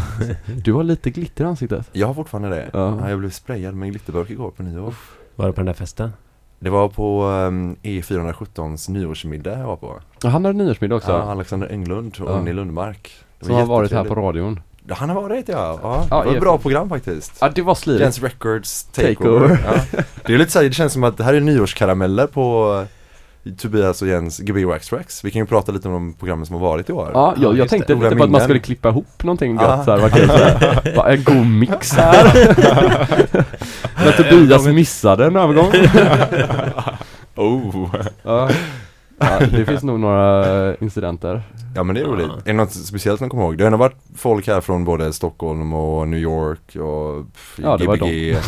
Du 0.63 0.73
har 0.73 0.83
lite 0.83 1.09
glitter 1.09 1.43
i 1.43 1.47
ansiktet. 1.47 1.89
Jag 1.91 2.07
har 2.07 2.13
fortfarande 2.13 2.49
det 2.49 2.69
Ja. 2.73 2.99
ja. 3.01 3.09
Jag 3.09 3.19
blev 3.19 3.29
sprayad 3.29 3.75
med 3.75 3.89
glitterburk 3.89 4.29
igår 4.29 4.51
på 4.51 4.63
nyår 4.63 4.93
Var 5.35 5.47
det 5.47 5.53
på 5.53 5.59
den 5.61 5.65
där 5.65 5.73
festen? 5.73 6.11
Det 6.59 6.69
var 6.69 6.89
på 6.89 7.23
um, 7.25 7.75
E417s 7.83 8.91
nyårsmiddag 8.91 9.59
jag 9.59 9.67
var 9.67 9.75
på 9.75 9.99
Ja, 10.23 10.29
Han 10.29 10.45
har 10.45 10.53
nyårsmiddag 10.53 10.95
också. 10.95 11.11
ja, 11.11 11.31
Alexander 11.31 11.67
Englund 11.67 12.15
och 12.21 12.29
Ja. 12.29 12.33
Unni 12.33 12.53
Lundmark 12.53 13.11
Det 13.39 13.45
som 13.45 13.55
har 13.55 13.65
varit 13.65 13.91
här 13.91 14.03
på 14.05 14.15
radion. 14.15 14.59
Han 14.89 15.09
har 15.09 15.21
varit 15.21 15.47
ja, 15.49 15.79
ja. 15.83 16.07
Ja, 16.09 16.17
det 16.19 16.25
var 16.25 16.33
ett 16.35 16.41
bra 16.41 16.57
program 16.57 16.89
faktiskt 16.89 17.37
Ja, 17.41 17.49
det 17.55 17.61
var 17.61 17.75
slirigt. 17.75 18.01
Jens 18.01 18.21
Records 18.21 18.83
Takeover, 18.83 19.47
Takeover. 19.47 19.59
Ja. 19.93 20.01
Det 20.25 20.33
är 20.33 20.37
lite 20.37 20.51
så 20.51 20.59
här, 20.59 20.65
det 20.65 20.73
känns 20.73 20.93
som 20.93 21.03
att 21.03 21.17
det 21.17 21.23
här 21.23 21.33
är 21.33 21.39
nyårskarameller 21.39 22.27
på 22.27 22.85
Tobias 23.57 24.01
och 24.01 24.07
Jens 24.07 24.39
Gbg 24.39 24.65
Wax 24.65 24.87
Tracks 24.87 25.23
Vi 25.23 25.31
kan 25.31 25.39
ju 25.41 25.45
prata 25.45 25.71
lite 25.71 25.87
om 25.87 25.93
de 25.93 26.13
programmen 26.13 26.45
som 26.45 26.55
har 26.55 26.61
varit 26.61 26.89
i 26.89 26.93
år 26.93 27.11
Ja, 27.13 27.35
jag, 27.37 27.57
jag 27.57 27.69
tänkte 27.69 27.95
det. 27.95 28.03
lite 28.03 28.15
på 28.15 28.23
att 28.23 28.29
man 28.29 28.41
skulle 28.41 28.59
klippa 28.59 28.89
ihop 28.89 29.23
någonting 29.23 29.55
gött 29.55 29.85
såhär, 29.85 29.97
vad 30.01 30.11
såhär. 30.11 30.93
Bara 30.95 31.11
en 31.13 31.23
god 31.23 31.45
mix 31.47 31.93
här. 31.93 32.23
När 34.05 34.11
Tobias 34.11 34.65
missade 34.65 35.25
en 35.25 35.35
övergång. 35.35 35.71
Oh. 37.35 37.95
Ja. 38.23 38.49
Ja, 39.17 39.39
det 39.51 39.65
finns 39.65 39.83
nog 39.83 39.99
några 39.99 40.75
incidenter. 40.75 41.43
Ja 41.75 41.83
men 41.83 41.95
det 41.95 42.01
är 42.01 42.05
roligt. 42.05 42.27
Ja. 42.29 42.37
Är 42.37 42.41
det 42.45 42.53
något 42.53 42.71
speciellt 42.73 43.19
man 43.19 43.29
kommer 43.29 43.43
ihåg? 43.43 43.57
Det 43.57 43.63
har 43.63 43.71
nog 43.71 43.79
varit 43.79 43.97
folk 44.15 44.47
här 44.47 44.61
från 44.61 44.85
både 44.85 45.13
Stockholm 45.13 45.73
och 45.73 46.07
New 46.07 46.19
York 46.19 46.75
och 46.75 47.33
pff, 47.33 47.59
Ja, 47.63 47.77
det 47.77 47.87
var 47.87 47.97
Gbg. 47.97 48.37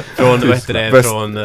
Från, 0.20 0.48
vad 0.48 0.56
heter 0.56 0.74
det, 0.74 0.90
Väst- 0.90 1.10
från... 1.10 1.36
Uh, 1.36 1.44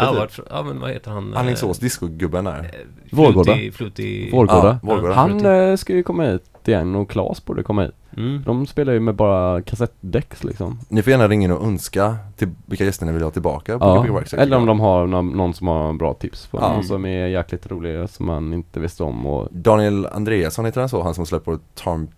ja, 0.00 0.14
vart, 0.18 0.38
ja 0.50 0.62
men 0.62 0.80
vad 0.80 0.90
heter 0.90 1.10
han? 1.10 1.32
eh, 1.32 1.40
Alingsås, 1.40 1.78
discogubben 1.78 2.44
där. 2.44 2.58
eh, 2.58 3.16
Vårgårda. 3.16 3.54
Fluti. 3.72 4.30
Vårgårda. 4.32 4.78
Ja, 4.82 4.88
Vårgårda. 4.94 5.14
Han 5.14 5.46
eh, 5.46 5.76
ska 5.76 5.92
ju 5.92 6.02
komma 6.02 6.24
hit 6.24 6.42
igen 6.64 6.94
och 6.94 7.10
Claes 7.10 7.44
borde 7.44 7.62
komma 7.62 7.82
hit. 7.82 7.92
Mm. 8.16 8.42
De 8.46 8.66
spelar 8.66 8.92
ju 8.92 9.00
med 9.00 9.14
bara 9.14 9.62
kassettdäck 9.62 10.44
liksom. 10.44 10.80
Ni 10.88 11.02
får 11.02 11.10
gärna 11.10 11.28
ringa 11.28 11.44
in 11.44 11.50
och 11.52 11.64
önska 11.66 12.16
till 12.36 12.48
vilka 12.66 12.84
gäster 12.84 13.06
ni 13.06 13.12
vill 13.12 13.22
ha 13.22 13.30
tillbaka 13.30 13.78
på 13.78 13.84
Ja. 13.84 14.22
Eller 14.38 14.56
om 14.56 14.66
de 14.66 14.80
har 14.80 15.06
någon, 15.06 15.28
någon 15.28 15.54
som 15.54 15.66
har 15.66 15.92
bra 15.92 16.14
tips 16.14 16.46
på 16.46 16.58
Ja. 16.60 16.72
någon 16.72 16.84
som 16.84 17.04
är 17.06 17.26
jäkligt 17.26 17.70
rolig 17.70 18.10
som 18.10 18.26
man 18.26 18.52
inte 18.52 18.80
visste 18.80 19.02
om 19.02 19.26
och 19.26 19.48
Daniel 19.50 20.06
Andreasson 20.06 20.64
heter 20.64 20.80
han 20.80 20.88
så? 20.88 21.02
Han 21.02 21.14
som 21.14 21.26
släpper 21.26 21.52
på 21.52 21.58
Tarm... 21.74 22.08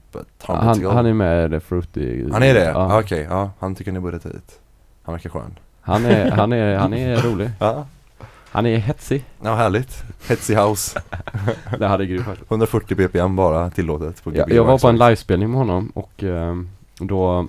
han, 0.42 0.84
han 0.84 1.06
är 1.06 1.12
med 1.14 1.46
i 1.46 1.50
The 1.54 1.60
Fruity 1.60 2.24
han 2.32 2.42
är 2.42 2.54
det? 2.54 2.64
Ja. 2.64 3.00
Okej, 3.00 3.26
ja. 3.30 3.50
Han 3.58 3.74
tycker 3.74 3.92
ni 3.92 4.00
borde 4.00 4.18
ta 4.18 4.28
hit. 4.28 4.60
Han 5.02 5.12
verkar 5.12 5.30
skön. 5.30 5.58
Han 5.90 6.04
är, 6.06 6.30
han 6.30 6.52
är, 6.52 6.76
han 6.76 6.92
är 6.94 7.16
rolig. 7.16 7.50
Ja. 7.58 7.86
Han 8.52 8.66
är 8.66 8.76
hetsig. 8.78 9.24
Ja, 9.42 9.54
härligt. 9.54 10.02
Hetsy 10.28 10.54
House. 10.54 11.02
Det 11.78 11.86
hade 11.86 12.06
grym 12.06 12.24
faktiskt. 12.24 12.50
140 12.50 12.96
bpm 12.96 13.36
bara 13.36 13.70
tillåtet 13.70 14.24
på 14.24 14.34
Jag, 14.36 14.50
jag 14.52 14.64
var 14.64 14.78
på 14.78 14.88
en 14.88 14.98
livespelning 14.98 15.50
med 15.50 15.58
honom 15.58 15.92
och 15.94 16.22
ehm, 16.22 16.68
då 16.98 17.46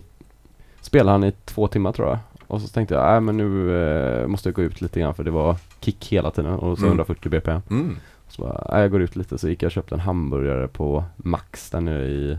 spelade 0.81 1.11
han 1.11 1.23
i 1.23 1.31
två 1.45 1.67
timmar 1.67 1.91
tror 1.91 2.07
jag. 2.07 2.17
Och 2.47 2.61
så 2.61 2.67
tänkte 2.67 2.95
jag, 2.95 3.11
nej 3.11 3.21
men 3.21 3.37
nu 3.37 3.75
eh, 4.21 4.27
måste 4.27 4.49
jag 4.49 4.55
gå 4.55 4.61
ut 4.61 4.81
lite 4.81 4.99
grann 4.99 5.13
för 5.13 5.23
det 5.23 5.31
var 5.31 5.55
kick 5.79 6.07
hela 6.11 6.31
tiden 6.31 6.51
och 6.53 6.77
så 6.77 6.83
Mm. 6.85 6.89
140 6.89 7.29
bpm. 7.29 7.61
Mm. 7.69 7.97
Så 8.27 8.41
bara, 8.41 8.65
nej, 8.71 8.81
jag 8.81 8.91
går 8.91 9.01
ut 9.01 9.15
lite 9.15 9.37
så 9.37 9.49
gick 9.49 9.63
jag 9.63 9.67
och 9.67 9.71
köpte 9.71 9.95
en 9.95 9.99
hamburgare 10.01 10.67
på 10.67 11.03
Max 11.17 11.69
där 11.69 11.81
nere 11.81 12.05
i 12.05 12.37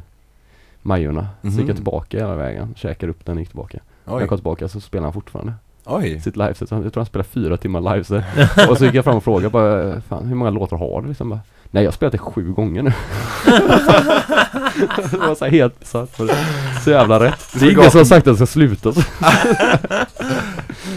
Majorna. 0.83 1.27
Så 1.43 1.47
gick 1.49 1.57
Mhm. 1.59 1.67
jag 1.67 1.77
tillbaka 1.77 2.19
hela 2.19 2.35
vägen, 2.37 2.75
käkade 2.77 3.11
upp 3.13 3.25
den 3.25 3.35
och 3.37 3.41
gick 3.41 3.49
tillbaka. 3.49 3.79
När 4.05 4.15
Oj. 4.15 4.21
jag 4.21 4.29
kom 4.29 4.39
tillbaka 4.39 4.69
så 4.69 4.81
spelade 4.81 5.07
han 5.07 5.13
fortfarande 5.13 5.53
Oj. 5.85 6.21
sitt 6.21 6.37
liveset. 6.37 6.71
Jag 6.71 6.83
tror 6.83 6.93
han 6.97 7.07
spelade 7.07 7.29
fyra 7.29 7.57
timmar 7.57 7.81
liveset. 7.81 8.25
och 8.69 8.79
så 8.79 8.85
gick 8.85 8.95
jag 8.95 9.05
fram 9.05 9.17
och 9.17 9.25
frågade 9.25 9.51
bara, 9.51 10.01
fan 10.01 10.27
hur 10.27 10.35
många 10.35 10.51
låtar 10.51 10.77
har 10.77 11.03
du 11.03 11.09
liksom? 11.09 11.29
Bara, 11.29 11.41
Nej 11.71 11.83
jag 11.85 11.91
har 11.91 11.95
spelat 11.95 12.13
det 12.13 12.19
sju 12.19 12.53
gånger 12.53 12.83
nu. 12.83 12.93
det 15.11 15.17
var 15.19 15.35
så 15.35 15.45
här 15.45 15.53
helt 15.53 15.87
satt 15.87 16.17
på 16.17 16.25
det. 16.25 16.37
Så 16.85 16.91
jävla 16.91 17.21
rätt. 17.21 17.49
Det 17.55 17.67
är 17.67 17.71
ingen 17.73 17.91
som 17.91 17.99
har 17.99 18.05
sagt 18.05 18.27
att 18.27 18.39
det 18.39 18.47
ska 18.47 18.53
sluta 18.53 18.93
så. 18.93 19.01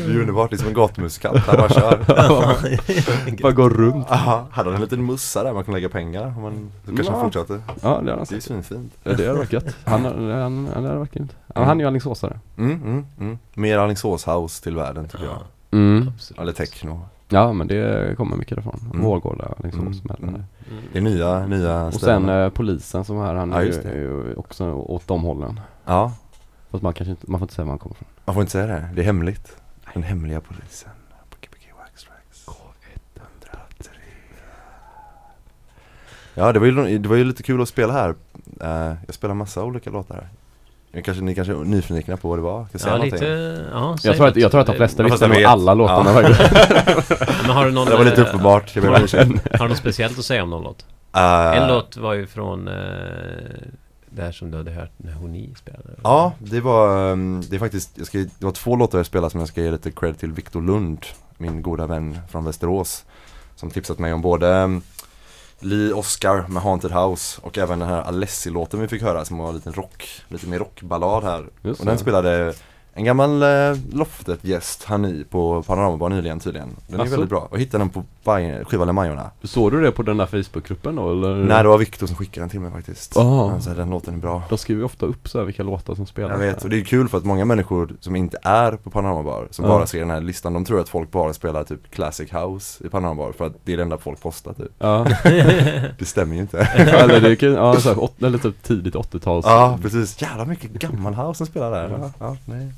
Det 0.06 0.14
är 0.14 0.20
underbart, 0.20 0.50
det 0.50 0.56
är 0.56 0.58
som 0.58 0.68
en 0.68 0.74
gatumusikant, 0.74 1.38
han 1.38 1.58
bara 1.58 1.70
kör 1.70 3.42
Bara 3.42 3.52
går 3.52 3.70
runt. 3.70 4.12
Aha, 4.12 4.48
hade 4.52 4.70
han 4.70 4.76
en 4.76 4.82
liten 4.82 5.06
mussa 5.06 5.44
där 5.44 5.54
man 5.54 5.64
kan 5.64 5.74
lägga 5.74 5.90
pengar 5.90 6.34
om 6.38 6.42
man 6.42 6.72
så 6.86 6.96
kanske 6.96 7.12
han 7.14 7.20
Ja. 7.20 7.24
fortsatte 7.26 7.54
Ja 7.82 8.02
det 8.04 8.12
har 8.12 8.18
han 8.18 8.26
Det 8.30 8.36
är 8.36 8.40
svinfint 8.40 8.94
Ja, 9.04 9.14
det 9.14 9.28
hade 9.28 9.38
varit 9.38 9.54
gött. 9.54 9.76
Han, 9.86 10.06
han, 10.06 10.30
han, 10.32 10.70
han 10.74 10.86
hade 10.86 10.98
varit 10.98 11.12
grymt. 11.14 11.36
Ja, 11.56 11.64
han 11.64 11.78
är 11.78 11.84
ju 11.84 11.88
alingsåsare. 11.88 12.40
mm, 12.58 12.84
mm, 12.84 13.06
mm. 13.20 13.38
Mer 13.54 13.78
Alingsås 13.78 14.28
house 14.28 14.64
till 14.64 14.76
världen 14.76 15.08
tycker 15.08 15.26
jag 15.26 15.38
Mm. 15.72 16.12
Eller 16.38 16.52
techno 16.52 17.02
Ja 17.30 17.54
men 17.54 17.68
det 17.68 18.16
kommer 18.18 18.38
mycket 18.38 18.56
därifrån. 18.56 18.80
Mm. 18.94 19.06
Vårgårda 19.06 19.54
liksom. 19.64 19.82
Mm, 19.88 20.00
mm. 20.22 20.30
Mm. 20.36 20.44
Det 20.94 20.98
är 21.00 21.02
nya, 21.02 21.48
nya 21.48 21.84
Och 21.86 21.94
sen 21.94 22.00
ställen. 22.02 22.30
eh, 22.44 22.50
polisen 22.50 23.06
som 23.06 23.18
är 23.20 23.26
här, 23.26 23.36
han 23.36 23.52
Ja, 23.52 23.62
ju, 23.64 23.72
är 23.74 23.96
ju 23.96 24.36
också 24.36 24.72
åt 24.72 25.08
de 25.08 25.22
hållen. 25.24 25.60
Ja, 25.86 26.12
Fast 26.72 26.84
man 26.84 26.94
kanske 26.94 27.12
inte, 27.12 27.32
man 27.32 27.40
får 27.40 27.46
inte 27.46 27.54
säga 27.56 27.66
var 27.66 27.72
han 27.72 27.80
kommer 27.80 27.96
ifrån. 27.96 28.08
man 28.26 28.34
får 28.34 28.42
inte 28.42 28.52
säga 28.52 28.68
det, 28.68 28.90
det 28.96 29.02
är 29.02 29.06
hemligt 29.06 29.56
Den 29.96 30.04
hemliga 30.04 30.42
polisen. 30.42 30.90
På 31.30 31.38
Gbg 31.42 31.74
Wax 31.80 32.04
Tracks 32.04 32.46
K103 32.46 33.90
Ja 36.34 36.52
det 36.54 36.60
var, 36.60 36.68
ju, 36.68 36.98
det 36.98 37.10
var 37.10 37.16
ju 37.16 37.24
lite 37.24 37.44
kul 37.44 37.62
att 37.62 37.70
spela 37.70 37.94
här. 37.94 38.16
Eh, 38.62 38.94
Jag 39.06 39.16
spelar 39.16 39.34
massa 39.34 39.64
olika 39.64 39.90
låtar. 39.90 40.16
Här 40.16 40.28
Jag 40.92 41.06
kanske, 41.06 41.24
Ni 41.24 41.36
kanske 41.36 41.54
är 41.54 41.58
nyfikna 41.58 42.18
på 42.18 42.30
vad 42.30 42.38
det 42.38 42.42
var? 42.42 42.66
Ska 42.66 42.74
jag 42.74 42.82
säga 42.82 42.98
Ja, 42.98 43.04
lite... 43.04 43.26
Ja, 43.72 43.96
Jag 44.04 44.16
tror, 44.16 44.28
att, 44.28 44.36
jag 44.36 44.52
tror 44.52 44.62
att 44.62 44.68
de 44.68 44.76
flesta 44.76 45.04
visste 45.04 45.26
jag 45.26 45.34
nog 45.34 45.44
alla 45.44 45.74
låtarna 45.74 46.22
Ja. 46.22 46.30
Men 47.42 47.50
har 47.52 47.66
du 47.66 47.72
någon... 47.72 47.88
Det 47.88 47.98
var 47.98 48.06
lite 48.06 48.22
eh, 48.22 48.28
uppenbart, 48.28 48.76
jag 48.76 48.84
ber 48.86 48.96
om 48.96 49.04
ursäkt 49.04 49.32
Har 49.60 49.66
du 49.66 49.70
något 49.70 49.78
speciellt 49.78 50.20
att 50.20 50.26
säga 50.26 50.44
om 50.44 50.50
någon 50.50 50.64
låt? 50.64 50.86
Eh, 51.16 51.58
En 51.62 51.68
låt 51.68 51.98
var 51.98 52.14
ju 52.14 52.28
från... 52.28 52.68
Uh, 52.68 52.76
det 54.16 54.22
här 54.22 54.32
som 54.32 54.52
du 54.52 54.58
hade 54.58 54.72
hört 54.72 54.92
när 54.98 55.14
Honi 55.14 55.54
spelade. 55.56 55.90
Ja, 56.04 56.34
det 56.40 56.62
var, 56.62 57.12
ehm, 57.12 57.44
det 57.50 57.56
är 57.56 57.60
faktiskt, 57.60 57.92
jag 57.96 58.08
ska, 58.08 58.18
det 58.18 58.46
var 58.46 58.52
två 58.52 58.76
låtar 58.76 59.00
jag 59.00 59.06
spelade 59.06 59.32
som 59.32 59.40
jag 59.40 59.50
ska 59.50 59.62
ge 59.62 59.72
lite 59.72 59.92
cred 59.92 60.18
till 60.20 60.32
Viktor 60.32 60.62
Lund, 60.62 61.06
min 61.38 61.62
goda 61.62 61.88
vän 61.88 62.20
från 62.30 62.46
Västerås. 62.46 63.06
Som 63.56 63.70
tipsat 63.72 64.00
mig 64.00 64.14
om 64.14 64.22
både 64.22 64.56
ehm, 64.56 64.82
Lee 65.60 65.94
Oscar 65.94 66.48
med 66.48 66.64
Haunted 66.64 66.92
House 66.92 67.42
och 67.42 67.58
även 67.58 67.80
den 67.80 67.90
här 67.90 68.02
Alessi-låten 68.02 68.80
vi 68.80 68.88
fick 68.88 69.02
höra 69.02 69.26
som 69.26 69.38
var 69.38 69.54
lite 69.54 69.72
rock, 69.72 70.22
lite 70.28 70.48
mer 70.48 70.60
rockballad 70.60 71.24
här. 71.24 71.46
Just 71.62 71.80
Och 71.80 71.86
den 71.86 71.98
spelade 71.98 72.54
en 72.98 73.06
gammal 73.06 73.44
eh, 73.44 73.78
Loftet-gäst, 73.94 74.84
Hani, 74.84 75.24
på 75.30 75.64
Panoramabar 75.64 76.10
nyligen 76.10 76.40
tydligen. 76.40 76.70
Den 76.88 77.00
är 77.00 77.04
Asså? 77.04 77.12
väldigt 77.12 77.30
bra. 77.30 77.48
Och 77.52 77.60
hittade 77.60 77.82
den 77.84 77.90
på 77.90 78.04
Bajen- 78.24 78.66
Skiva 78.66 78.94
Majorna. 78.94 79.32
Såg 79.44 79.72
du 79.72 79.82
det 79.82 79.92
på 79.92 80.04
den 80.04 80.18
där 80.18 80.26
Facebookgruppen 80.26 80.96
då 80.96 81.12
eller? 81.12 81.36
Nej, 81.36 81.64
det 81.64 81.70
var 81.70 81.78
Viktor 81.78 82.08
som 82.08 82.16
skickade 82.16 82.42
den 82.42 82.50
till 82.50 82.60
mig 82.60 82.72
faktiskt. 82.72 83.18
Ah. 83.18 83.48
Han 83.50 83.62
sa 83.62 83.74
den 83.74 83.90
låten 83.90 84.14
är 84.14 84.18
bra. 84.18 84.44
De 84.50 84.58
skriver 84.58 84.80
ju 84.82 84.86
ofta 84.86 85.06
upp 85.06 85.30
så 85.30 85.38
här 85.38 85.46
vilka 85.46 85.64
låtar 85.64 85.96
som 85.96 86.06
spelas. 86.06 86.32
Jag 86.32 86.38
vet, 86.48 86.64
och 86.64 86.70
det 86.70 86.80
är 86.80 86.84
kul 86.84 87.08
för 87.10 87.18
att 87.18 87.26
många 87.26 87.46
människor 87.46 87.90
som 88.00 88.16
inte 88.16 88.38
är 88.42 88.72
på 88.72 88.90
Panoramabar, 88.90 89.48
som 89.52 89.66
Ja. 89.66 89.72
bara 89.72 89.86
ser 89.88 90.00
den 90.00 90.10
här 90.10 90.22
listan, 90.22 90.54
de 90.54 90.66
tror 90.66 90.80
att 90.80 90.90
folk 90.90 91.12
bara 91.12 91.34
spelar 91.34 91.64
typ 91.64 91.92
Classic 91.92 92.34
House 92.34 92.86
i 92.86 92.90
Panoramabar 92.90 93.32
för 93.32 93.46
att 93.46 93.54
det 93.64 93.74
är 93.74 93.78
det 93.78 93.84
enda 93.84 93.98
folk 93.98 94.22
postar 94.22 94.54
typ. 94.54 94.72
Ja, 94.80 95.08
Det 96.00 96.06
stämmer 96.06 96.36
ju 96.36 96.42
inte. 96.42 96.60
eller 96.60 97.22
det 97.22 97.36
kan, 97.36 97.54
ja 97.54 97.76
så 97.76 97.90
här, 97.90 98.00
åt, 98.04 98.24
eller 98.24 98.38
typ 98.38 98.64
tidigt 98.64 98.96
80-tals. 98.96 99.46
ja, 99.46 99.80
precis. 99.82 100.22
Jävla 100.22 100.46
mycket 100.46 100.72
gammal 100.72 101.14
house 101.14 101.38
som 101.38 101.48
spelar 101.48 101.72
där. 101.72 101.90
Ja, 102.02 102.12
ja, 102.20 102.38
nej. 102.46 102.72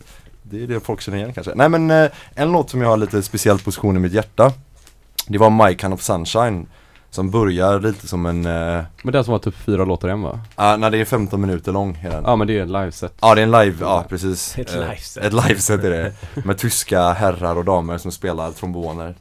Det 0.49 0.63
är 0.63 0.67
det 0.67 0.79
folk 0.79 1.01
känner 1.01 1.17
igen 1.17 1.33
kanske. 1.33 1.51
Nej 1.55 1.69
men 1.69 1.91
eh, 1.91 2.09
en 2.35 2.51
låt 2.51 2.69
som 2.69 2.81
jag 2.81 2.89
har 2.89 2.97
lite 2.97 3.23
speciell 3.23 3.59
position 3.59 3.95
i 3.95 3.99
mitt 3.99 4.13
hjärta, 4.13 4.51
det 5.27 5.37
var 5.37 5.49
My 5.49 5.77
Kind 5.77 5.93
of 5.93 6.01
Sunshine 6.01 6.67
Som 7.09 7.31
börjar 7.31 7.79
lite 7.79 8.07
som 8.07 8.25
en, 8.25 8.45
uh, 8.45 8.83
Men 9.03 9.13
den 9.13 9.23
som 9.23 9.31
var 9.31 9.39
typ 9.39 9.55
fyra 9.55 9.85
låtar 9.85 10.07
igen 10.07 10.21
va? 10.21 10.39
när 10.77 10.89
det 10.89 10.97
är 10.97 11.05
15 11.05 11.41
minuter 11.41 11.71
lång. 11.71 11.99
Ja 12.25 12.35
men 12.35 12.47
det 12.47 12.57
är 12.57 12.61
en 12.61 12.71
liveset. 12.71 13.13
Ja 13.21 13.35
det 13.35 13.41
är 13.41 13.43
en 13.43 13.51
live, 13.51 13.75
ja 13.79 14.05
precis 14.09 14.57
Ett 14.57 14.75
Eh, 14.75 14.79
liveset. 14.81 15.23
Ett 15.23 15.33
liveset 15.33 15.83
är 15.83 15.89
det 15.91 16.13
Med 16.45 16.57
tyska 16.57 17.11
herrar 17.13 17.55
och 17.57 17.65
damer 17.65 17.97
som 17.97 18.11
spelar 18.11 18.51
tromboner 18.51 19.15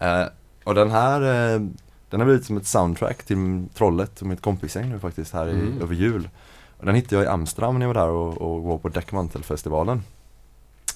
Eh, 0.00 0.22
Och 0.64 0.74
den 0.74 0.90
här 0.90 1.20
eh, 1.54 1.60
Den 2.10 2.20
har 2.20 2.24
blivit 2.24 2.44
som 2.46 2.56
ett 2.56 2.66
soundtrack 2.66 3.22
till 3.24 3.66
Trollet 3.74 4.20
och 4.20 4.26
mitt 4.26 4.42
kompisgäng 4.42 4.88
nu 4.90 4.98
faktiskt 4.98 5.32
här 5.32 5.46
i, 5.48 5.50
Mm. 5.50 5.82
över 5.82 5.94
jul 5.94 6.28
och 6.78 6.86
Den 6.86 6.94
hittade 6.94 7.16
jag 7.16 7.24
i 7.24 7.28
Amsterdam 7.28 7.78
när 7.78 7.86
jag 7.86 7.94
var 7.94 8.02
där 8.06 8.10
och, 8.12 8.38
och 8.56 8.62
var 8.62 8.78
på 8.78 8.88
Deckmantelfestivalen 8.88 10.02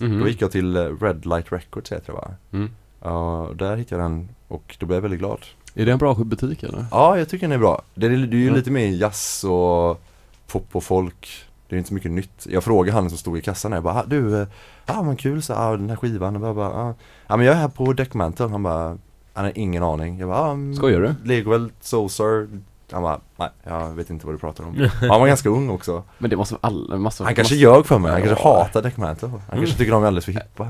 Mhm. 0.02 0.20
Då 0.20 0.28
gick 0.28 0.42
jag 0.42 0.50
till 0.52 0.76
eh, 0.76 0.82
Red 1.00 1.26
Light 1.26 1.52
Records 1.52 1.92
heter 1.92 2.06
det 2.06 2.12
va? 2.12 2.30
Mm. 2.52 2.70
Ja, 3.02 3.48
där 3.54 3.76
hittade 3.76 4.02
jag 4.02 4.10
den 4.10 4.28
och 4.48 4.76
då 4.78 4.86
blev 4.86 4.96
jag 4.96 5.02
väldigt 5.02 5.20
glad 5.20 5.38
Är 5.74 5.86
det 5.86 5.92
en 5.92 5.98
bra 5.98 6.14
butik 6.14 6.62
eller? 6.62 6.84
Ja, 6.90 7.18
jag 7.18 7.28
tycker 7.28 7.48
den 7.48 7.52
är 7.54 7.58
bra. 7.58 7.82
Det 7.94 8.06
är, 8.06 8.10
det 8.10 8.36
är 8.36 8.40
ju 8.40 8.46
Ja. 8.46 8.54
lite 8.54 8.70
mer 8.70 8.86
jazz 8.88 9.44
och 9.44 10.02
pop 10.46 10.66
och 10.72 10.84
folk. 10.84 11.44
Det 11.68 11.76
är 11.76 11.78
inte 11.78 11.88
så 11.88 11.94
mycket 11.94 12.10
nytt. 12.10 12.46
Jag 12.50 12.64
frågade 12.64 12.92
han 12.92 13.08
som 13.08 13.18
stod 13.18 13.38
i 13.38 13.40
kassan 13.42 13.70
där, 13.70 13.76
jag 13.76 13.84
bara, 13.84 13.94
"Ah, 13.94 14.04
du, 14.06 14.40
eh, 14.40 14.46
ja 14.86 15.02
men 15.02 15.16
kul 15.16 15.42
så, 15.42 15.54
ah, 15.54 15.76
den 15.76 15.88
här 15.88 15.96
skivan. 15.96 16.36
Och 16.36 16.48
jag 16.48 16.56
bara, 16.56 16.68
ah. 16.70 16.94
ja 17.26 17.36
men 17.36 17.46
jag 17.46 17.54
är 17.56 17.60
här 17.60 17.68
på 17.68 17.92
Deckmantle. 17.92 18.46
Han 18.48 18.62
bara, 18.62 18.98
han 19.32 19.44
har 19.44 19.52
ingen 19.54 19.82
aning. 19.82 20.18
Jag 20.18 20.28
bara, 20.28 20.38
ah, 20.40 20.50
mm, 20.52 20.74
Skojar 20.74 21.00
du? 21.00 21.14
Legowelt, 21.28 21.74
Soulsar. 21.80 22.48
Han 22.92 23.02
bara, 23.02 23.20
nej 23.36 23.48
jag 23.64 23.92
vet 23.92 24.10
inte 24.10 24.26
vad 24.26 24.34
du 24.34 24.38
pratar 24.38 24.64
om. 24.64 24.88
Han 25.00 25.20
var 25.20 25.26
ganska 25.26 25.48
ung 25.48 25.70
också. 25.70 26.02
Men 26.18 26.30
det 26.30 26.36
måste 26.36 26.56
alla, 26.60 26.96
massor 26.96 27.24
Han 27.24 27.34
kanske 27.34 27.54
massor- 27.54 27.62
ljög 27.74 27.86
för 27.86 27.98
mig, 27.98 28.10
han 28.12 28.20
Ja. 28.20 28.26
kanske 28.26 28.44
hatar 28.48 28.82
Deckmantle. 28.82 29.28
Han 29.28 29.58
kanske 29.58 29.76
tycker 29.76 29.92
de 29.92 30.02
är 30.02 30.06
alldeles 30.06 30.24
för 30.24 30.32
hippa. 30.32 30.68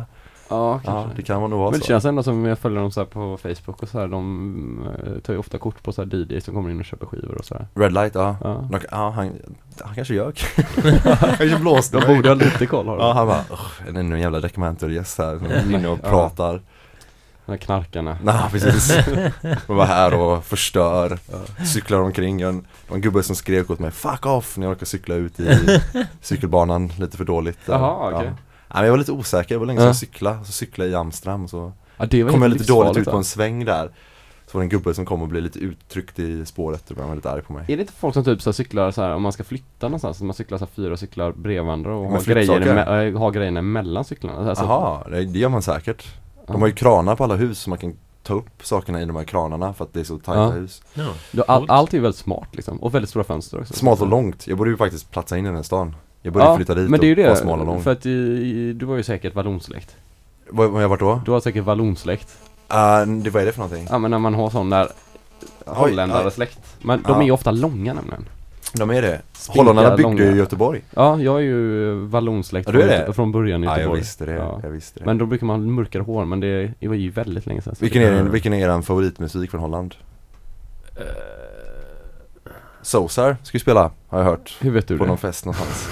Ja, 0.48 0.80
Ja, 0.84 0.92
kanske. 0.92 1.16
det 1.16 1.22
kan 1.22 1.40
nog 1.40 1.50
vara 1.50 1.70
Men 1.70 1.78
det 1.80 1.84
så. 1.84 1.88
känns 1.88 2.04
ändå 2.04 2.22
som 2.22 2.44
jag 2.44 2.58
följer 2.58 2.80
dem 2.80 2.90
så 2.90 3.00
här 3.00 3.06
på 3.06 3.36
Facebook 3.42 3.82
och 3.82 3.88
så 3.88 3.98
här, 4.00 4.08
de 4.08 4.88
eh, 5.06 5.12
tar 5.20 5.32
ju 5.32 5.38
ofta 5.38 5.58
kort 5.58 5.82
på 5.82 5.92
så 5.92 6.02
här 6.02 6.14
DJs 6.14 6.44
som 6.44 6.54
kommer 6.54 6.70
in 6.70 6.78
och 6.78 6.84
köper 6.84 7.06
skivor 7.06 7.34
och 7.38 7.44
så 7.44 7.54
här. 7.54 7.66
Red 7.74 7.92
Light, 7.92 8.14
ja. 8.14 8.36
Ja. 8.44 8.68
Ja, 8.90 9.10
han, 9.10 9.30
han 9.80 9.94
kanske 9.94 10.14
ljög. 10.14 10.40
han 11.04 11.36
kanske 11.36 11.56
blåste 11.58 12.00
De 12.00 12.14
borde 12.16 12.28
ha 12.28 12.34
lite 12.34 12.66
koll 12.66 12.86
har 12.88 12.96
de. 12.96 13.06
Ja 13.06 13.12
han 13.12 13.26
bara, 13.26 13.40
"Ugh, 13.50 13.88
är 13.88 13.92
det 13.92 14.00
ännu 14.00 14.14
en 14.14 14.20
jävla 14.20 14.40
Deckmantle-gäst 14.40 15.18
här 15.18 15.38
som 15.38 15.46
är 15.50 15.74
inne 15.76 15.88
och 15.88 15.98
Ja. 16.02 16.08
pratar 16.10 16.60
De 17.46 17.58
knarkarna. 17.58 18.18
Nej 18.22 18.50
precis 18.50 18.96
Och 19.66 19.76
var 19.76 19.86
här 19.86 20.14
och 20.14 20.44
förstör 20.44 21.18
Cyklar 21.66 21.98
omkring, 21.98 22.40
jag, 22.40 22.54
det 22.54 22.60
var 22.88 22.96
en 22.96 23.00
gubbe 23.02 23.22
som 23.22 23.36
skrek 23.36 23.70
åt 23.70 23.78
mig 23.78 23.90
'Fuck 23.90 24.20
off' 24.26 24.58
när 24.58 24.66
jag 24.66 24.70
råkade 24.70 24.86
cykla 24.86 25.14
ut 25.14 25.40
i 25.40 25.58
cykelbanan 26.20 26.92
lite 26.98 27.16
för 27.16 27.24
dåligt. 27.24 27.58
Jaha, 27.66 28.08
okej. 28.14 28.26
ja. 28.26 28.32
Nej, 28.32 28.34
men 28.74 28.84
jag 28.84 28.90
var 28.90 28.98
lite 28.98 29.12
osäker, 29.12 29.54
det 29.54 29.58
var 29.58 29.66
länge 29.66 29.78
sedan 29.78 29.84
Ja. 29.84 29.88
jag 29.88 29.96
cyklade, 29.96 30.44
så 30.44 30.52
cyklade 30.52 30.90
jag 30.90 30.98
i 30.98 31.00
Amsterdam 31.00 31.48
så 31.48 31.72
Ja, 31.96 32.06
det 32.06 32.22
var 32.22 32.30
kom 32.30 32.42
jag 32.42 32.50
lite 32.50 32.64
dåligt 32.64 32.96
ut 32.96 33.04
på 33.10 33.16
en 33.16 33.24
sväng 33.24 33.64
där 33.64 33.90
Så 34.46 34.58
var 34.58 34.60
det 34.60 34.64
en 34.64 34.68
gubbe 34.68 34.94
som 34.94 35.04
kom 35.06 35.22
och 35.22 35.28
blev 35.28 35.42
lite 35.42 35.58
uttryckt 35.58 36.18
i 36.18 36.46
spåret 36.46 36.90
och 36.90 36.96
var 36.96 37.06
väldigt 37.06 37.26
arg 37.26 37.42
på 37.42 37.52
mig 37.52 37.64
Är 37.68 37.76
det 37.76 37.80
inte 37.80 37.92
folk 37.92 38.14
som 38.14 38.24
typ 38.24 38.42
så 38.42 38.50
här 38.50 38.52
cyklar 38.52 38.90
så 38.90 39.02
här 39.02 39.10
om 39.14 39.22
man 39.22 39.32
ska 39.32 39.44
flytta 39.44 39.86
någonstans, 39.88 40.16
att 40.16 40.26
man 40.26 40.34
cyklar 40.34 40.58
så 40.58 40.64
här 40.64 40.72
fyra 40.74 40.96
cyklar 40.96 41.32
bredvid 41.32 41.64
varandra 41.64 41.94
och 41.94 42.10
har, 42.10 42.20
grejer 42.20 43.06
äh, 43.06 43.18
har 43.18 43.30
grejerna 43.30 43.62
mellan 43.62 44.04
cyklarna? 44.04 44.48
Alltså, 44.50 44.64
Jaha, 44.64 45.08
det, 45.08 45.24
det 45.24 45.38
gör 45.38 45.48
man 45.48 45.62
säkert 45.62 46.04
De 46.46 46.60
har 46.60 46.68
ju 46.68 46.74
kranar 46.74 47.16
på 47.16 47.24
alla 47.24 47.36
hus 47.36 47.58
så 47.58 47.70
man 47.70 47.78
kan 47.78 47.96
ta 48.22 48.34
upp 48.34 48.66
sakerna 48.66 49.02
i 49.02 49.04
de 49.04 49.16
här 49.16 49.24
kranarna 49.24 49.72
för 49.74 49.84
att 49.84 49.92
det 49.94 50.00
är 50.00 50.04
så 50.04 50.18
tajta 50.18 50.40
Ja. 50.42 50.50
hus. 50.50 50.82
Ja. 50.94 51.44
All, 51.46 51.70
allt 51.70 51.94
är 51.94 52.00
väldigt 52.00 52.20
smart 52.20 52.48
liksom, 52.52 52.76
och 52.82 52.94
väldigt 52.94 53.10
stora 53.10 53.24
fönster 53.24 53.60
också. 53.60 53.74
Smalt 53.74 54.00
och 54.00 54.06
långt, 54.08 54.46
jag 54.46 54.58
borde 54.58 54.70
ju 54.70 54.76
faktiskt 54.76 55.10
platsa 55.10 55.38
in 55.38 55.44
i 55.44 55.48
den 55.48 55.56
här 55.56 55.62
stan. 55.62 55.96
Jag 56.22 56.32
borde 56.32 56.44
Ja, 56.44 56.56
flytta 56.56 56.74
dit 56.74 56.90
men 56.90 57.00
det 57.00 57.06
är 57.06 57.16
ju 57.16 57.22
och 57.22 57.26
vara 57.28 57.36
smal 57.36 57.60
och 57.60 57.66
det, 57.66 57.72
lång. 57.72 57.82
för 57.82 57.92
att 57.92 58.06
i, 58.06 58.72
du 58.72 58.86
var 58.86 58.96
ju 58.96 59.02
säkert 59.02 59.34
vallonsläkt. 59.34 59.96
Vad 60.50 60.66
vad 60.66 60.74
har 60.74 60.80
jag 60.82 60.88
varit 60.88 61.00
då? 61.00 61.20
Du 61.24 61.30
har 61.30 61.40
säkert 61.40 61.64
vallonsläkt. 61.64 62.28
Uh, 62.72 63.12
det, 63.22 63.30
vad 63.30 63.42
är 63.42 63.46
det 63.46 63.52
för 63.52 63.60
någonting? 63.60 63.86
Ja 63.90 63.98
men 63.98 64.10
när 64.10 64.18
man 64.18 64.34
har 64.34 64.50
sån 64.50 64.70
där 64.70 64.88
holländare 65.66 66.30
släkt. 66.30 66.58
Men 66.82 67.02
de 67.02 67.12
Ja. 67.12 67.20
är 67.20 67.24
ju 67.24 67.30
ofta 67.30 67.50
långa 67.50 67.94
nämligen 67.94 68.24
De 68.74 68.90
är 68.90 69.02
det? 69.02 69.20
Spinkiga, 69.32 69.62
Holländarna 69.64 69.96
byggde 69.96 70.12
ju 70.12 70.18
långa. 70.24 70.32
i 70.36 70.38
Göteborg 70.38 70.82
Ja, 70.94 71.18
jag 71.20 71.36
är 71.36 71.40
ju 71.40 71.94
vallonsläkt 72.06 72.68
Ja, 72.68 72.72
du 72.72 72.82
är 72.82 72.96
från, 72.96 73.06
det? 73.06 73.12
från 73.12 73.32
början 73.32 73.62
i 73.64 73.66
Ja, 73.66 73.72
Göteborg 73.76 73.98
jag 73.98 74.02
visste 74.02 74.26
det, 74.26 74.32
Ja. 74.32 74.60
jag 74.62 74.70
visste 74.70 74.98
det 75.00 75.06
Men 75.06 75.18
då 75.18 75.26
brukar 75.26 75.46
man 75.46 75.60
ha 75.60 75.66
mörkare 75.70 76.02
hår, 76.02 76.24
men 76.24 76.40
det, 76.40 76.72
det 76.80 76.88
var 76.88 76.94
ju 76.94 77.10
väldigt 77.10 77.46
länge 77.46 77.62
sedan 77.62 77.74
vilken, 77.80 78.02
är, 78.02 78.22
vilken 78.22 78.52
är 78.52 78.68
er 78.78 78.82
favoritmusik 78.82 79.50
från 79.50 79.60
Holland? 79.60 79.94
Sosar 82.82 83.36
ska 83.42 83.56
ju 83.56 83.60
spela, 83.60 83.90
har 84.08 84.18
jag 84.18 84.24
hört 84.26 84.56
Hur 84.60 84.70
vet 84.70 84.88
du 84.88 84.98
På 84.98 85.04
det? 85.04 85.08
någon 85.08 85.18
fest 85.18 85.44
någonstans 85.44 85.88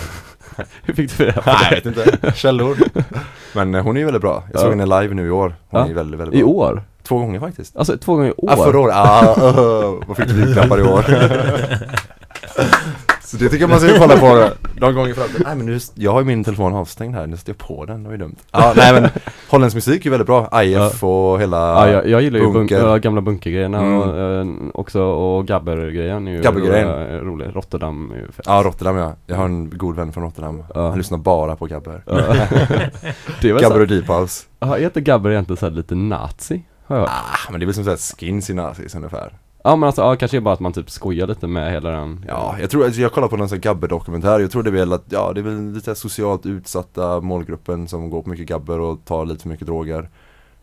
Hur 0.83 0.95
fick 0.95 1.19
du 1.19 1.25
det? 1.27 1.43
Nej 1.47 1.57
jag 1.71 1.77
vet 1.77 1.87
inte, 1.87 2.33
källor 2.35 2.77
Men 3.55 3.75
eh, 3.75 3.83
hon 3.83 3.97
är 3.97 4.01
ju 4.01 4.05
väldigt 4.07 4.23
bra, 4.23 4.45
jag 4.53 4.61
såg 4.61 4.69
Ja. 4.73 4.77
henne 4.77 5.01
live 5.03 5.15
nu 5.15 5.27
i 5.27 5.31
år 5.31 5.55
Hon 5.69 5.81
Ja. 5.81 5.89
är 5.89 5.95
väldigt, 5.95 6.21
väldigt 6.21 6.41
I 6.41 6.43
bra 6.43 6.51
år? 6.53 6.83
Två 7.03 7.19
gånger 7.19 7.41
faktiskt 7.41 7.77
Alltså 7.77 7.97
två 7.99 8.15
gånger 8.15 8.29
i 8.29 8.33
år? 8.37 8.51
Ah, 8.53 8.57
förra 8.57 8.79
året, 8.81 8.95
ah, 8.97 9.35
uh, 9.39 10.03
vad 10.07 10.17
fick 10.17 10.29
du 10.29 10.35
julklappar 10.39 10.79
i 10.79 10.83
år? 10.83 11.05
Så 13.25 13.37
det 13.37 13.49
tycker 13.49 13.61
jag 13.63 13.71
man 13.71 13.81
ska 13.81 13.99
kolla 13.99 14.17
på 14.17 14.49
de 14.81 14.95
gånger 14.95 15.15
fram 15.15 15.29
Nej 15.45 15.57
men 15.57 15.67
nu, 15.67 15.79
jag 15.95 16.13
har 16.13 16.21
ju 16.21 16.27
min 16.27 16.45
telefon 16.45 16.75
avstängd 16.75 17.15
här, 17.15 17.27
nu 17.27 17.37
sätter 17.37 17.51
jag 17.51 17.59
på 17.59 17.85
den, 17.85 18.03
det 18.03 18.09
var 18.09 18.13
ju 18.17 18.19
dumt 18.19 18.37
Ja 18.53 18.73
nej 18.77 18.93
men 19.01 19.11
Holländsk 19.49 19.75
musik 19.75 20.07
är 20.07 20.11
väldigt 20.11 20.27
bra, 20.27 20.63
IF 20.63 21.05
och 21.05 21.41
hela 21.41 21.57
Ja, 21.59 21.89
jag, 21.93 22.09
jag 22.09 22.23
gillar 22.23 22.39
ju 22.39 22.45
bunk, 22.45 22.55
Bunker. 22.55 22.89
äh, 22.89 22.97
gamla 22.97 23.21
bunkergrejerna 23.21 23.79
Mm. 23.81 23.99
och, 24.01 24.19
äh, 24.19 24.47
också 24.75 25.03
och 25.03 25.47
Gabber-grejen 25.47 26.29
är 26.29 26.33
ju 26.33 26.43
Gabber-grejen. 26.43 27.21
rolig. 27.21 27.47
Rotterdam 27.55 28.13
är 28.13 28.17
ju 28.17 28.33
fett. 28.33 28.45
Ja 28.49 28.63
Rotterdam 28.65 28.97
ja, 28.97 29.15
jag 29.27 29.37
har 29.37 29.45
en 29.45 29.71
god 29.79 29.97
vän 29.97 30.13
från 30.13 30.23
Rotterdam 30.25 30.63
Ja. 30.75 30.89
Han 30.89 30.99
lyssnar 30.99 31.19
bara 31.19 31.57
på 31.57 31.67
Gabber 31.67 32.03
Ja. 32.07 32.13
det 33.41 33.49
Gabber 33.49 33.61
så, 33.77 33.81
och 33.81 33.87
Deep 33.89 34.09
House 34.09 34.47
ja, 34.61 34.79
är 34.79 34.85
inte 34.85 35.01
Gabber 35.01 35.31
egentligen 35.31 35.57
så 35.57 35.67
här 35.67 35.73
lite 35.73 35.95
nazi? 35.95 36.63
Har 36.87 36.97
jag 36.97 37.01
hört. 37.03 37.11
Ah, 37.11 37.51
men 37.51 37.61
det 37.61 37.65
är 37.65 37.67
väl 37.67 37.75
som 37.75 37.85
såhär 37.85 38.17
skins 38.19 38.51
i 38.51 38.55
nazis 38.55 38.95
ungefär 38.95 39.33
Ja 39.65 39.77
men 39.77 39.87
alltså, 39.87 40.03
ja, 40.03 40.17
kanske 40.17 40.37
är 40.37 40.41
bara 40.41 40.55
att 40.55 40.61
man 40.61 40.73
typ 40.73 40.91
skojar 40.91 41.27
lite 41.27 41.47
med 41.47 41.73
hela 41.73 41.91
den. 41.91 42.25
Ja, 42.29 42.57
jag 42.61 42.71
tror, 42.71 42.85
alltså 42.85 43.01
jag 43.01 43.13
kollar 43.13 43.29
på 43.29 43.37
någon 43.37 43.49
sån 43.49 43.57
här 43.57 43.63
Gabber-dokumentär, 43.63 44.41
jag 44.41 44.51
tror 44.51 44.63
det 44.63 44.71
är 44.71 44.73
väl 44.73 44.93
att, 44.93 45.05
ja 45.09 45.33
det 45.33 45.41
är 45.41 45.43
väl 45.43 45.73
lite 45.73 45.95
socialt 45.95 46.47
utsatta 46.47 47.21
målgruppen 47.21 47.89
som 47.89 48.11
går 48.11 48.23
på 48.23 48.31
mycket 48.31 48.47
Gabber 48.47 48.81
och 48.81 49.05
tar 49.05 49.25
lite 49.27 49.43
för 49.43 49.49
mycket 49.49 49.67
droger. 49.67 50.11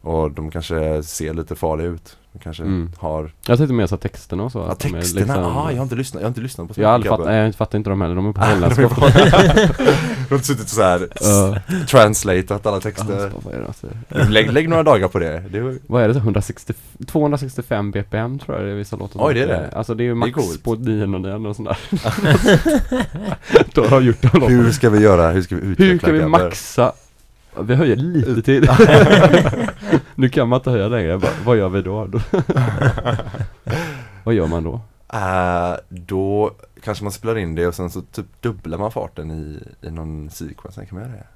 Och 0.08 0.32
de 0.32 0.52
kanske 0.52 1.04
ser 1.04 1.34
lite 1.34 1.56
farliga 1.56 1.88
ut, 1.88 2.18
de 2.34 2.40
kanske 2.40 2.64
Mm. 2.64 2.92
har 2.98 3.32
Jag 3.48 3.58
tänkte 3.58 3.74
mer 3.74 3.88
så 3.88 3.98
texterna 3.98 4.44
och 4.44 4.52
så 4.52 4.60
Ja 4.60 4.72
är 4.72 4.76
texterna, 4.76 5.26
liksom- 5.26 5.46
ah, 5.58 5.72
jag 5.72 5.78
har 5.78 5.84
inte 5.84 5.96
lyssnat, 5.96 6.22
jag 6.22 6.26
har 6.26 6.30
inte 6.30 6.42
lyssnat 6.42 6.68
på 6.68 6.74
så 6.74 6.82
Jag 6.82 6.92
aldrig 6.92 7.10
fattat, 7.10 7.34
jag 7.36 7.56
fattar 7.56 7.78
inte 7.78 7.90
dem 7.90 8.02
heller, 8.02 8.16
de 8.16 8.30
är 8.30 8.34
på 8.34 8.42
är 8.46 8.54
holländska 8.54 8.90
på- 8.90 9.06
De 10.28 10.30
har 10.30 10.36
inte 10.36 10.48
suttit 10.48 10.70
så 10.70 10.82
här 10.82 11.08
Ja. 11.22 11.56
translatat 11.90 12.66
alla 12.66 12.80
texter 12.80 13.32
är 13.54 13.60
det 13.60 13.68
alltså? 13.68 13.88
lägg, 14.30 14.52
lägg 14.54 14.70
några 14.70 14.84
dagar 14.84 15.08
på 15.08 15.20
det, 15.20 15.44
det 15.52 15.58
är, 15.58 15.78
Vad 15.88 16.04
är 16.04 16.08
det? 16.08 16.14
så? 16.14 16.20
160, 16.20 16.74
265 17.08 17.92
bpm 17.92 18.40
tror 18.40 18.58
jag 18.58 18.66
det 18.66 18.72
är 18.72 18.76
vissa 18.76 18.96
låtar 18.96 19.28
Oj, 19.28 19.34
det 19.34 19.44
är 19.44 19.48
det. 19.48 19.70
Alltså 19.76 19.94
det 19.96 20.04
är 20.04 20.06
ju 20.06 20.16
max 20.16 20.34
coolt. 20.34 20.64
på 20.64 20.76
909 20.76 21.48
och 21.50 21.56
sånt 21.56 21.70
där 21.70 21.78
Då 23.74 23.86
har 23.86 24.02
gjort 24.02 24.22
de 24.22 24.28
låtarna. 24.40 24.48
Hur 24.48 24.72
ska 24.72 24.90
vi 24.90 25.00
göra, 25.00 25.32
hur 25.32 25.42
ska 25.42 25.56
vi 25.56 25.62
utveckla 25.62 25.86
Hur 25.86 25.98
kan 26.00 26.14
vi 26.14 26.26
maxa? 26.26 26.92
Vi 27.64 27.76
höjer 27.76 27.96
lite 27.96 28.42
till 28.42 28.70
Nu 30.16 30.30
kan 30.30 30.50
man 30.50 30.58
inte 30.60 30.72
höja 30.72 30.88
längre, 30.88 31.18
Vad- 31.18 31.32
vad 31.46 31.58
gör 31.58 31.70
vi 31.70 31.82
då? 31.82 32.08
vad 34.24 34.36
gör 34.36 34.48
man 34.48 34.64
då? 34.64 34.80
Eh, 35.14 35.76
då 35.90 36.52
kanske 36.84 37.04
man 37.04 37.12
spelar 37.12 37.38
in 37.38 37.56
det 37.56 37.68
och 37.68 37.76
sen 37.76 37.90
så 37.90 38.02
typ 38.02 38.26
dubblar 38.42 38.78
man 38.78 38.92
farten 38.92 39.32
i, 39.32 39.60
i 39.88 39.92
någon 39.92 40.30
sequence, 40.30 40.86
kan 40.86 41.00
man 41.00 41.08
göra 41.10 41.18
det? 41.18 41.28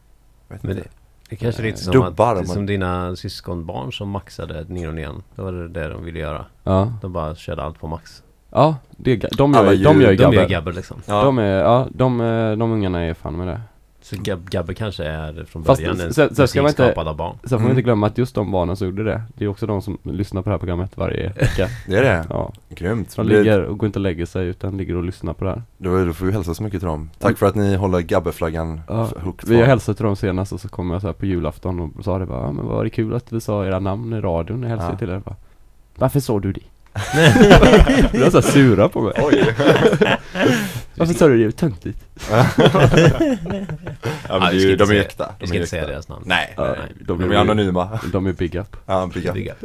Vet 0.53 0.64
Men 0.64 0.77
inte. 0.77 0.89
Det 1.30 1.35
kanske 1.35 1.61
är 1.61 1.64
lite 1.65 1.77
som, 1.84 1.93
Dubbar, 1.93 2.31
att, 2.35 2.38
man- 2.38 2.45
som 2.56 2.65
dina 2.65 3.15
syskonbarn 3.15 3.91
som 3.93 4.10
maxade 4.10 4.65
neon 4.68 4.98
igen. 4.98 5.23
Det 5.35 5.41
var 5.41 5.52
det 5.52 5.89
de 5.89 6.03
ville 6.03 6.19
göra. 6.19 6.45
Ja, 6.64 6.93
De 7.02 7.14
bara 7.14 7.35
körde 7.35 7.64
allt 7.64 7.80
på 7.80 7.88
max. 7.88 8.23
ja 8.52 8.76
det 8.98 9.15
de 9.38 9.56
Alla 9.56 9.73
gör, 9.73 9.93
de 9.93 10.02
gör 10.02 10.11
ju 10.11 10.18
De 10.18 10.34
gör 10.34 10.48
gabber 10.48 10.72
liksom. 10.73 10.98
Ja. 11.06 11.23
De 11.23 11.38
är, 11.39 11.57
ja, 11.60 11.88
de, 11.91 12.22
eh, 12.22 12.52
de 12.57 12.72
ungarna 12.72 13.02
är 13.02 13.14
fan 13.14 13.38
med 13.38 13.48
det 13.48 13.61
Så 14.11 14.17
gab, 14.21 14.49
gabber 14.49 14.73
kanske 14.73 15.03
är 15.03 15.45
från 15.47 15.63
Fast 15.63 15.81
början 15.81 15.99
en 16.01 16.13
så- 16.13 16.35
så 16.35 16.47
ska 16.47 16.61
man 16.61 16.69
inte- 16.69 16.83
skapad 16.85 17.07
av 17.07 17.15
barn. 17.15 17.35
Sen 17.41 17.49
får 17.49 17.55
man 17.55 17.61
Mm. 17.65 17.71
inte 17.71 17.81
glömma 17.81 18.07
att 18.07 18.17
just 18.17 18.35
de 18.35 18.51
barnen 18.51 18.75
som 18.75 18.88
gjorde 18.88 19.03
det 19.03 19.21
Det 19.38 19.45
är 19.45 19.49
också 19.49 19.65
de 19.67 19.81
som 19.81 19.97
lyssnar 20.03 20.41
på 20.41 20.49
det 20.49 20.53
här 20.53 20.57
programmet 20.59 20.97
varje 20.97 21.27
vecka 21.39 21.67
Det 21.88 21.95
är 21.97 22.01
det? 22.03 22.25
Ja, 22.29 22.53
Grymt. 22.69 23.15
de 23.15 23.27
ligger 23.27 23.61
och 23.61 23.77
går 23.77 23.88
inte 23.88 23.99
och 23.99 24.03
lägger 24.03 24.25
sig 24.25 24.47
utan 24.47 24.77
ligger 24.77 24.95
och 24.95 25.03
lyssnar 25.03 25.33
på 25.33 25.43
det 25.45 25.49
här 25.49 25.61
Då, 25.77 26.05
då 26.05 26.13
får 26.13 26.25
vi 26.25 26.31
hälsa 26.31 26.53
så 26.53 26.63
mycket 26.63 26.79
till 26.79 26.88
dem. 26.88 27.09
Tack 27.19 27.38
för 27.38 27.45
att 27.45 27.55
ni 27.55 27.75
håller 27.75 27.99
Gabberflaggan 28.01 28.81
Ja, 28.88 29.09
högt 29.19 29.47
Vi 29.47 29.55
har 29.59 29.65
hälsat 29.67 29.97
till 29.97 30.05
dem 30.05 30.15
senast 30.15 30.51
och 30.53 30.59
så 30.61 30.69
kom 30.69 30.91
jag 30.91 31.01
så 31.01 31.07
här 31.07 31.13
på 31.13 31.25
julafton 31.25 31.91
och 31.97 32.03
sa 32.03 32.19
det 32.19 32.25
bara 32.25 32.41
ja, 32.45 32.51
men 32.51 32.65
vad 32.65 32.75
var 32.75 32.83
det 32.83 32.89
kul 32.89 33.15
att 33.15 33.31
vi 33.31 33.41
sa 33.41 33.65
era 33.65 33.79
namn 33.79 34.13
i 34.13 34.21
radion, 34.21 34.63
jag 34.63 34.69
hälsade 34.69 34.91
Ja. 34.93 34.97
till 34.97 35.09
er 35.09 35.19
bara, 35.25 35.35
Varför 35.95 36.19
sa 36.19 36.39
du 36.39 36.51
det? 36.53 36.61
de 38.11 38.19
var 38.19 38.29
så 38.29 38.41
sura 38.41 38.89
på 38.89 39.01
mig 39.01 39.13
Oj! 39.17 39.45
Varför 41.01 41.13
sa 41.19 41.27
du 41.27 41.45
det? 41.45 41.51
Töntigt 41.51 41.99
ja, 42.31 42.45
men 42.59 43.67
Ja, 44.29 44.39
det 44.39 44.45
är 44.45 44.51
ju, 44.53 44.75
de 44.75 44.83
är 44.83 44.87
säga- 44.87 45.01
äkta. 45.01 45.31
Vi 45.39 45.47
ska 45.47 45.55
inte 45.57 45.69
säga 45.69 45.87
deras 45.87 46.07
namn. 46.09 46.23
Nej, 46.25 46.53
Ja, 46.57 46.63
nej. 46.65 46.77
de 46.99 47.19
De 47.19 47.31
är 47.31 47.35
är 47.35 47.39
anonyma. 47.39 47.99
De 48.11 48.27
är 48.27 48.33
big 48.33 48.55
up, 48.55 48.77
Ja, 48.85 49.09
big 49.13 49.25
up. 49.27 49.33
Big 49.33 49.47
up. 49.47 49.57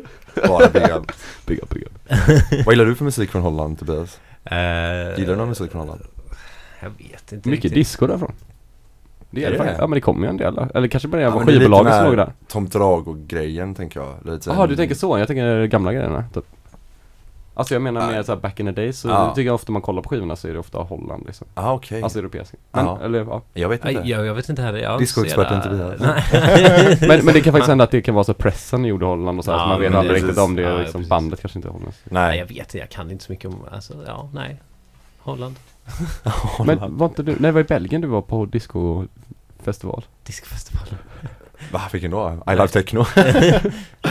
Bara 0.48 0.68
big 0.70 0.82
up. 0.82 1.12
big 1.46 1.58
up, 1.62 1.68
big 1.70 1.82
up 1.82 1.92
Vad 2.66 2.74
gillar 2.74 2.84
du 2.84 2.94
för 2.94 3.04
musik 3.04 3.30
från 3.30 3.42
Holland 3.42 3.78
Tobias? 3.78 4.20
Eh, 4.44 4.56
Gillar 5.18 5.26
du 5.32 5.36
någon 5.36 5.48
musik 5.48 5.70
från 5.70 5.80
Holland? 5.80 6.00
Jag 6.80 6.88
vet 6.90 7.32
inte 7.32 7.48
Mycket 7.48 7.64
riktigt. 7.64 7.74
disco 7.74 8.06
därifrån 8.06 8.32
Det 9.30 9.42
är 9.42 9.46
Är 9.46 9.50
det 9.50 9.56
det? 9.56 9.58
faktiskt, 9.58 9.80
ja 9.80 9.86
men 9.86 9.94
det 9.94 10.00
kommer 10.00 10.26
ju 10.26 10.30
en 10.30 10.36
del 10.36 10.54
där. 10.54 10.68
Eller 10.74 10.88
kanske 10.88 11.08
bara 11.08 11.16
det 11.16 11.22
Ja, 11.24 11.30
var 11.30 11.40
lite 11.40 11.52
skivbolaget 11.52 11.94
som 11.94 12.04
låg 12.04 12.16
där 12.16 12.32
Tom 12.48 12.66
Trago-grejen 12.70 13.74
tänker 13.74 14.00
jag. 14.00 14.38
Jaha 14.46 14.66
du 14.66 14.76
tänker 14.76 14.94
så, 14.94 15.18
jag 15.18 15.26
tänker 15.28 15.64
gamla 15.66 15.92
grejerna 15.92 16.24
typ. 16.34 16.44
Alltså 17.58 17.74
jag 17.74 17.82
menar 17.82 18.06
mer 18.12 18.22
såhär 18.22 18.38
back 18.40 18.60
in 18.60 18.66
the 18.66 18.72
days, 18.72 19.00
så 19.00 19.08
Ja. 19.08 19.34
tycker 19.34 19.46
jag 19.46 19.54
ofta 19.54 19.72
man 19.72 19.82
kollar 19.82 20.02
på 20.02 20.08
skivorna 20.08 20.36
så 20.36 20.48
är 20.48 20.52
det 20.52 20.58
ofta 20.58 20.78
Holland 20.78 21.26
liksom. 21.26 21.46
Ah, 21.54 21.72
okej. 21.72 22.02
Alltså 22.02 22.18
europeiska. 22.18 22.56
Men, 22.72 22.86
Ja. 22.86 22.98
eller 23.02 23.18
ja. 23.18 23.42
jag 23.54 23.68
vet 23.68 23.84
inte. 23.84 24.08
jag, 24.08 24.26
jag 24.26 24.34
vet 24.34 24.48
inte 24.48 24.62
heller. 24.62 24.78
Jag 24.78 24.98
Discoexperten 25.00 25.62
ser- 25.62 25.70
Tobias. 25.70 26.00
Nej. 26.00 26.98
Men, 27.08 27.24
men 27.24 27.34
det 27.34 27.40
kan 27.40 27.52
faktiskt 27.52 27.68
hända 27.68 27.84
att 27.84 27.90
det 27.90 28.02
kan 28.02 28.14
vara 28.14 28.24
så 28.24 28.34
pressen 28.34 28.84
gjorde 28.84 29.06
Holland 29.06 29.38
och 29.38 29.44
så, 29.44 29.50
här, 29.50 29.58
Ja, 29.58 29.64
så 29.64 29.68
man 29.68 29.80
vet 29.80 29.94
aldrig 29.94 30.16
riktigt 30.22 30.38
om 30.38 30.56
det, 30.56 30.62
Ja, 30.62 30.78
liksom, 30.78 30.98
precis. 31.00 31.08
bandet 31.10 31.40
kanske 31.40 31.58
inte 31.58 31.68
är 31.68 31.72
holländskt. 31.72 32.02
Nej, 32.04 32.28
Nej. 32.28 32.38
jag 32.38 32.46
vet 32.46 32.56
inte. 32.58 32.78
Jag 32.78 32.88
kan 32.90 33.10
inte 33.10 33.24
så 33.24 33.32
mycket 33.32 33.50
om... 33.50 33.56
Alltså, 33.72 33.94
ja, 34.06 34.28
nej. 34.32 34.60
Holland. 35.18 35.56
Men 36.66 36.96
var 36.96 37.06
inte 37.06 37.22
du, 37.22 37.32
nej 37.32 37.40
det 37.40 37.52
var 37.52 37.60
i 37.60 37.64
Belgien 37.64 38.00
du 38.02 38.08
var 38.08 38.22
på 38.22 38.44
discofestival? 38.44 40.04
Discofestival. 40.24 40.86
Va, 41.72 41.82
vilken 41.92 42.10
då? 42.10 42.42
I 42.52 42.54
Love 42.56 42.68
Techno? 42.68 43.04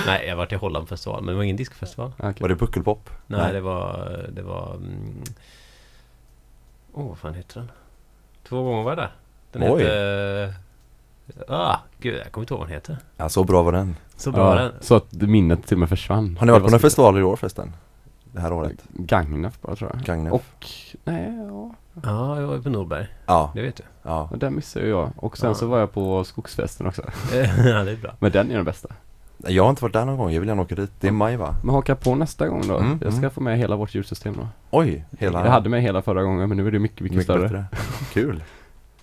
nej, 0.06 0.28
jag 0.28 0.36
varit 0.36 0.52
i 0.52 0.56
Hollandfestival, 0.56 1.22
men 1.24 1.28
det 1.34 1.36
var 1.38 1.44
ingen 1.44 1.56
discofestival. 1.58 2.12
Ah, 2.18 2.30
okej. 2.30 2.42
Var 2.42 2.50
det 2.50 2.56
Puckelpop? 2.56 3.10
Nej, 3.28 3.40
Nej. 3.42 3.54
det 3.54 3.62
var... 3.62 4.26
Det 4.30 4.42
var... 4.42 4.76
mm, 4.76 5.24
Åh, 6.94 7.08
vad 7.08 7.18
fan 7.18 7.34
heter 7.34 7.60
den? 7.60 7.72
Två 8.50 8.64
gånger 8.64 8.84
var 8.84 8.92
jag 8.92 8.98
där. 8.98 9.12
Den 9.52 9.64
Oj. 9.64 9.84
hette... 9.84 10.54
Ah, 11.48 11.76
gud, 12.00 12.16
jag 12.26 12.32
kommer 12.32 12.44
inte 12.44 12.54
ihåg 12.54 12.60
vad 12.60 12.68
den 12.68 12.74
heter. 12.76 12.98
Ja, 13.18 13.30
så 13.30 13.44
bra 13.44 13.64
var 13.64 13.72
den. 13.72 13.96
Så 14.18 14.32
bra 14.32 14.44
var 14.46 14.56
Ja, 14.56 14.62
den. 14.62 14.74
så 14.82 14.96
att 14.96 15.06
det 15.10 15.28
minnet 15.28 15.68
till 15.68 15.76
och 15.76 15.80
med 15.80 15.90
försvann. 15.90 16.38
Har 16.40 16.46
ni 16.46 16.52
varit 16.52 16.62
på 16.62 16.68
några 16.68 16.72
var 16.72 16.80
festivaler 16.80 17.20
i 17.20 17.24
år 17.24 17.36
förresten? 17.36 17.74
Det 18.24 18.42
här 18.42 18.54
året? 18.54 18.84
Gagnef 18.90 19.62
bara 19.62 19.76
tror 19.76 19.92
jag. 19.94 20.04
Gagnef? 20.06 20.34
Och, 20.34 20.68
nej 21.06 21.34
ja. 21.50 21.72
Ja, 22.04 22.40
jag 22.42 22.48
var 22.48 22.58
på 22.60 22.70
Norberg. 22.70 23.08
Ja, 23.26 23.52
Det 23.56 23.62
vet 23.62 23.76
du. 23.76 23.84
ja. 24.04 24.28
Och 24.32 24.38
den 24.38 24.56
missade 24.56 24.88
jag. 24.88 25.10
Och 25.16 25.38
sen 25.38 25.50
Ja. 25.50 25.56
så 25.56 25.68
var 25.68 25.80
jag 25.80 25.92
på 25.94 26.24
skogsfesten 26.24 26.88
också. 26.88 27.02
ja, 27.34 27.84
det 27.84 27.92
är 27.92 28.02
bra. 28.02 28.12
Men 28.20 28.32
den 28.32 28.52
är 28.52 28.56
den 28.56 28.66
bästa. 28.66 28.90
Jag 29.48 29.64
har 29.64 29.70
inte 29.70 29.82
varit 29.84 29.94
där 29.94 30.06
någon 30.06 30.18
gång, 30.18 30.32
jag 30.32 30.40
vill 30.40 30.48
gärna 30.50 30.62
åka 30.62 30.76
dit. 30.76 30.92
Det 31.00 31.08
är 31.08 31.12
maj 31.12 31.38
va? 31.38 31.56
Men 31.64 31.76
haka 31.76 31.96
på 31.96 32.16
nästa 32.16 32.48
gång 32.48 32.68
då. 32.68 32.78
Mm, 32.78 33.00
jag 33.02 33.12
ska 33.14 33.20
mm. 33.20 33.32
få 33.32 33.42
med 33.42 33.58
hela 33.58 33.76
vårt 33.76 33.96
ljudsystem 33.96 34.34
då. 34.38 34.48
Oj, 34.72 35.06
hela... 35.20 35.46
Jag 35.46 35.52
hade 35.52 35.70
med 35.70 35.82
hela 35.82 36.02
förra 36.02 36.24
gången 36.24 36.50
men 36.50 36.58
nu 36.58 36.68
är 36.68 36.72
det 36.72 36.80
mycket, 36.80 37.00
mycket, 37.02 37.18
mycket 37.18 37.24
större. 37.26 37.42
bättre. 37.42 37.66
Kul. 38.14 38.44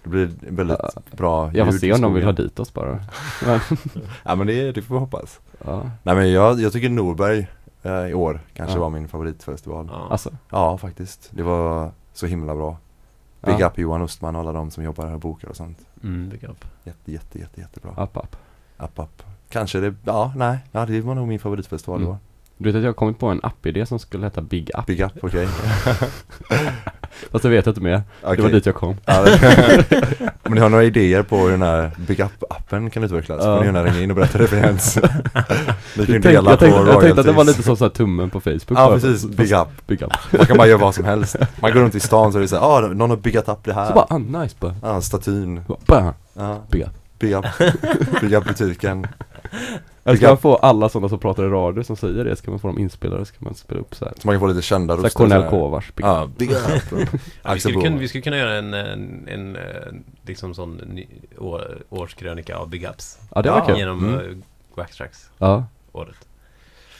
Det 0.02 0.08
blir 0.08 0.30
väldigt 0.40 0.78
Ja. 0.82 1.00
bra 1.10 1.50
Jag 1.54 1.66
får 1.66 1.72
ljud 1.72 1.80
se 1.80 1.86
i 1.86 1.92
om 1.92 2.00
de 2.00 2.14
vill 2.14 2.24
ha 2.24 2.32
skogen. 2.32 2.48
dit 2.48 2.58
oss 2.58 2.74
bara. 2.74 2.98
Men, 3.46 3.60
Ja 4.24 4.34
men 4.34 4.46
det, 4.46 4.72
det 4.72 4.82
får 4.82 4.94
vi 4.94 4.98
hoppas. 5.00 5.40
ja. 5.64 5.90
Nej 6.02 6.14
men 6.14 6.32
jag, 6.32 6.60
jag 6.60 6.72
tycker 6.72 6.88
Norberg 6.88 7.46
eh, 7.82 8.06
i 8.06 8.14
år 8.14 8.40
kanske 8.54 8.76
Ja. 8.76 8.80
var 8.80 8.90
min 8.90 9.08
favoritfestival. 9.08 9.88
Ja. 9.92 10.06
Ja. 10.50 10.60
Alltså. 10.60 10.78
faktiskt. 10.78 11.30
Det 11.32 11.42
var 11.42 11.90
så 12.12 12.26
himla 12.26 12.54
bra. 12.54 12.76
Big 13.40 13.54
ja. 13.60 13.66
up 13.66 13.78
Johan 13.78 14.02
Östman 14.02 14.36
och 14.36 14.40
alla 14.42 14.52
de 14.52 14.70
som 14.70 14.84
jobbar 14.84 15.06
här 15.06 15.14
och 15.14 15.20
bokar 15.20 15.48
och 15.48 15.56
sånt. 15.56 15.78
Mm, 16.02 16.28
big 16.28 16.44
up. 16.44 16.64
Jätte, 16.84 17.12
jätte, 17.12 17.38
jätte, 17.38 17.60
jättebra. 17.60 18.04
Up, 18.04 18.16
up. 18.16 18.36
Up, 18.78 18.98
up. 18.98 19.22
Kanske 19.48 19.80
det, 19.80 19.94
ja 20.04 20.32
nej, 20.36 20.58
ja, 20.72 20.86
det 20.86 21.00
var 21.00 21.14
nog 21.14 21.28
min 21.28 21.38
favoritfestival 21.38 22.00
i 22.00 22.02
Mm. 22.04 22.12
år. 22.14 22.18
Du 22.62 22.68
vet 22.68 22.76
att 22.76 22.82
jag 22.82 22.88
har 22.88 22.94
kommit 22.94 23.18
på 23.18 23.26
en 23.26 23.40
app-idé 23.42 23.86
som 23.86 23.98
skulle 23.98 24.26
heta 24.26 24.40
Big 24.40 24.70
Up. 24.78 24.86
Big 24.86 25.00
up, 25.00 25.12
okej. 25.22 25.48
Fast 27.30 27.42
det 27.42 27.48
vet 27.48 27.66
jag 27.66 27.70
inte 27.72 27.80
mer. 27.80 27.92
Det 28.20 28.26
var 28.26 28.32
Okej. 28.34 28.52
dit 28.52 28.66
jag 28.66 28.74
kom. 28.74 28.96
Ja, 29.04 29.22
det- 29.22 29.84
Om 30.42 30.54
ni 30.54 30.60
har 30.60 30.68
några 30.68 30.84
idéer 30.84 31.22
på 31.22 31.36
hur 31.38 31.50
den 31.50 31.62
här 31.62 31.90
Big 31.96 32.20
Up-appen 32.20 32.90
kan 32.90 33.04
utvecklas, 33.04 33.44
Ja. 33.44 33.54
får 33.56 33.60
ni 33.60 33.66
gärna 33.66 33.84
ringa 33.84 34.00
in 34.00 34.10
och 34.10 34.16
berätta 34.16 34.38
det 34.38 34.46
för 34.46 34.56
Jens. 34.56 34.96
Ni 34.96 35.02
kan 35.02 35.44
Jag 35.94 36.06
ju 36.08 36.12
tänkte, 36.12 36.28
dela 36.28 36.50
jag, 36.50 36.58
på 36.58 36.64
tänkte, 36.64 36.80
jag 36.92 37.00
tänkte 37.00 37.20
att 37.20 37.26
det 37.26 37.32
var 37.32 37.44
royalties. 37.44 37.56
lite 37.56 37.62
som 37.66 37.76
så 37.76 37.84
här 37.84 37.90
tummen 37.90 38.30
på 38.30 38.40
Facebook. 38.40 38.62
Ja 38.68 38.74
bara. 38.74 38.94
precis, 38.94 39.22
Fast- 39.22 39.36
Big 39.36 39.52
Up. 39.52 39.68
Big 39.86 40.02
Up. 40.02 40.12
Man 40.38 40.46
kan 40.46 40.56
bara 40.56 40.66
göra 40.68 40.78
vad 40.78 40.94
som 40.94 41.04
helst. 41.04 41.36
Man 41.60 41.72
går 41.72 41.80
runt 41.80 41.94
i 41.94 42.00
stan 42.00 42.32
så 42.32 42.38
är 42.38 42.42
det 42.42 42.48
såhär, 42.48 42.62
ah 42.76 42.80
någon 42.80 43.10
har 43.10 43.16
biggat 43.16 43.48
upp 43.48 43.64
det 43.64 43.72
här. 43.74 43.86
Så 43.88 43.94
bara, 43.94 44.06
ah 44.10 44.18
nice 44.18 44.56
bara. 44.60 44.74
Ja, 44.82 45.00
statyn. 45.00 45.60
Bara, 45.86 46.14
Ja, 46.34 46.62
Big 46.70 46.82
Up. 46.82 47.44
Big 48.20 48.32
Up 48.34 48.44
butiken. 48.44 49.06
Jag 50.04 50.12
Big 50.12 50.18
ska 50.22 50.32
Up. 50.32 50.40
få 50.40 50.54
alla 50.56 50.88
sådana 50.88 51.08
som 51.08 51.18
pratar 51.18 51.44
i 51.44 51.48
radio 51.48 51.82
som 51.82 51.96
säger 51.96 52.24
det, 52.24 52.36
ska 52.36 52.50
man 52.50 52.60
få 52.60 52.68
dem 52.68 52.78
inspelade, 52.78 53.24
ska 53.24 53.36
man 53.38 53.54
spela 53.54 53.80
upp 53.80 53.94
så 53.94 54.04
här. 54.04 54.14
Så 54.18 54.26
man 54.28 54.34
kan 54.34 54.40
få 54.40 54.46
lite 54.46 54.62
kända 54.62 54.94
röster. 54.96 55.10
Cornel. 55.10 55.50
Kovars, 55.50 55.92
Big 55.94 56.06
Ja, 56.06 56.24
Up. 56.24 56.38
Big 56.38 56.50
Up. 56.50 56.58
Ja, 57.42 57.52
vi, 57.54 57.60
skulle 57.60 57.80
kunna, 57.80 57.96
vi 57.96 58.08
skulle 58.08 58.22
kunna 58.22 58.36
göra 58.36 58.54
en, 58.54 58.74
en, 58.74 59.28
en, 59.28 59.56
eh, 59.56 59.62
liksom 60.26 60.54
sån 60.54 60.74
ny, 60.74 61.06
år, 61.38 61.78
årskrönika 61.88 62.56
av 62.56 62.68
Big 62.68 62.84
Ups. 62.84 63.18
Ja 63.34 63.42
det 63.42 63.50
var 63.50 63.58
Ja. 63.58 63.64
kul. 63.66 63.78
Genom 63.78 63.98
Mm. 64.08 64.20
mm. 64.20 64.42
Waxtracks 64.74 65.30
Ja. 65.38 65.64
året. 65.92 66.16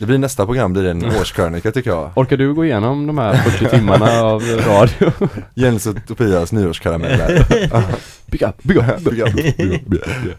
Det 0.02 0.06
blir 0.06 0.18
nästa 0.18 0.46
program, 0.46 0.72
blir 0.72 0.84
en 0.86 1.04
årskrönika 1.04 1.72
tycker 1.72 1.90
jag. 1.90 2.10
Orkar 2.14 2.36
du 2.36 2.54
gå 2.54 2.64
igenom 2.64 3.06
de 3.06 3.18
här 3.18 3.34
40 3.34 3.76
timmarna 3.76 4.22
av 4.22 4.42
radio? 4.42 5.12
Jens 5.54 5.86
och 5.86 6.06
Tobias 6.06 6.52
nyårskarameller. 6.52 7.46
Big 8.30 8.42
Up, 8.42 8.62
Big 8.62 8.76
Up, 8.76 8.98
Big 9.04 9.20
Up. 9.20 9.34
Big 9.34 9.72
Up. 9.74 9.84
Big 9.86 10.00
Up. 10.00 10.36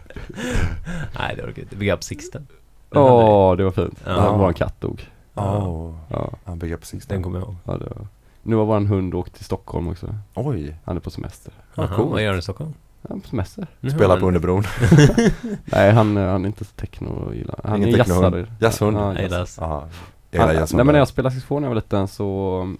Nej, 1.18 1.34
det 1.36 1.42
var 1.42 1.58
inte. 1.58 1.76
Big 1.76 1.88
Up 1.92 2.02
Sixten. 2.04 2.46
Åh, 2.90 3.56
det 3.56 3.64
var 3.64 3.70
fint. 3.70 3.98
Ja. 4.06 4.12
Ja. 4.16 4.36
Våran 4.36 4.54
katt 4.54 4.80
dog. 4.80 5.10
Oh. 5.34 5.94
Ja, 6.08 6.30
Ja, 6.44 6.54
Big 6.54 6.72
Up 6.72 6.84
Six. 6.84 7.06
Den 7.06 7.22
kommer 7.22 7.38
jag 7.38 7.46
ihåg. 7.48 7.56
ja 7.64 7.72
det 7.72 7.84
var. 7.84 8.06
Nu 8.42 8.56
har 8.56 8.64
våran 8.64 8.86
hund 8.86 9.14
åkt 9.14 9.34
till 9.34 9.44
Stockholm 9.44 9.88
också. 9.88 10.14
Oj, 10.34 10.76
Han 10.84 10.96
är 10.96 11.00
på 11.00 11.10
semester. 11.10 11.52
Vad 11.74 11.86
Jaha, 11.88 11.96
coolt. 11.96 12.10
vad 12.12 12.22
gör 12.22 12.30
den 12.30 12.38
i 12.38 12.42
Stockholm? 12.42 12.74
Han 13.08 13.16
är 13.18 13.22
på 13.22 13.28
semester. 13.28 13.66
spela 13.94 14.16
på 14.16 14.26
Underbron. 14.26 14.62
Nej, 15.64 15.92
han, 15.92 16.16
han 16.16 16.42
är 16.44 16.46
inte 16.46 16.64
så 16.64 16.70
techno 16.76 17.32
gillar. 17.34 17.60
Han 17.64 17.76
Ingen 17.76 17.94
är 17.94 17.98
jazzare. 17.98 18.46
Jazzhund. 18.60 18.96
Ja, 18.96 19.12
Nej, 19.12 19.28
jazz. 19.30 19.58
jag 19.58 19.66
Han, 20.40 20.58
nej 20.72 20.84
men 20.84 20.86
när 20.86 20.98
jag 20.98 21.08
spelade 21.08 21.34
saxofon 21.34 21.62
när 21.62 21.68
jag 21.68 21.74
var 21.74 21.82
liten 21.82 22.08
så 22.08 22.74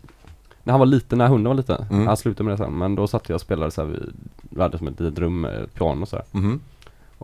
När 0.63 0.73
han 0.73 0.81
var 0.81 0.87
liten, 0.87 1.19
när 1.19 1.29
hunden 1.29 1.49
var 1.51 1.55
liten, 1.55 1.85
Mm. 1.91 2.07
han 2.07 2.17
slutade 2.17 2.45
med 2.45 2.53
det 2.53 2.59
sen 2.65 2.79
Men 2.79 2.95
då 2.95 3.07
satt 3.07 3.29
jag 3.29 3.35
och 3.35 3.41
spelade 3.41 3.71
så 3.71 3.85
här, 3.85 3.99
vi, 4.51 4.61
hade 4.63 4.79
som 4.79 4.89
ett 4.89 5.01
litet 5.01 5.19
rum 5.19 5.41
med 5.41 5.63
ett 5.63 5.75
piano 5.75 6.03
och 6.03 6.09
så 6.09 6.17
här. 6.17 6.25
Mhm. 6.31 6.61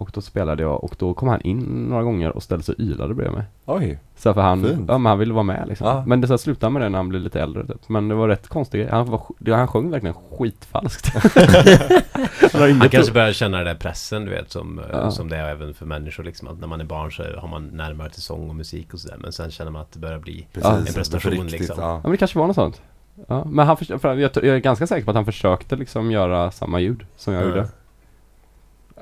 Och 0.00 0.10
då 0.14 0.20
spelade 0.20 0.62
jag 0.62 0.84
och 0.84 0.94
då 0.98 1.14
kom 1.14 1.28
han 1.28 1.40
in 1.40 1.58
några 1.88 2.02
gånger 2.02 2.30
och 2.36 2.42
ställde 2.42 2.64
sig 2.64 2.72
och 2.74 2.80
ylade 2.80 3.14
bredvid 3.14 3.36
mig 3.36 3.44
Oj, 3.64 3.98
Så 4.16 4.34
för 4.34 4.40
han, 4.40 4.62
Fint. 4.64 4.84
ja 4.88 4.98
men 4.98 5.10
han 5.10 5.18
ville 5.18 5.32
vara 5.34 5.42
med 5.42 5.68
liksom 5.68 5.86
Ja. 5.86 6.04
Men 6.06 6.20
det 6.20 6.26
så 6.26 6.32
här, 6.32 6.38
slutade 6.38 6.72
med 6.72 6.82
det 6.82 6.88
när 6.88 6.98
han 6.98 7.08
blev 7.08 7.22
lite 7.22 7.40
äldre 7.40 7.66
typ. 7.66 7.88
Men 7.88 8.08
det 8.08 8.14
var 8.14 8.28
rätt 8.28 8.48
konstigt, 8.48 8.90
han, 8.90 9.06
var, 9.10 9.18
sk- 9.18 9.34
det- 9.38 9.54
han 9.54 9.68
sjöng 9.68 9.90
verkligen 9.90 10.14
skitfalskt 10.38 11.12
Han 12.52 12.72
Han 12.80 12.88
kanske 12.88 13.12
börjar 13.12 13.32
känna 13.32 13.56
den 13.56 13.66
där 13.66 13.74
pressen 13.74 14.24
du 14.24 14.30
vet 14.30 14.50
som, 14.50 14.78
eh, 14.78 14.84
Ja. 14.92 15.10
som 15.10 15.28
det 15.28 15.36
är 15.36 15.50
även 15.50 15.74
för 15.74 15.86
människor 15.86 16.24
liksom 16.24 16.48
att 16.48 16.60
när 16.60 16.66
man 16.66 16.80
är 16.80 16.84
barn 16.84 17.12
så 17.12 17.22
har 17.38 17.48
man 17.48 17.64
närmare 17.66 18.10
till 18.10 18.22
sång 18.22 18.48
och 18.48 18.54
musik 18.54 18.94
och 18.94 19.00
sådär 19.00 19.16
men 19.20 19.32
sen 19.32 19.50
känner 19.50 19.70
man 19.70 19.82
att 19.82 19.92
det 19.92 19.98
börjar 19.98 20.18
bli 20.18 20.46
precis. 20.52 20.70
en 20.88 20.94
prestation, 20.94 21.20
för 21.20 21.30
riktigt, 21.30 21.50
liksom. 21.60 21.76
Ja. 21.78 21.88
Ja 21.90 22.00
men 22.02 22.10
det 22.10 22.16
kanske 22.16 22.38
var 22.38 22.46
något 22.46 22.56
sånt 22.56 22.82
Ja, 23.28 23.44
men 23.44 23.66
han 23.66 23.76
förs- 23.76 24.00
för 24.00 24.14
jag, 24.16 24.30
jag 24.36 24.44
är 24.46 24.58
ganska 24.58 24.86
säker 24.86 25.04
på 25.04 25.10
att 25.10 25.14
han 25.14 25.24
försökte 25.24 25.76
liksom 25.76 26.10
göra 26.10 26.50
samma 26.50 26.80
ljud 26.80 27.06
som 27.16 27.34
jag 27.34 27.42
Ja. 27.42 27.46
gjorde 27.48 27.68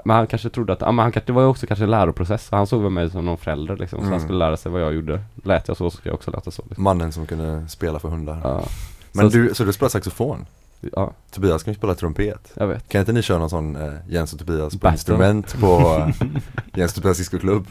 Men 0.05 0.17
han 0.17 0.27
kanske 0.27 0.49
trodde 0.51 0.73
att, 0.73 0.81
ja 0.81 0.93
men 0.93 1.03
han, 1.03 1.13
det 1.27 1.33
var 1.33 1.43
ju 1.43 1.49
också 1.49 1.67
kanske 1.67 1.85
en 1.85 1.91
läroprocess 1.91 2.49
Han 2.51 2.67
såg 2.67 2.83
väl 2.83 2.91
mig 2.91 3.11
som 3.11 3.25
någon 3.25 3.39
förälder 3.39 3.77
liksom, 3.77 3.99
så 3.99 4.03
Mm. 4.03 4.13
han 4.13 4.21
skulle 4.21 4.39
lära 4.39 4.57
sig 4.57 4.73
vad 4.73 4.83
jag 4.83 4.95
gjorde 4.95 5.21
Lät 5.45 5.69
jag 5.69 5.77
så, 5.77 5.91
så 5.91 5.97
ska 5.97 6.09
jag 6.09 6.15
också 6.15 6.31
låta 6.31 6.51
så 6.51 6.63
liksom. 6.69 6.85
Mannen 6.85 7.13
som 7.13 7.27
kunde 7.27 7.69
spela 7.69 7.99
för 7.99 8.09
hundar. 8.09 8.41
Ja, 8.45 8.63
Men 9.13 9.31
Så- 9.31 9.37
du, 9.39 9.55
så 9.55 9.65
du 9.65 9.73
spelar 9.73 9.89
saxofon? 9.89 10.47
ja, 10.93 11.13
Tobias 11.31 11.63
kan 11.63 11.73
ju 11.73 11.79
spela 11.79 11.95
trumpet. 11.95 12.53
jag 12.55 12.67
vet 12.67 12.89
Kan 12.89 12.99
inte 13.01 13.13
ni 13.13 13.23
köra 13.23 13.39
någon 13.39 13.51
sån 13.51 13.77
eh, 13.77 13.93
Jens 14.09 14.33
och 14.33 14.39
Tobias 14.39 14.73
på 14.73 14.79
Battle. 14.79 14.93
instrument 14.95 15.61
på 15.61 15.97
eh, 16.21 16.27
Jens 16.75 16.97
och 16.97 17.03
Tobias 17.03 17.19
discoklubb? 17.19 17.67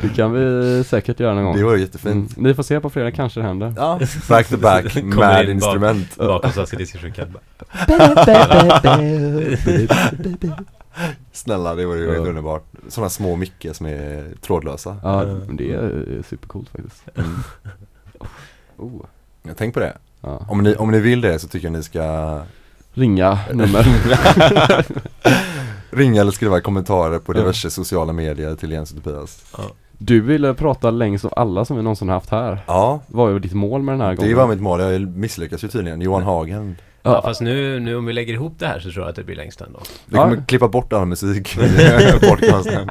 Det 0.00 0.08
kan 0.08 0.32
vi 0.32 0.84
säkert 0.84 1.20
göra 1.20 1.34
någon 1.34 1.44
gång 1.44 1.56
Det 1.56 1.62
var 1.64 1.70
ju 1.70 1.76
mm. 1.76 1.86
jättefint. 1.86 2.36
Ni 2.36 2.54
får 2.54 2.62
se 2.62 2.80
på 2.80 2.90
fredag, 2.90 3.10
kanske 3.10 3.40
det 3.40 3.46
händer 3.46 3.74
Ja, 3.76 4.00
back 4.28 4.48
to 4.48 4.56
back 4.56 4.92
Kommer 4.94 5.16
med 5.16 5.40
in 5.40 5.46
bak- 5.46 5.50
instrument. 5.50 6.16
bakom 6.16 6.50
Svenska 6.52 6.76
Discosjukan. 6.76 7.36
Snälla, 11.32 11.74
det 11.74 11.86
var 11.86 11.94
ju 11.94 12.04
Ja. 12.04 12.12
helt 12.12 12.26
underbart. 12.28 12.64
Sådana 12.88 13.10
små 13.10 13.36
mickar 13.36 13.72
som 13.72 13.86
är 13.86 14.24
trådlösa. 14.40 14.96
Ja, 15.02 15.24
det 15.50 15.72
är 15.72 16.22
supercoolt 16.28 16.68
faktiskt 16.68 17.02
Mm. 17.14 17.30
oh. 18.76 19.04
Jag 19.42 19.56
tänk 19.56 19.74
på 19.74 19.80
det. 19.80 19.96
ja. 20.20 20.46
Om 20.48 20.62
ni, 20.62 20.74
om 20.74 20.90
ni 20.90 21.00
vill 21.00 21.20
det 21.20 21.38
så 21.38 21.48
tycker 21.48 21.66
jag 21.66 21.72
ni 21.72 21.82
ska 21.82 22.40
Ringa 22.94 23.38
nummer 23.52 23.86
ringa 25.90 26.20
eller 26.20 26.32
skriva 26.32 26.60
kommentarer 26.60 27.18
på 27.18 27.32
Ja. 27.32 27.38
diverse 27.40 27.70
sociala 27.70 28.12
medier 28.12 28.54
till 28.54 28.70
Jens 28.72 28.92
och 28.92 29.04
Tobias. 29.04 29.44
Du 29.98 30.20
ville 30.20 30.54
prata 30.54 30.90
längst 30.90 31.24
av 31.24 31.32
alla 31.36 31.64
som 31.64 31.76
vi 31.76 31.82
någonsin 31.82 32.08
har 32.08 32.14
haft 32.14 32.30
här 32.30 32.58
Ja, 32.66 33.00
Vad 33.06 33.32
var 33.32 33.38
ditt 33.40 33.52
mål 33.52 33.82
med 33.82 33.92
den 33.94 34.00
här 34.00 34.14
gången? 34.14 34.30
det 34.30 34.36
var 34.36 34.46
mitt 34.48 34.60
mål. 34.60 34.80
Jag 34.80 35.00
misslyckas 35.16 35.64
ju 35.64 35.68
tydligen. 35.68 36.00
Johan 36.00 36.22
Hagen. 36.22 36.76
Ja, 37.04 37.10
Ja, 37.14 37.22
fast 37.22 37.40
nu, 37.40 37.80
nu 37.80 37.96
om 37.96 38.04
vi 38.06 38.12
lägger 38.12 38.34
ihop 38.34 38.54
det 38.58 38.66
här 38.66 38.78
så 38.80 38.90
tror 38.90 39.04
jag 39.04 39.10
att 39.10 39.16
det 39.16 39.24
blir 39.24 39.36
längst 39.36 39.60
ändå. 39.60 39.80
Vi 40.06 40.16
Ja. 40.16 40.22
kommer 40.24 40.42
klippa 40.46 40.68
bort 40.68 40.92
all 40.92 41.06
musik 41.06 41.56
podcasten. 42.28 42.90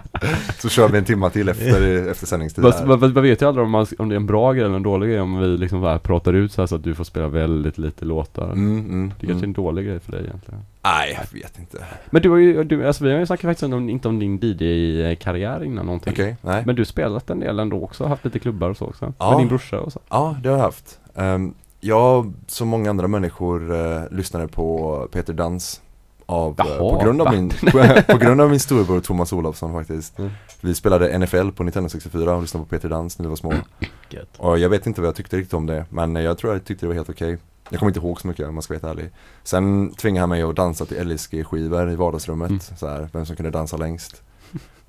Så 0.59 0.69
kör 0.69 0.89
vi 0.89 0.97
en 0.97 1.05
timma 1.05 1.29
till 1.29 1.49
efter, 1.49 2.07
efter 2.11 2.27
sändningstid. 2.27 2.63
Vad, 2.63 2.99
vad, 2.99 3.11
vad 3.13 3.23
vet 3.23 3.41
ju 3.41 3.47
aldrig 3.47 3.65
om, 3.65 3.71
man, 3.71 3.85
om 3.97 4.09
det 4.09 4.15
är 4.15 4.17
en 4.17 4.25
bra 4.25 4.53
grej 4.53 4.65
eller 4.65 4.75
en 4.75 4.83
dålig 4.83 5.09
grej 5.09 5.21
om 5.21 5.39
vi 5.39 5.47
liksom 5.47 5.81
bara 5.81 5.99
pratar 5.99 6.33
ut 6.33 6.51
så 6.51 6.61
här 6.61 6.67
så 6.67 6.75
att 6.75 6.83
du 6.83 6.95
får 6.95 7.03
spela 7.03 7.27
väldigt 7.27 7.77
lite 7.77 8.05
låtar 8.05 8.51
Mm, 8.51 8.79
mm, 8.79 9.07
Det 9.19 9.25
kanske 9.27 9.31
är 9.31 9.31
mm. 9.37 9.43
en 9.49 9.53
dålig 9.53 9.85
grej 9.85 9.99
för 9.99 10.11
dig 10.11 10.21
egentligen 10.25 10.59
Nej, 10.83 11.19
jag 11.33 11.39
vet 11.39 11.59
inte. 11.59 11.77
Men 12.09 12.21
du 12.21 12.29
har 12.29 12.37
ju, 12.37 12.63
du, 12.63 12.87
alltså 12.87 13.03
vi 13.03 13.11
har 13.11 13.19
ju 13.19 13.25
snackat 13.25 13.41
faktiskt 13.49 13.73
om, 13.73 13.89
inte 13.89 14.07
om 14.07 14.19
din 14.19 14.39
DJ-karriär 14.41 15.63
innan 15.63 15.85
någonting 15.85 16.13
Okej, 16.13 16.35
nej. 16.41 16.63
Men 16.65 16.75
du 16.75 16.79
har 16.79 16.85
spelat 16.85 17.29
en 17.29 17.39
del 17.39 17.59
ändå 17.59 17.83
också, 17.83 18.05
haft 18.05 18.25
lite 18.25 18.39
klubbar 18.39 18.69
och 18.69 18.77
så 18.77 18.85
också 18.85 19.13
Ja. 19.17 19.29
Med 19.31 19.39
din 19.39 19.47
brorsa 19.47 19.79
och 19.79 19.93
så 19.93 19.99
Ja, 20.09 20.37
det 20.43 20.49
har 20.49 20.57
jag 20.57 20.63
haft. 20.63 20.99
Um, 21.13 21.53
jag, 21.81 22.33
som 22.47 22.67
många 22.67 22.89
andra 22.89 23.07
människor, 23.07 23.71
uh, 23.71 24.01
lyssnade 24.11 24.47
på 24.47 25.07
Peter 25.11 25.33
Dans 25.33 25.81
av, 26.25 26.59
eh, 26.59 26.65
Jaha, 26.67 26.77
på, 26.77 27.03
grund 27.03 27.21
av 27.21 27.25
va? 27.25 27.31
min, 27.31 27.49
på, 28.07 28.17
grund 28.17 28.41
av 28.41 28.49
min 28.49 28.59
storebror 28.59 28.99
Thomas 28.99 29.33
Olofsson 29.33 29.73
faktiskt. 29.73 30.19
Mm. 30.19 30.31
Vi 30.61 30.75
spelade 30.75 31.17
NFL 31.17 31.49
på 31.49 31.63
Nintendo 31.63 31.89
64 31.89 32.35
och 32.35 32.41
lyssnade 32.41 32.65
på 32.65 32.69
Peter 32.69 32.89
Dans 32.89 33.19
när 33.19 33.23
vi 33.23 33.29
var 33.29 33.35
små. 33.35 33.53
Och 34.37 34.59
jag 34.59 34.69
vet 34.69 34.87
inte 34.87 35.01
vad 35.01 35.07
jag 35.07 35.15
tyckte 35.15 35.37
riktigt 35.37 35.53
om 35.53 35.65
det, 35.65 35.85
men 35.89 36.15
jag 36.15 36.37
tror 36.37 36.53
jag 36.53 36.65
tyckte 36.65 36.85
det 36.85 36.87
var 36.87 36.95
helt 36.95 37.09
okej. 37.09 37.37
Jag 37.69 37.79
kommer 37.79 37.89
inte 37.89 37.99
ihåg 37.99 38.21
så 38.21 38.27
mycket 38.27 38.47
om 38.47 38.55
man 38.55 38.61
ska 38.61 38.73
vara 38.73 38.87
helt 38.87 38.99
ärlig. 38.99 39.11
Sen 39.43 39.93
tvingade 39.93 40.21
han 40.21 40.29
mig 40.29 40.41
att 40.41 40.55
dansa 40.55 40.85
till 40.85 41.07
LSG-skivor 41.07 41.91
i 41.91 41.95
vardagsrummet, 41.95 42.49
Mm. 42.49 42.59
så 42.59 42.87
här, 42.87 43.09
vem 43.13 43.25
som 43.25 43.35
kunde 43.35 43.51
dansa 43.51 43.77
längst. 43.77 44.21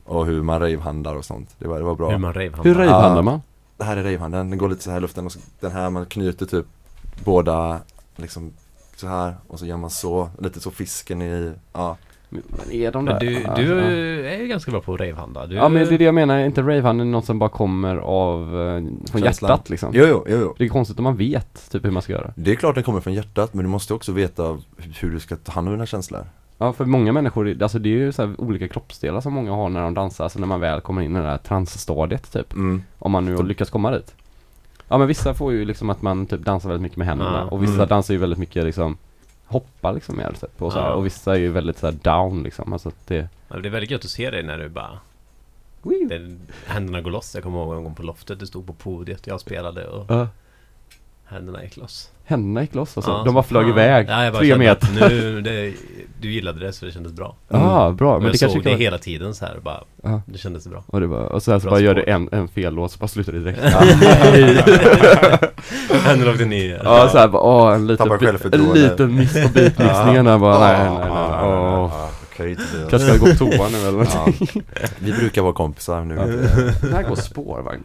Och 0.04 0.26
hur 0.26 0.42
man 0.42 0.60
ravehandlar 0.60 1.14
och 1.14 1.24
sånt. 1.24 1.54
Det 1.58 1.68
var, 1.68 1.78
det 1.78 1.84
var 1.84 1.94
bra. 1.94 2.10
Hur 2.10 2.18
man 2.18 2.32
rave 2.32 2.50
Hur 2.62 2.74
ravehandlar 2.74 3.22
man? 3.22 3.42
Det 3.76 3.84
här 3.84 3.96
är 3.96 4.02
ravehandeln, 4.02 4.50
den 4.50 4.58
går 4.58 4.68
lite 4.68 4.82
så 4.82 4.90
här 4.90 4.98
i 4.98 5.00
luften 5.00 5.26
och 5.26 5.32
så, 5.32 5.38
den 5.60 5.72
här 5.72 5.90
man 5.90 6.06
knyter 6.06 6.46
typ 6.46 6.66
båda 7.24 7.80
liksom 8.16 8.52
så 8.96 9.06
här 9.08 9.34
och 9.48 9.58
så 9.58 9.66
gör 9.66 9.76
man 9.76 9.90
så, 9.90 10.30
lite 10.38 10.60
så 10.60 10.70
fisken 10.70 11.22
i, 11.22 11.52
ja. 11.72 11.96
Men 12.28 12.72
är 12.72 12.92
de 12.92 13.04
där? 13.04 13.20
Du, 13.20 13.26
du 13.56 13.68
ja. 13.68 13.80
är 14.30 14.40
ju 14.40 14.46
ganska 14.46 14.70
bra 14.70 14.80
på 14.80 14.94
att 14.94 15.00
ravehandla. 15.00 15.46
Du, 15.46 15.54
Ja 15.54 15.68
men 15.68 15.88
det 15.88 15.94
är 15.94 15.98
det 15.98 16.04
jag 16.04 16.14
menar, 16.14 16.38
är 16.38 16.44
inte 16.44 16.62
ravehandel 16.62 17.06
något 17.06 17.24
som 17.24 17.38
bara 17.38 17.50
kommer 17.50 17.96
av, 17.96 18.40
eh, 18.42 18.82
från 19.10 19.22
Känslan. 19.22 19.50
hjärtat 19.50 19.70
liksom? 19.70 19.90
Jo, 19.94 20.04
jo, 20.08 20.24
jo, 20.28 20.38
jo. 20.40 20.54
Det 20.58 20.64
är 20.64 20.68
konstigt 20.68 20.98
om 20.98 21.04
man 21.04 21.16
vet 21.16 21.70
typ 21.70 21.84
hur 21.84 21.90
man 21.90 22.02
ska 22.02 22.12
göra. 22.12 22.32
Det 22.36 22.50
är 22.50 22.54
klart 22.54 22.74
den 22.74 22.84
kommer 22.84 23.00
från 23.00 23.14
hjärtat 23.14 23.54
men 23.54 23.64
du 23.64 23.70
måste 23.70 23.94
också 23.94 24.12
veta 24.12 24.58
hur 25.00 25.10
du 25.10 25.20
ska 25.20 25.36
ta 25.36 25.52
hand 25.52 25.68
om 25.68 25.74
dina 25.74 25.86
känslor. 25.86 26.26
Ja 26.58 26.72
för 26.72 26.84
många 26.84 27.12
människor, 27.12 27.62
alltså 27.62 27.78
det 27.78 27.88
är 27.88 27.98
ju 27.98 28.12
så 28.12 28.26
här 28.26 28.40
olika 28.40 28.68
kroppsdelar 28.68 29.20
som 29.20 29.32
många 29.32 29.52
har 29.52 29.68
när 29.68 29.82
de 29.82 29.94
dansar, 29.94 30.24
alltså 30.24 30.38
när 30.38 30.46
man 30.46 30.60
väl 30.60 30.80
kommer 30.80 31.02
in 31.02 31.16
i 31.16 31.18
det 31.18 31.26
här 31.26 31.38
transstadiet 31.38 32.32
typ. 32.32 32.52
Mm. 32.52 32.82
Om 32.98 33.12
man 33.12 33.24
nu 33.24 33.42
lyckas 33.42 33.70
komma 33.70 33.90
dit. 33.90 34.14
Ja 34.92 34.98
men 34.98 35.06
vissa 35.08 35.34
får 35.34 35.52
ju 35.52 35.64
liksom 35.64 35.90
att 35.90 36.02
man 36.02 36.26
typ 36.26 36.40
dansar 36.40 36.68
väldigt 36.68 36.82
mycket 36.82 36.98
med 36.98 37.06
händerna 37.06 37.38
Ja. 37.38 37.44
och 37.50 37.62
vissa 37.62 37.74
Mm. 37.74 37.88
dansar 37.88 38.14
ju 38.14 38.20
väldigt 38.20 38.38
mycket 38.38 38.64
liksom 38.64 38.96
Hoppa 39.46 39.92
liksom 39.92 40.16
mer 40.16 40.32
typ 40.40 40.62
och 40.62 40.72
så 40.72 40.78
här, 40.80 40.86
Ja. 40.88 40.94
och 40.94 41.06
vissa 41.06 41.34
är 41.34 41.38
ju 41.38 41.48
väldigt 41.48 41.78
så 41.78 41.86
här 41.86 41.92
down 42.02 42.42
liksom, 42.42 42.72
alltså 42.72 42.88
att 42.88 43.06
det 43.06 43.28
Ja, 43.48 43.56
det 43.56 43.68
är 43.68 43.70
väldigt 43.70 43.90
gött 43.90 44.04
att 44.04 44.10
se 44.10 44.30
dig 44.30 44.42
när 44.42 44.58
du 44.58 44.68
bara 44.68 44.98
det, 46.08 46.36
Händerna 46.66 47.00
går 47.00 47.10
loss. 47.10 47.34
Jag 47.34 47.42
kommer 47.44 47.58
ihåg 47.58 47.76
en 47.76 47.84
gång 47.84 47.94
på 47.94 48.02
loftet. 48.02 48.38
Du 48.40 48.46
stod 48.46 48.66
på 48.66 48.72
podiet. 48.72 49.26
Jag 49.26 49.40
spelade 49.40 49.86
och 49.88 50.06
Ja. 50.08 50.28
händerna 51.24 51.62
gick 51.64 51.76
loss. 51.76 52.10
Händerna 52.24 52.60
gick 52.60 52.74
loss 52.74 52.96
alltså, 52.96 53.10
Ja, 53.12 53.22
de 53.24 53.34
bara 53.34 53.42
flög 53.44 53.68
iväg, 53.68 54.06
Ja, 54.08 54.24
jag 54.24 54.32
bara 54.32 54.40
tre 54.40 54.56
meter 54.58 54.88
Nu, 55.08 55.40
det, 55.40 55.74
du 56.22 56.32
gillade 56.32 56.60
det 56.66 56.72
så 56.72 56.86
det 56.86 56.92
kändes 56.92 57.12
bra. 57.12 57.36
Ja, 57.48 57.58
ah, 57.58 57.90
bra, 57.92 58.12
Men 58.12 58.18
men 58.18 58.26
jag 58.26 58.32
det 58.32 58.38
såg 58.38 58.48
kanske 58.50 58.58
det 58.68 58.70
kan 58.70 58.80
hela 58.80 58.98
tiden 58.98 59.34
så 59.34 59.44
här 59.46 59.56
bara. 59.62 59.80
Ja. 60.02 60.20
Det 60.26 60.38
kändes 60.38 60.66
bra. 60.66 60.84
Och 60.86 61.00
det 61.00 61.06
var, 61.06 61.20
och 61.20 61.42
sen 61.42 61.60
så 61.60 61.64
Bra 61.64 61.70
bara 61.70 61.80
gör 61.80 61.94
spår. 61.94 62.08
en, 62.08 62.28
en 62.32 62.48
fel 62.48 62.74
låt 62.74 62.92
så 62.92 62.98
bara 62.98 63.08
slutar 63.08 63.32
det 63.32 63.38
direkt 63.40 63.60
Händerna 66.04 66.30
åkte 66.32 66.44
ner. 66.44 66.80
Ja 66.84 67.08
såhär 67.12 67.28
bara, 67.28 67.42
åh 67.42 67.74
en 67.74 67.86
liten, 67.86 68.10
en 68.10 68.72
liten 68.72 69.14
miss 69.16 69.32
på 69.32 69.48
beatmixningen 69.48 70.24
där 70.24 70.38
bara, 70.38 70.58
nej 70.60 70.78
nej 70.78 70.90
nej, 70.98 70.98
nej. 70.98 71.10
Åh. 71.10 71.90
ja, 71.92 72.10
okej 72.32 72.56
Tobias. 72.56 72.90
Kanske 72.90 73.08
ska 73.08 73.18
gå 73.26 73.32
på 73.32 73.36
toa 73.38 73.68
nu 73.68 73.78
eller 73.88 73.98
Ja. 73.98 74.14
någonting 74.14 74.62
Vi 74.98 75.12
brukar 75.12 75.42
vara 75.42 75.52
kompisar 75.52 76.04
nu. 76.04 76.14
Det 76.82 76.94
här 76.96 77.02
går 77.08 77.16
spårvagn 77.16 77.82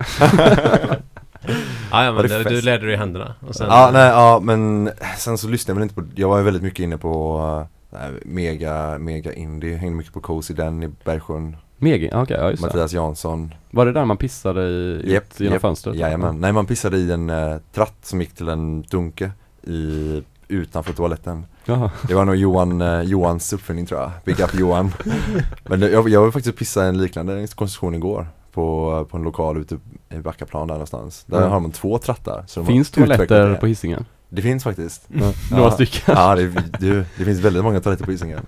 Ja, 1.92 2.04
ja 2.06 2.12
Var 2.12 2.22
men 2.22 2.32
det 2.32 2.44
du, 2.44 2.50
du 2.50 2.62
lärde 2.62 2.86
dig 2.88 2.96
händerna. 2.96 3.34
Och 3.48 3.56
sen, 3.56 3.68
Ja, 3.70 3.90
nej, 3.94 4.08
ja 4.10 4.40
men 4.44 4.90
sen 5.18 5.38
så 5.38 5.48
lyssnade 5.48 5.72
jag 5.72 5.76
väl 5.76 5.84
inte 5.84 5.96
på, 5.96 6.22
jag 6.22 6.30
var 6.30 6.38
ju 6.38 6.44
väldigt 6.44 6.64
mycket 6.64 6.80
inne 6.80 6.98
på 6.98 7.38
uh, 7.40 7.77
mega, 8.26 8.98
mega 8.98 9.34
indie, 9.34 9.76
hängde 9.76 9.98
mycket 9.98 10.14
på 10.14 10.20
Cozy 10.22 10.54
Den 10.54 10.84
i 10.84 10.88
Bergsjön, 11.06 11.56
Megi, 11.80 12.10
ja, 12.12 12.22
okej, 12.22 12.38
ja 12.40 12.50
just 12.50 12.62
Mattias 12.64 12.94
Jansson. 12.94 13.54
Var 13.72 13.86
det 13.86 13.92
där 13.92 14.06
man 14.06 14.18
pissade 14.18 14.62
i, 14.64 15.02
Japp, 15.14 15.24
ut 15.24 15.40
genom 15.40 15.54
japp. 15.54 15.62
fönstret? 15.62 15.96
Jajamän, 15.96 16.40
nej 16.42 16.52
man 16.54 16.66
pissade 16.66 16.98
i 16.98 17.12
en 17.12 17.30
uh, 17.30 17.58
tratt 17.74 17.98
som 18.02 18.22
gick 18.22 18.34
till 18.34 18.50
en 18.50 18.82
dunke 18.82 19.32
i, 19.64 20.24
utanför 20.48 20.94
toaletten. 20.94 21.46
Jaha, 21.66 21.92
Det 22.08 22.14
var 22.14 22.26
nog 22.26 22.36
Johan, 22.36 22.82
eh, 22.82 23.02
Johans 23.02 23.54
uppfinning 23.54 23.86
tror 23.86 24.00
jag, 24.02 24.12
Big 24.26 24.40
Up 24.40 24.54
Johan 24.54 24.92
Men 25.64 25.82
jag, 25.82 26.10
jag 26.10 26.22
var 26.22 26.32
faktiskt 26.32 26.58
pissa 26.58 26.84
en 26.86 26.98
liknande 26.98 27.48
konstruktion 27.56 27.96
igår 27.96 28.28
på, 28.52 29.08
på 29.12 29.18
en 29.18 29.24
lokal 29.24 29.58
ute 29.58 29.78
i 30.10 30.18
Backaplan 30.18 30.68
där 30.68 30.76
någonstans 30.76 31.24
Där 31.28 31.38
Mm. 31.38 31.50
har 31.52 31.60
man 31.60 31.72
två 31.72 31.98
trattar 31.98 32.64
finns 32.66 32.92
toaletter 32.92 33.56
på 33.56 33.68
Hisingen? 33.68 34.06
Det 34.30 34.42
finns 34.42 34.64
faktiskt. 34.64 35.06
Några 35.10 35.34
Ja. 35.52 35.72
stycken? 35.72 36.16
Ja 36.18 36.36
det, 36.36 36.48
det, 36.80 37.06
det 37.18 37.26
finns 37.26 37.40
väldigt 37.40 37.64
många 37.64 37.80
toaletter 37.80 38.06
på 38.06 38.12
Hisingen 38.12 38.40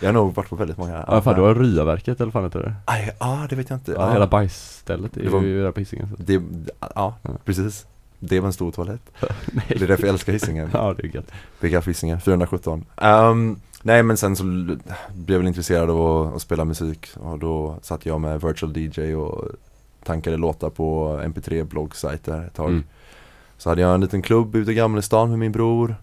Jag 0.00 0.08
har 0.08 0.12
nog 0.12 0.34
varit 0.34 0.48
på 0.48 0.56
väldigt 0.56 0.76
många 0.78 1.04
Ja 1.08 1.22
fan, 1.22 1.34
det 1.34 1.40
var 1.40 1.54
Ryaverket 1.54 2.20
eller 2.20 2.32
fan 2.32 2.44
heter 2.44 2.58
det? 2.60 2.74
Aj, 2.84 3.16
Ja 3.20 3.46
det 3.50 3.56
vet 3.56 3.70
jag 3.70 3.76
inte. 3.76 3.92
Ja, 3.92 4.12
hela 4.12 4.26
bajsstället 4.26 5.16
är 5.16 5.22
Det 5.22 5.28
var- 5.28 5.42
ju 5.42 5.62
där 5.62 5.70
på 5.70 5.80
Hisingen 5.80 6.08
så. 6.08 6.14
det, 6.18 6.42
Ja 6.80 7.14
Ja. 7.22 7.30
precis. 7.44 7.86
Det 8.18 8.40
var 8.40 8.46
en 8.46 8.52
stor 8.52 8.72
toalett. 8.72 9.02
Det 9.68 9.82
är 9.82 9.86
därför 9.86 10.02
jag 10.06 10.12
älskar 10.12 10.32
Hisingen 10.32 10.70
Ja 10.72 10.94
det 10.96 11.02
är 11.06 11.14
gött. 11.16 11.30
Big 11.60 11.78
Hisingen, 11.86 12.20
417 12.20 12.84
Ehm, 12.96 13.56
Nej 13.82 14.02
men 14.02 14.16
sen 14.16 14.36
så 14.36 14.44
blev 14.44 14.78
jag 15.26 15.38
väl 15.38 15.46
intresserad 15.48 15.90
av 15.90 16.26
att, 16.28 16.34
att 16.36 16.42
spela 16.42 16.64
musik. 16.64 17.08
Och 17.14 17.38
då 17.38 17.76
satt 17.82 18.06
jag 18.06 18.20
med 18.20 18.40
Virtual 18.40 18.76
DJ 18.76 19.14
och 19.14 19.44
tankade 20.04 20.36
låtar 20.36 20.70
på 20.70 21.18
mp3 21.24 21.64
bloggsajter 21.64 22.44
ett 22.46 22.54
tag. 22.54 22.68
Mm. 22.70 22.84
Så 23.62 23.68
hade 23.68 23.82
jag 23.82 23.94
en 23.94 24.00
liten 24.00 24.22
klubb 24.22 24.54
ute 24.56 24.70
i 24.70 24.74
Gamlestan 24.74 25.30
med 25.30 25.38
min 25.38 25.52
bror 25.52 25.96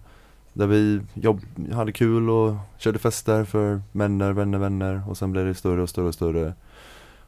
Där 0.52 0.66
vi 0.66 1.00
jobb, 1.14 1.40
hade 1.72 1.92
kul 1.92 2.30
och 2.30 2.54
körde 2.78 2.98
fester 2.98 3.44
för 3.44 3.80
vänner, 3.92 4.32
vänner, 4.32 4.58
vänner 4.58 5.02
och 5.08 5.16
sen 5.16 5.32
blev 5.32 5.46
det 5.46 5.54
större 5.54 5.82
och 5.82 5.88
större 5.88 6.06
och 6.06 6.14
större. 6.14 6.54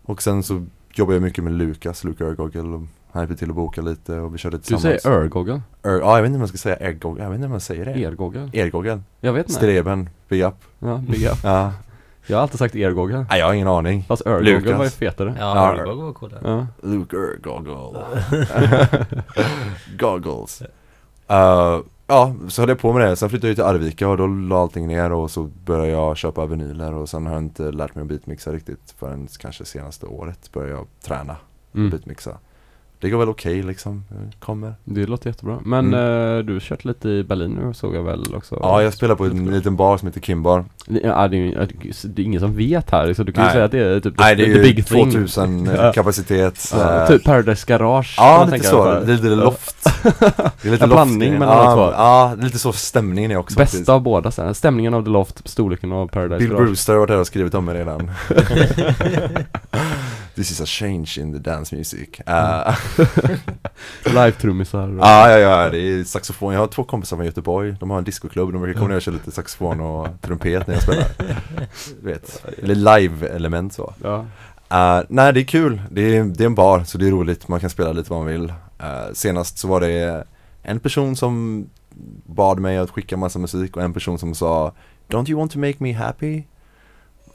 Och 0.02 0.22
sen 0.22 0.42
så 0.42 0.66
jobbade 0.94 1.16
jag 1.16 1.22
mycket 1.22 1.44
med 1.44 1.52
Lukas, 1.52 2.04
Luke 2.04 2.24
Örgogel 2.24 2.74
och 2.74 2.82
han 3.10 3.22
hjälpte 3.22 3.36
till 3.36 3.50
att 3.50 3.56
boka 3.56 3.82
lite 3.82 4.18
och 4.18 4.34
vi 4.34 4.38
körde 4.38 4.56
Du 4.56 4.62
tillsammans. 4.62 5.02
Säger 5.02 5.16
Örgogel? 5.16 5.60
Ör, 5.82 6.00
Ja 6.00 6.16
jag 6.16 6.22
vet 6.22 6.26
inte 6.26 6.36
om 6.36 6.40
man 6.40 6.48
ska 6.48 6.58
säga 6.58 6.76
Ergogel, 6.76 7.22
jag 7.22 7.30
vet 7.30 7.36
inte 7.36 7.44
om 7.46 7.50
man 7.50 7.60
säger 7.60 7.84
det. 7.84 7.90
Ergogel? 7.92 8.50
Ergogel, 8.52 9.02
Jag 9.20 9.32
vet 9.32 9.48
inte. 9.48 9.52
Streben, 9.52 10.08
Big 10.28 10.42
Up. 10.42 10.54
Ja, 10.78 11.02
big 11.08 11.24
up. 11.24 11.38
Ja, 11.44 11.72
Jag 12.26 12.36
har 12.36 12.42
alltid 12.42 12.58
sagt 12.58 12.74
Ergogel 12.74 13.24
Nej, 13.30 13.38
jag 13.38 13.46
har 13.46 13.54
ingen 13.54 13.68
aning 13.68 14.04
Fast 14.08 14.26
Lukas. 14.26 14.78
var 14.78 14.84
ju 14.84 14.90
fetare 14.90 15.34
Ja, 15.38 15.74
det 15.76 15.94
var 15.94 16.12
coolt. 16.12 16.34
Ja, 16.42 16.66
Luke 16.82 17.16
Goggle 17.42 17.74
Goggles 19.98 20.62
uh, 21.30 21.80
Ja, 22.06 22.34
så 22.48 22.62
höll 22.62 22.68
jag 22.68 22.78
på 22.78 22.92
med 22.92 23.08
det. 23.08 23.16
Sen 23.16 23.30
flyttade 23.30 23.48
jag 23.48 23.56
till 23.56 23.64
Arvika 23.64 24.08
och 24.08 24.16
då 24.16 24.26
la 24.26 24.62
allting 24.62 24.86
ner 24.86 25.12
och 25.12 25.30
så 25.30 25.42
började 25.42 25.88
jag 25.88 26.16
köpa 26.16 26.46
vinyler 26.46 26.94
och 26.94 27.08
sen 27.08 27.26
har 27.26 27.32
jag 27.32 27.42
inte 27.42 27.70
lärt 27.70 27.94
mig 27.94 28.02
att 28.02 28.08
beatmixa 28.08 28.52
riktigt 28.52 28.94
förrän 28.98 29.28
kanske 29.38 29.64
senaste 29.64 30.06
året 30.06 30.52
började 30.52 30.72
jag 30.72 30.86
träna 31.02 31.36
mm. 31.74 31.90
beatmixa. 31.90 32.38
Det 33.02 33.10
går 33.10 33.18
väl 33.18 33.28
okej 33.28 33.62
liksom, 33.62 34.04
Jag 34.08 34.40
kommer. 34.40 34.74
Det 34.84 35.06
låter 35.06 35.30
jättebra 35.30 35.58
Men 35.64 35.94
Mm. 35.94 36.38
eh, 36.38 36.44
du 36.44 36.52
har 36.52 36.60
kört 36.60 36.84
lite 36.84 37.08
i 37.08 37.24
Berlin 37.24 37.50
nu 37.50 37.74
såg 37.74 37.94
jag 37.94 38.02
väl 38.02 38.34
också 38.34 38.58
Ja, 38.62 38.82
jag 38.82 38.92
spelar 38.94 39.14
på 39.14 39.24
en 39.24 39.50
liten 39.50 39.76
bar 39.76 39.96
som 39.98 40.08
heter 40.08 40.20
Kimbar. 40.20 40.64
Ja, 40.86 41.28
det, 41.28 41.36
är, 41.36 41.40
ju- 41.40 41.66
det 42.04 42.22
är 42.22 42.24
ingen 42.26 42.40
som 42.40 42.56
vet 42.56 42.90
här 42.90 43.14
så 43.14 43.22
du 43.22 43.32
kan 43.32 43.42
ju 43.44 43.46
Nej. 43.46 43.52
säga 43.52 43.64
att 43.64 43.70
det 43.70 43.78
är 43.78 44.00
typ 44.00 44.14
Nej, 44.18 44.36
det 44.36 44.42
är 44.42 44.46
ju 44.46 44.62
big 44.62 44.86
thing 44.86 45.10
2000 45.10 45.68
Ja. 45.76 45.92
kapacitet. 45.92 46.72
Ja, 46.74 47.02
eh, 47.02 47.08
typ 47.08 47.24
Paradise 47.24 47.64
Garage 47.68 48.14
Ja, 48.18 48.48
lite 48.52 48.66
så. 48.66 48.84
Det 48.84 48.90
är 49.12 49.16
lite 49.16 49.28
loft. 49.28 49.76
Det 50.62 50.68
är 50.68 50.70
lite 50.70 50.84
En 50.84 50.90
blandning 50.90 51.32
mellan 51.38 51.56
ja, 51.56 51.64
de 51.70 51.74
två. 51.76 51.92
Ja, 51.96 52.34
lite 52.40 52.58
så 52.58 52.72
stämningen 52.72 53.30
är 53.30 53.36
också. 53.36 53.58
Bästa 53.58 53.92
av 53.94 54.00
båda 54.02 54.30
sen, 54.30 54.54
stämningen 54.54 54.94
av 54.94 55.04
The 55.04 55.10
Loft, 55.10 55.48
storleken 55.48 55.92
av 55.92 56.06
Paradise 56.08 56.38
Bill 56.38 56.48
Garage 56.48 56.64
Brewster 56.64 56.92
har 56.92 57.00
varit 57.00 57.10
här 57.10 57.18
och 57.18 57.26
skrivit 57.26 57.54
om 57.54 57.64
mig 57.64 57.74
redan 57.74 58.10
This 60.34 60.50
is 60.50 60.60
a 60.60 60.66
change 60.66 61.18
in 61.18 61.32
the 61.32 61.38
dance 61.50 61.76
music. 61.76 62.20
Uh, 62.28 62.76
Live-trummisar 64.04 64.88
och- 64.88 64.98
Ja, 65.06 65.30
ja, 65.30 65.38
ja, 65.38 65.70
det 65.70 65.78
är 65.78 66.04
saxofon. 66.04 66.52
Jag 66.54 66.60
har 66.60 66.66
två 66.66 66.84
kompisar 66.84 67.16
från 67.16 67.26
Göteborg, 67.26 67.76
de 67.80 67.90
har 67.90 67.98
en 67.98 68.04
discoklubb, 68.04 68.52
de 68.52 68.62
brukar 68.62 68.78
komma 68.80 68.88
ner 68.88 68.96
och 68.96 69.02
köra 69.02 69.12
lite 69.14 69.30
saxofon 69.30 69.80
och 69.80 70.08
trumpet 70.20 70.66
när 70.66 70.74
jag 70.74 70.82
spelar. 70.82 71.06
Du 72.00 72.06
vet, 72.10 72.44
eller 72.62 72.74
live-element 72.74 73.72
så. 73.74 73.94
Ja, 74.02 74.26
Uh, 74.72 75.02
nej 75.08 75.32
det 75.32 75.40
är 75.40 75.44
kul, 75.44 75.82
det 75.90 76.16
är, 76.16 76.24
det 76.24 76.44
är 76.44 76.46
en 76.46 76.54
bar 76.54 76.84
så 76.84 76.98
det 76.98 77.06
är 77.06 77.10
roligt, 77.10 77.48
man 77.48 77.60
kan 77.60 77.70
spela 77.70 77.92
lite 77.92 78.10
vad 78.10 78.18
man 78.20 78.28
vill. 78.28 78.44
Uh, 78.82 79.12
Senast 79.12 79.58
så 79.58 79.68
var 79.68 79.80
det 79.80 80.24
en 80.62 80.80
person 80.80 81.16
som 81.16 81.66
bad 82.26 82.58
mig 82.58 82.78
att 82.78 82.90
skicka 82.90 83.16
massa 83.16 83.38
musik 83.38 83.76
och 83.76 83.82
en 83.82 83.92
person 83.92 84.18
som 84.18 84.34
sa 84.34 84.72
Don't 85.08 85.30
you 85.30 85.38
want 85.38 85.52
to 85.52 85.58
make 85.58 85.74
me 85.78 85.92
happy? 85.92 86.42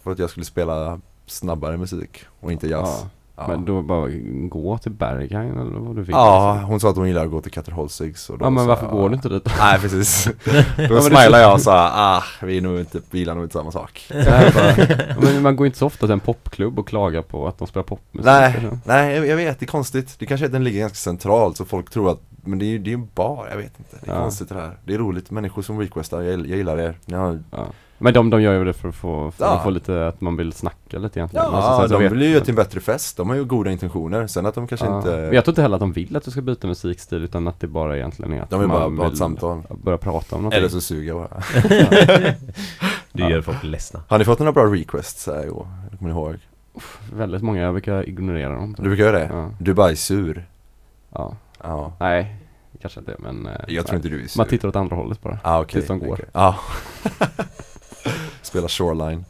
För 0.04 0.12
att 0.12 0.20
jag 0.20 0.30
skulle 0.30 0.46
spela 0.46 1.00
snabbare 1.28 1.78
musik 1.78 2.26
och 2.40 2.52
inte 2.52 2.68
jazz 2.68 3.06
Ja, 3.40 3.48
men 3.48 3.66
då 3.66 3.82
bara 3.82 4.10
gå 4.50 4.78
till 4.78 4.92
Berghain 4.92 5.52
eller 5.60 5.80
vad 5.80 5.96
du 5.96 6.02
vill 6.02 6.12
ja 6.12 6.62
hon 6.66 6.80
sa 6.80 6.90
att 6.90 6.96
hon 6.96 7.08
gillar 7.08 7.26
att 7.26 7.32
gå 7.32 7.42
till 7.42 7.52
då 7.68 8.38
Ja 8.40 8.50
men 8.50 8.68
varför 8.68 8.88
går 8.88 9.10
du 9.10 9.16
inte 9.16 9.30
dit? 9.30 9.50
Nej 9.60 9.80
precis, 9.80 10.30
då 10.90 11.02
smilade 11.02 11.42
jag 11.42 11.54
och 11.54 11.62
sa 11.62 11.92
ah, 11.94 12.24
vi 12.42 12.58
är 12.58 12.62
nog 12.62 12.80
inte, 12.80 13.02
vi 13.12 13.20
gillar 13.20 13.36
nog 13.36 13.44
inte 13.44 13.54
samma 13.54 13.72
sak 13.72 14.06
Nej, 14.14 14.52
bara, 14.56 15.32
men 15.32 15.42
man 15.42 15.56
går 15.56 15.66
inte 15.66 15.80
så 15.80 15.86
ofta 15.86 16.06
till 16.06 16.14
en 16.14 16.20
popklubb 16.20 16.80
och 16.80 16.88
klagar 16.88 17.22
på 17.22 17.48
att 17.48 17.58
de 17.58 17.68
spelar 17.68 17.84
popmusik 17.84 18.26
Nej, 18.26 18.70
nej 18.86 19.28
jag, 19.28 19.36
vet, 19.36 19.60
det 19.60 19.66
är 19.66 19.68
konstigt. 19.68 20.16
Det 20.20 20.26
kanske 20.26 20.46
är 20.46 20.48
att 20.48 20.54
den 20.54 20.64
ligger 20.64 20.80
ganska 20.80 20.96
centralt 20.96 21.58
så 21.58 21.66
folk 21.66 21.90
tror 21.90 22.12
att 22.12 22.22
Men 22.44 22.60
det 22.60 22.66
är 22.66 22.68
ju 22.68 22.80
det 22.80 22.90
är 22.90 22.94
en 22.94 23.08
bar, 23.16 23.48
jag 23.50 23.58
vet 23.58 23.80
inte. 23.80 23.98
Det 24.02 24.12
är 24.12 24.16
Ja. 24.16 24.22
konstigt 24.22 24.50
det 24.50 24.56
här. 24.56 24.78
Det 24.86 24.94
är 24.94 24.98
roligt, 24.98 25.32
människor 25.32 25.62
som 25.62 25.80
requestar, 25.80 26.22
jag, 26.22 26.40
jag 26.40 26.58
gillar 26.58 26.80
er. 26.80 26.98
Ni 27.06 27.16
har, 27.16 27.40
Ja. 27.52 27.66
Men 28.00 28.14
de, 28.14 28.30
de 28.30 28.42
gör 28.42 28.54
ju 28.54 28.66
det 28.66 28.74
för 28.74 28.90
att 28.90 28.96
få, 28.96 29.32
för 29.32 29.46
Ja. 29.46 29.56
att 29.58 29.64
få 29.64 29.70
lite, 29.70 30.08
att 30.08 30.22
man 30.22 30.38
vill 30.38 30.54
snacka 30.54 30.98
lite 31.00 31.20
egentligen 31.20 31.46
ja, 31.46 31.52
Alltså, 31.58 31.80
sen 31.80 31.90
så 31.90 31.94
de 31.94 32.04
vet- 32.04 32.12
vill 32.12 32.22
ju 32.22 32.30
göra 32.30 32.42
till 32.42 32.50
en 32.50 32.56
bättre 32.56 32.80
fest. 32.80 33.18
De 33.18 33.30
har 33.30 33.36
ju 33.36 33.46
goda 33.46 33.72
intentioner. 33.72 34.28
Sen 34.28 34.46
att 34.46 34.56
de 34.56 34.68
kanske 34.68 34.88
Ja. 34.88 34.98
inte 34.98 35.10
Men 35.10 35.34
jag 35.34 35.46
tror 35.46 35.52
inte 35.52 35.62
heller 35.62 35.76
att 35.76 35.80
de 35.80 35.92
vill 35.92 36.16
att 36.18 36.24
du 36.24 36.32
ska 36.32 36.42
byta 36.42 36.68
musikstil 36.68 37.24
utan 37.24 37.48
att 37.48 37.60
det 37.60 37.68
bara 37.68 37.98
egentligen 37.98 38.34
är 38.34 38.42
att 38.42 38.50
De 38.50 38.60
vill 38.60 38.70
bara 38.70 38.90
man 38.90 38.98
ha 39.06 39.12
ett 39.12 39.18
samtal. 39.18 39.62
Börja 39.84 39.98
prata 39.98 40.36
om 40.36 40.42
någonting 40.42 40.58
Eller 40.60 40.70
så 40.70 40.82
suger 40.82 41.08
jag 41.08 41.18
bara. 41.18 41.42
Du 43.12 43.30
gör 43.30 43.42
folk 43.42 43.64
ledsna. 43.64 44.00
Har 44.08 44.20
ni 44.20 44.26
fått 44.26 44.40
några 44.40 44.52
bra 44.52 44.66
requests 44.66 45.28
här 45.28 45.46
i 45.46 45.50
år? 45.50 45.68
Kommer 46.00 46.14
ni 46.14 46.20
ihåg? 46.20 46.36
Väldigt 47.14 47.42
många, 47.42 47.62
jag 47.62 47.74
brukar 47.74 48.10
ignorera 48.10 48.56
dem 48.56 48.76
Du 48.78 48.84
brukar 48.84 49.04
göra 49.04 49.20
det? 49.20 49.30
Ja, 49.34 49.50
Du 49.60 49.74
bara 49.74 49.92
är 49.92 49.96
sur. 49.96 50.46
ja. 51.14 51.36
Ja. 51.64 51.94
Nej, 52.00 52.36
kanske 52.82 53.00
inte 53.00 53.16
men 53.20 53.46
eh, 53.46 53.52
Jag 53.68 53.86
tror 53.86 53.94
nej. 53.94 53.96
inte 53.98 54.10
du 54.10 54.16
är 54.16 54.20
Man 54.20 54.28
sur. 54.28 54.44
tittar 54.44 54.68
åt 54.68 54.76
andra 54.76 54.96
hållet 54.96 55.22
bara. 55.22 55.40
Ah, 55.44 55.60
okej. 55.62 55.74
tills 55.74 55.88
de 55.88 56.00
går. 56.00 56.14
okej. 56.14 56.26
Ja. 56.34 56.56
Spela 58.48 58.68
Shoreline. 58.68 59.26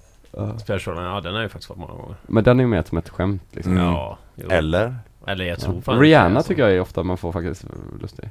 Spelkjolen, 0.57 1.03
ja 1.03 1.21
den 1.21 1.33
har 1.35 1.41
ju 1.41 1.49
faktiskt 1.49 1.69
varit 1.69 1.79
många 1.79 1.93
gånger. 1.93 2.15
Men 2.27 2.43
den 2.43 2.59
är 2.59 2.63
ju 2.63 2.67
mer 2.67 2.83
som 2.83 2.97
ett 2.97 3.09
skämt 3.09 3.43
liksom. 3.51 3.71
Mm. 3.71 3.83
Ja, 3.85 4.17
jo. 4.35 4.49
Eller? 4.49 4.95
Eller 5.27 5.45
jag 5.45 5.59
tror 5.59 5.75
Ja. 5.75 5.81
fan 5.81 5.99
Rihanna 5.99 6.35
alltså. 6.35 6.47
tycker 6.49 6.61
jag 6.63 6.71
är 6.71 6.79
ofta 6.81 7.03
man 7.03 7.17
får 7.17 7.31
faktiskt 7.31 7.65
lust 8.01 8.19
i. 8.19 8.29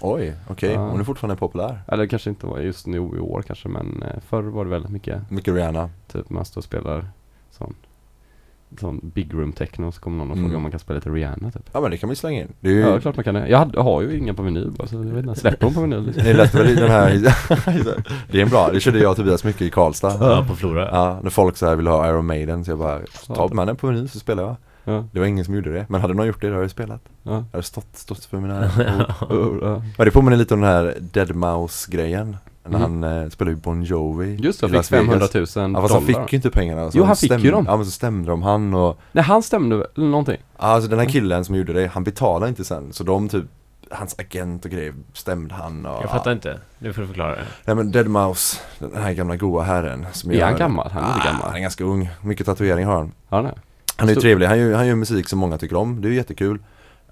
Oj, 0.00 0.34
okej. 0.48 0.72
Ja. 0.72 0.80
Hon 0.88 1.00
är 1.00 1.04
fortfarande 1.04 1.36
populär. 1.36 1.82
Eller 1.88 2.06
kanske 2.06 2.30
inte 2.30 2.46
var 2.46 2.58
just 2.58 2.86
nu 2.86 2.96
i 2.96 3.00
år 3.20 3.42
kanske 3.46 3.68
men 3.68 4.02
eh, 4.02 4.20
förr 4.28 4.42
var 4.42 4.64
det 4.64 4.70
väldigt 4.70 4.90
mycket 4.90 5.30
Mycket 5.30 5.54
Rihanna. 5.54 5.90
typ 6.12 6.30
man 6.30 6.44
står 6.44 6.60
och 6.60 6.64
spelar 6.64 7.08
sån 7.50 7.74
Sån 8.80 9.00
big 9.14 9.34
room 9.34 9.52
techno 9.52 9.92
så 9.92 10.00
kommer 10.00 10.18
någon 10.18 10.30
och 10.30 10.36
Mm. 10.36 10.44
frågar 10.48 10.56
om 10.56 10.62
man 10.62 10.70
kan 10.70 10.80
spela 10.80 10.94
lite 10.96 11.10
Rihanna 11.10 11.50
typ. 11.50 11.62
Ja 11.72 11.80
men 11.80 11.90
det 11.90 11.96
kan 11.96 12.08
vi 12.08 12.16
slänga 12.16 12.40
in. 12.40 12.48
Det 12.60 12.68
är 12.68 12.72
ju... 12.72 12.80
Ja 12.80 13.00
klart 13.00 13.16
man 13.16 13.24
kan 13.24 13.34
det. 13.34 13.48
Jag, 13.48 13.58
hade, 13.58 13.70
jag 13.74 13.82
har 13.82 14.02
ju 14.02 14.18
inga 14.18 14.34
på 14.34 14.42
vinyl 14.42 14.70
bara 14.70 14.88
så 14.88 14.94
jag 14.94 15.02
vet 15.02 15.26
inte, 15.26 15.40
släpper 15.40 15.66
de 15.66 15.74
på 15.74 15.80
vinyl 15.80 16.06
liksom. 16.06 16.24
Ni 16.24 16.32
läste 16.34 16.58
väl 16.58 16.68
i 16.68 16.74
den 16.74 16.90
här 16.90 17.10
Det 18.30 18.38
är 18.38 18.42
en 18.42 18.48
bra, 18.48 18.70
det 18.72 18.80
körde 18.80 18.98
jag 18.98 19.10
och 19.10 19.16
Tobias 19.16 19.44
mycket 19.44 19.62
i 19.62 19.70
Karlstad 19.70 20.16
Ja, 20.20 20.44
på 20.48 20.54
Flora. 20.56 20.88
Ja, 20.92 21.20
när 21.22 21.30
folk 21.30 21.56
så 21.56 21.66
här 21.66 21.76
ville 21.76 21.90
ha 21.90 22.08
Iron 22.08 22.26
Maiden 22.26 22.64
så 22.64 22.70
jag 22.70 22.78
bara 22.78 23.00
Ta 23.26 23.48
med 23.54 23.66
den 23.66 23.76
på 23.76 23.86
vinyl 23.86 24.08
så 24.08 24.18
spelar 24.18 24.42
jag 24.42 24.56
Ja, 24.84 25.04
Det 25.12 25.18
var 25.20 25.26
ingen 25.26 25.44
som 25.44 25.54
gjorde 25.54 25.72
det, 25.72 25.86
men 25.88 26.00
hade 26.00 26.14
någon 26.14 26.26
gjort 26.26 26.40
det 26.40 26.46
då 26.46 26.52
hade 26.52 26.64
jag 26.64 26.70
spelat 26.70 27.00
ja. 27.22 27.30
Jag 27.32 27.44
hade 27.52 27.62
stått, 27.62 27.96
stått 27.96 28.24
för 28.24 28.36
mina 28.40 28.70
ord 29.30 29.32
Uh, 29.32 29.68
uh. 29.70 29.82
Men 29.98 30.04
det 30.04 30.10
påminner 30.10 30.36
lite 30.36 30.54
om 30.54 30.60
den 30.60 30.70
här 30.70 30.94
Dead 31.00 31.34
Mouse 31.34 31.92
grejen 31.92 32.36
När 32.64 32.78
Mm. 32.78 33.02
han 33.02 33.22
eh, 33.22 33.28
spelade 33.30 33.54
ju 33.56 33.60
Bon 33.60 33.82
Jovi 33.82 34.34
Just 34.36 34.60
det, 34.60 34.66
fick 34.66 34.76
Las 34.76 34.92
Vegas. 34.92 35.06
500 35.06 35.26
000 35.34 35.40
Ja 35.74 35.80
fast 35.80 35.94
han 35.94 36.06
dollar. 36.06 36.22
fick 36.24 36.32
ju 36.32 36.36
inte 36.36 36.50
pengarna 36.50 36.90
så 36.90 36.98
Jo, 36.98 37.04
han 37.04 37.16
fick 37.16 37.22
ju 37.30 37.36
stämde- 37.38 37.50
dem. 37.50 37.64
Ja 37.68 37.76
men 37.76 37.84
så 37.86 37.90
stämde 37.90 38.30
de 38.30 38.42
han 38.42 38.74
och 38.74 38.98
Nej 39.12 39.24
han 39.24 39.42
stämde 39.42 39.76
väl, 39.76 39.86
någonting. 39.94 40.36
Alltså 40.56 40.90
den 40.90 40.98
här 40.98 41.06
killen 41.06 41.44
som 41.44 41.54
gjorde 41.54 41.72
det, 41.72 41.86
han 41.86 42.04
betalade 42.04 42.48
inte 42.48 42.64
sen 42.64 42.92
Så 42.92 43.04
de 43.04 43.28
typ 43.28 43.44
Hans 43.92 44.16
agent 44.18 44.64
och 44.64 44.70
grejer 44.70 44.94
stämde 45.12 45.54
han 45.54 45.86
och 45.86 46.02
Jag 46.02 46.10
fattar 46.10 46.32
inte. 46.32 46.58
Nu 46.78 46.92
får 46.92 47.00
du 47.02 47.06
förklara 47.08 47.30
det. 47.30 47.42
Nej 47.64 47.76
men 47.76 47.92
Dead 47.92 48.08
Mouse, 48.08 48.58
den 48.78 49.02
här 49.02 49.12
gamla 49.12 49.36
goa 49.36 49.62
herren 49.62 50.06
som 50.12 50.30
Är 50.30 50.42
han 50.42 50.52
gör- 50.52 50.58
gammal? 50.58 50.90
Han 50.92 51.04
är 51.04 51.08
inte 51.08 51.20
Ah, 51.20 51.32
gammal. 51.32 51.46
Han 51.46 51.56
är 51.56 51.60
ganska 51.60 51.84
ung, 51.84 52.10
mycket 52.22 52.46
tatuering 52.46 52.86
har 52.86 52.94
han 52.96 53.12
Ja, 53.28 53.42
nej. 53.42 53.52
Han 53.96 54.08
är 54.08 54.14
ju 54.14 54.20
trevlig, 54.20 54.46
han 54.46 54.58
gör, 54.58 54.74
han 54.74 54.86
gör 54.86 54.94
musik 54.94 55.28
som 55.28 55.38
många 55.38 55.58
tycker 55.58 55.76
om, 55.76 56.00
det 56.00 56.08
är 56.08 56.10
ju 56.10 56.16
jättekul 56.16 56.58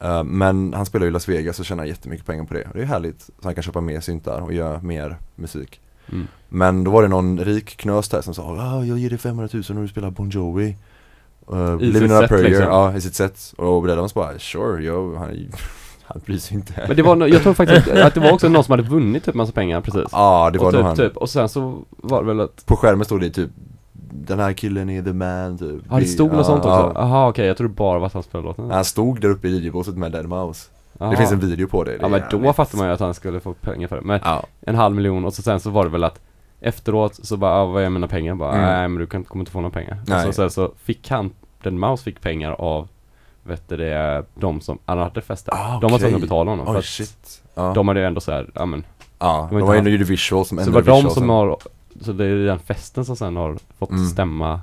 Eh, 0.01 0.25
Men 0.25 0.75
han 0.75 0.87
spelar 0.87 1.07
ju 1.07 1.11
i 1.11 1.13
Las 1.13 1.29
Vegas 1.29 1.61
och 1.61 1.65
tjänar 1.65 1.85
jättemycket 1.85 2.27
pengar 2.27 2.45
på 2.45 2.55
det. 2.55 2.69
Det 2.75 2.81
är 2.81 2.85
härligt, 2.85 3.23
så 3.23 3.33
han 3.43 3.55
kan 3.55 3.63
köpa 3.63 3.81
mer 3.81 4.01
syntar 4.01 4.41
och 4.41 4.53
göra 4.53 4.81
mer 4.83 5.17
musik. 5.35 5.81
Mm. 6.13 6.27
Men 6.49 6.85
då 6.85 6.91
var 6.91 7.03
det 7.03 7.09
någon 7.09 7.39
rik 7.39 7.77
knös 7.77 8.09
där 8.09 8.21
som 8.21 8.35
sa 8.35 8.43
ah, 8.43 8.85
jag 8.85 8.99
ger 8.99 9.11
dig 9.11 9.19
500 9.19 9.49
000 9.53 9.65
om 9.69 9.83
du 9.83 9.89
spelar 9.89 10.11
Bon 10.11 10.31
Jovi. 10.31 10.77
Uh, 11.53 11.83
I 11.83 11.93
sitt 11.93 12.09
prayer, 12.29 12.43
liksom. 12.43 12.65
ja 12.65 12.97
i 12.97 13.01
sitt 13.01 13.15
set. 13.15 13.55
Och 13.57 13.83
Brad 13.83 13.99
Evans 13.99 14.15
bara 14.15 14.39
sure, 14.39 14.85
yo, 14.85 15.17
han, 15.17 15.29
han 16.03 16.21
bryr 16.27 16.39
sig 16.39 16.57
inte. 16.57 16.85
Men 16.89 16.97
det 16.97 17.03
var, 17.03 17.27
jag 17.27 17.43
tror 17.43 17.55
faktiskt 17.55 17.89
att 17.89 18.15
det 18.15 18.21
var 18.21 18.33
också 18.33 18.49
någon 18.49 18.65
som 18.65 18.73
hade 18.73 18.83
vunnit 18.83 19.25
typ 19.25 19.35
massa 19.35 19.53
pengar 19.53 19.81
precis. 19.81 20.05
Ja 20.13 20.51
det 20.53 20.59
var 20.59 20.67
och 20.67 20.73
typ, 20.73 20.83
han. 20.83 20.97
typ, 20.97 21.17
och 21.17 21.31
sen 21.31 21.49
så 21.49 21.85
var 21.89 22.23
det 22.23 22.27
väl 22.27 22.41
att, 22.41 22.67
På 22.67 22.77
skärmen 22.77 23.05
stod 23.05 23.21
det 23.21 23.31
typ 23.31 23.51
Den 24.11 24.39
här 24.39 24.53
killen 24.53 24.91
är 24.91 25.03
the 25.03 25.13
man 25.13 25.59
typ 25.59 25.83
ja 25.91 25.97
det 26.01 26.05
stod 26.05 26.33
något 26.33 26.47
sånt 26.47 26.65
också. 26.65 26.93
Jaha 26.95 27.29
okej, 27.29 27.47
jag 27.47 27.57
trodde 27.57 27.75
bara 27.75 28.07
att 28.07 28.13
han 28.15 28.23
spelade 28.23 28.49
låten. 28.49 28.71
Han 28.71 28.85
stod 28.85 29.21
där 29.21 29.29
uppe 29.29 29.49
i 29.49 29.51
videobåset 29.51 29.97
med 29.97 30.13
Dead 30.13 30.29
Mouse 30.29 30.71
Jaha. 30.99 31.11
Det 31.11 31.17
finns 31.17 31.33
en 31.33 31.41
video 31.41 31.69
på 31.69 31.85
det, 31.85 31.91
det 31.91 31.99
Ja 32.01 32.07
är 32.07 32.11
men 32.11 32.23
då 32.43 32.53
fattar 32.53 32.79
man 32.79 32.87
ju 32.87 32.93
att 32.93 33.01
han 33.01 33.15
skulle 33.15 33.41
få 33.41 33.53
pengar 33.53 33.89
för 33.89 33.97
det. 33.97 34.03
Men 34.03 34.21
Ja, 34.25 34.43
en 34.61 34.75
halv 34.75 34.95
miljon 34.97 35.25
och 35.25 35.35
så 35.35 35.43
sen 35.43 35.61
så 35.61 35.71
var 35.71 35.85
det 35.85 35.91
väl 35.91 36.05
att 36.05 36.21
Efteråt 36.61 37.15
så 37.27 37.37
bara, 37.37 37.53
ah, 37.53 37.65
vad 37.67 37.83
är 37.83 37.91
mina 37.91 38.09
pengar? 38.09 38.35
Bara, 38.35 38.53
Mm. 38.53 38.65
nej 38.67 38.89
men 38.89 38.99
du 38.99 39.07
kan, 39.07 39.25
kommer 39.25 39.43
inte 39.43 39.53
få 39.53 39.61
några 39.61 39.73
pengar. 39.73 39.99
Nej. 40.07 40.19
Och 40.29 40.35
så, 40.35 40.43
sen 40.43 40.51
så 40.51 40.73
fick 40.83 41.11
han, 41.11 41.31
den 41.63 41.79
Mouse 41.79 42.05
fick 42.05 42.21
pengar 42.21 42.53
av 42.53 42.89
Vet 43.43 43.69
du 43.69 43.77
det, 43.77 44.25
de 44.35 44.61
som, 44.61 44.79
han 44.85 44.99
hade 44.99 45.21
festat. 45.21 45.55
Ah, 45.55 45.79
De 45.81 45.91
var 45.93 45.99
tvungna 45.99 46.17
att 46.17 46.23
betala 46.23 46.51
honom. 46.51 46.67
för 46.67 46.73
oj 46.73 46.79
att 46.79 46.85
shit 46.85 47.43
ja. 47.55 47.73
De 47.75 47.89
hade 47.89 48.01
ju 48.01 48.07
ändå 48.07 48.21
så 48.21 48.33
här, 48.33 48.51
ja 48.55 48.67
men 48.67 48.85
ja, 49.19 49.49
de 49.51 49.61
var 49.61 49.75
ju 49.75 49.91
gjorde 49.91 50.05
visual 50.05 50.45
som 50.45 50.59
Så 50.59 50.65
det 50.65 50.71
var 50.71 51.03
de 51.03 51.11
som 51.11 51.29
har, 51.29 51.57
så 52.01 52.13
det 52.13 52.25
är 52.25 52.35
den 52.47 52.59
festen 52.59 53.05
som 53.05 53.17
sen 53.17 53.37
har 53.37 53.57
fått 53.79 53.91
Mm. 53.91 54.07
stämma 54.07 54.61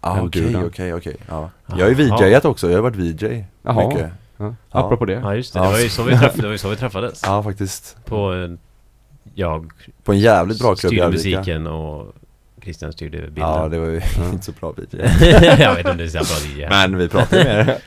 Ja 0.00 0.14
den 0.14 0.24
okej, 0.26 0.56
okej, 0.66 0.94
okej, 0.94 1.16
ja. 1.28 1.50
Jaha. 1.66 1.78
Jag 1.78 1.84
har 1.84 1.88
ju 1.88 1.94
VJat 1.94 2.44
också, 2.44 2.68
jag 2.70 2.76
har 2.76 2.82
varit 2.82 2.96
VJ 2.96 3.44
Jaha, 3.62 3.88
mycket. 3.88 4.10
Ja. 4.36 4.54
Apropå 4.70 5.04
det. 5.04 5.12
Ja 5.12 5.34
just 5.34 5.52
det, 5.54 5.60
det 5.60 5.66
var 5.66 5.78
ju 5.78 5.88
så 5.88 6.02
vi, 6.02 6.12
träff- 6.12 6.36
det 6.36 6.42
var 6.42 6.52
ju 6.52 6.58
så 6.58 6.68
vi 6.68 6.76
träffades. 6.76 7.22
Ja 7.26 7.42
faktiskt. 7.42 7.96
På, 8.04 8.34
eh, 8.34 8.50
jag 9.34 9.72
På 10.04 10.12
en 10.12 10.18
jävligt 10.18 10.58
bra 10.58 10.74
klubb 10.74 10.92
styrde 10.92 11.08
musiken 11.10 11.66
och 11.66 12.14
Christian 12.62 12.92
styrde 12.92 13.18
bilden. 13.18 13.34
Ja 13.50 13.68
det 13.68 13.78
var 13.78 13.86
ju 13.86 14.00
inte 14.32 14.44
så 14.44 14.52
bra 14.60 14.72
VJ 14.76 14.86
jag 15.62 15.70
vet 15.74 15.78
inte 15.78 15.90
om 15.90 15.96
det 15.96 16.04
är 16.04 16.08
så 16.08 16.18
bra 16.18 16.64
DJ. 16.64 16.68
Men 16.68 16.98
vi 16.98 17.08
pratade 17.08 17.44
med 17.44 17.66
det 17.66 17.80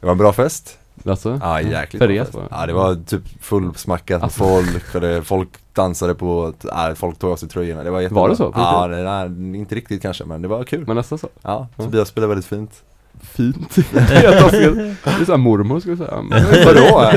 Det 0.00 0.06
var 0.06 0.12
en 0.12 0.18
bra 0.18 0.32
fest 0.32 0.78
Alltså? 1.06 1.38
Ja 1.42 1.60
jäkligt 1.60 2.02
er 2.02 2.08
var 2.08 2.42
det? 2.42 2.48
Ja 2.50 2.66
det 2.66 2.72
var 2.72 2.94
typ 2.94 3.22
fullsmackat 3.40 4.20
med 4.20 4.24
Alltså. 4.24 4.38
folk 4.44 4.94
och 4.94 5.00
det, 5.00 5.22
folk 5.22 5.48
dansade 5.72 6.14
på, 6.14 6.54
ja, 6.64 6.92
folk 6.94 7.18
tog 7.18 7.30
av 7.30 7.36
sig 7.36 7.48
tröjorna, 7.48 7.82
det 7.82 7.90
var 7.90 8.00
jättebra 8.00 8.22
Var 8.22 8.28
det 8.28 8.36
så? 8.36 8.52
Ja, 8.56 8.86
det, 8.88 9.02
nej, 9.04 9.58
inte 9.58 9.74
riktigt 9.74 10.02
kanske 10.02 10.24
men 10.24 10.42
det 10.42 10.48
var 10.48 10.64
kul 10.64 10.84
Men 10.86 10.96
nästan 10.96 11.18
så. 11.18 11.28
Ja. 11.42 11.68
Tobias 11.76 12.08
spelade 12.08 12.28
väldigt 12.28 12.46
fint 12.46 12.82
Fint. 13.20 13.74
Det 13.92 14.00
är 14.10 15.24
såhär 15.24 15.36
mormor 15.36 15.80
skulle 15.80 15.96
jag 15.96 16.08
säga. 16.08 16.22
Men, 16.22 16.44
Vadå? 16.66 17.12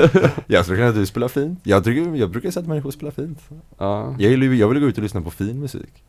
Jag 0.48 0.64
skulle 0.64 0.78
kunna 0.78 0.90
att 0.90 0.96
du 0.96 1.06
spelar 1.06 1.28
fint 1.28 1.60
Jag, 1.64 1.84
tycker, 1.84 2.16
jag 2.16 2.30
brukar 2.30 2.52
säga 2.52 2.62
att 2.62 2.68
människor 2.68 2.92
spelar 2.92 3.12
fint 3.12 3.40
ja, 3.78 4.16
jag, 4.20 4.32
ju- 4.32 4.56
jag 4.56 4.68
vill 4.68 4.80
gå 4.80 4.86
ut 4.88 4.98
och 4.98 5.04
lyssna 5.04 5.22
på 5.22 5.32
fin 5.32 5.60
musik 5.60 6.04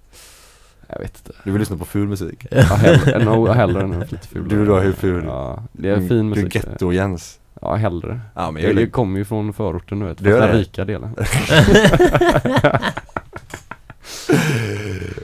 jag 0.92 0.98
vet 0.98 1.18
inte. 1.26 1.38
Du 1.44 1.50
vill 1.50 1.60
lyssna 1.60 1.76
på 1.76 1.84
ful 1.84 2.08
musik 2.08 2.46
Ja, 2.50 2.62
hellre, 2.62 3.24
nog 3.24 3.48
hellre 3.48 3.82
än 3.82 4.00
lite 4.00 4.28
ful. 4.28 4.48
Du 4.48 4.56
vill 4.56 4.68
ha 4.68 4.80
hur 4.80 4.92
ful? 4.92 5.24
Ja, 5.26 5.62
det 5.72 5.88
är 5.88 6.08
fin 6.08 6.28
musik. 6.28 6.52
Du 6.52 6.58
är 6.58 6.62
getto-Jens 6.62 7.38
Ja, 7.60 7.74
hellre. 7.74 8.20
Ja 8.34 8.50
men 8.50 8.62
Jag, 8.62 8.80
jag, 8.80 8.92
kommer 8.92 9.18
ju 9.18 9.24
från 9.24 9.52
förorten 9.52 9.98
du 9.98 10.06
vet, 10.06 10.20
gör 10.20 10.40
den 10.40 10.56
rika 10.58 10.84
delen. 10.84 11.14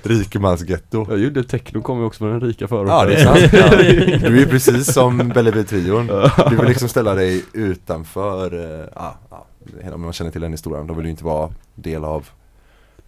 Rikemansgetto 0.02 1.06
Jag 1.08 1.18
gjorde 1.18 1.44
techno 1.44 1.82
kommer 1.82 2.00
ju 2.00 2.06
också 2.06 2.18
från 2.18 2.30
den 2.30 2.40
rika 2.40 2.68
förorten. 2.68 2.94
Ja 2.94 3.04
det 3.04 3.14
är 3.14 3.24
sant 3.24 3.52
ja. 3.52 4.28
Du 4.28 4.42
är 4.42 4.46
precis 4.46 4.92
som 4.92 5.32
Bellevue-trion 5.32 6.30
Du 6.50 6.56
vill 6.56 6.66
liksom 6.66 6.88
ställa 6.88 7.14
dig 7.14 7.44
utanför, 7.52 8.54
eh, 8.54 8.88
ja, 8.94 9.18
ja, 9.30 9.46
om 9.94 10.00
man 10.00 10.12
känner 10.12 10.30
till 10.30 10.40
den 10.40 10.52
historien, 10.52 10.86
de 10.86 10.96
vill 10.96 11.06
ju 11.06 11.10
inte 11.10 11.24
vara 11.24 11.50
del 11.74 12.04
av 12.04 12.28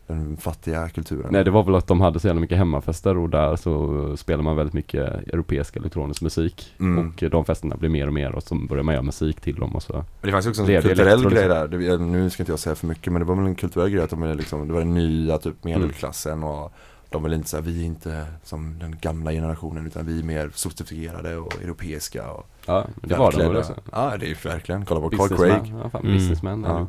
den 0.06 0.36
fattiga 0.36 0.88
kulturen 0.88 1.28
Nej 1.30 1.44
det 1.44 1.50
var 1.50 1.62
väl 1.62 1.74
att 1.74 1.86
de 1.86 2.00
hade 2.00 2.20
så 2.20 2.26
jävla 2.26 2.40
mycket 2.40 2.58
hemmafester 2.58 3.18
och 3.18 3.30
där 3.30 3.56
så 3.56 4.16
spelar 4.16 4.42
man 4.42 4.56
väldigt 4.56 4.74
mycket 4.74 5.08
europeisk 5.28 5.76
elektronisk 5.76 6.22
musik. 6.22 6.74
Mm. 6.80 7.08
Och 7.08 7.30
de 7.30 7.44
festerna 7.44 7.76
blir 7.76 7.88
mer 7.88 8.06
och 8.06 8.12
mer 8.12 8.34
och 8.34 8.42
så 8.42 8.54
börjar 8.54 8.82
man 8.82 8.94
göra 8.94 9.02
musik 9.02 9.40
till 9.40 9.54
dem 9.54 9.74
och 9.76 9.82
så. 9.82 9.92
Men 9.92 10.04
det 10.20 10.32
fanns 10.32 10.46
också 10.46 10.62
en 10.62 10.82
kulturell 10.82 11.30
grej 11.30 11.48
där, 11.48 11.68
det, 11.68 11.98
nu 11.98 12.30
ska 12.30 12.42
inte 12.42 12.52
jag 12.52 12.58
säga 12.58 12.74
för 12.74 12.86
mycket 12.86 13.12
men 13.12 13.20
det 13.20 13.26
var 13.26 13.34
väl 13.36 13.46
en 13.46 13.54
kulturell 13.54 13.90
grej 13.90 14.02
att 14.02 14.10
de 14.10 14.22
är 14.22 14.34
liksom, 14.34 14.68
det 14.68 14.72
var 14.72 14.80
den 14.80 14.94
nya 14.94 15.38
typ 15.38 15.64
medelklassen 15.64 16.42
och 16.44 16.72
de 17.10 17.22
vill 17.22 17.32
inte 17.32 17.48
säga 17.48 17.60
vi 17.62 17.80
är 17.82 17.86
inte 17.86 18.26
som 18.44 18.78
den 18.78 18.96
gamla 19.00 19.32
generationen 19.32 19.86
utan 19.86 20.06
vi 20.06 20.18
är 20.18 20.24
mer 20.24 20.50
sofistikerade 20.54 21.36
och 21.36 21.62
europeiska 21.62 22.30
och 22.30 22.48
Ja, 22.66 22.86
det 23.02 23.14
var 23.14 23.32
de 23.32 23.38
väl 23.38 23.56
också. 23.56 23.74
Ja 23.92 24.16
det 24.20 24.26
är 24.26 24.28
ju 24.28 24.34
verkligen, 24.44 24.84
kolla 24.84 25.00
på 25.00 25.10
Carl 25.10 25.28
Craig 25.28 25.74
ja, 25.82 25.90
fan, 25.90 26.00
Mm. 26.00 26.14
businessman 26.14 26.64
Ja. 26.68 26.88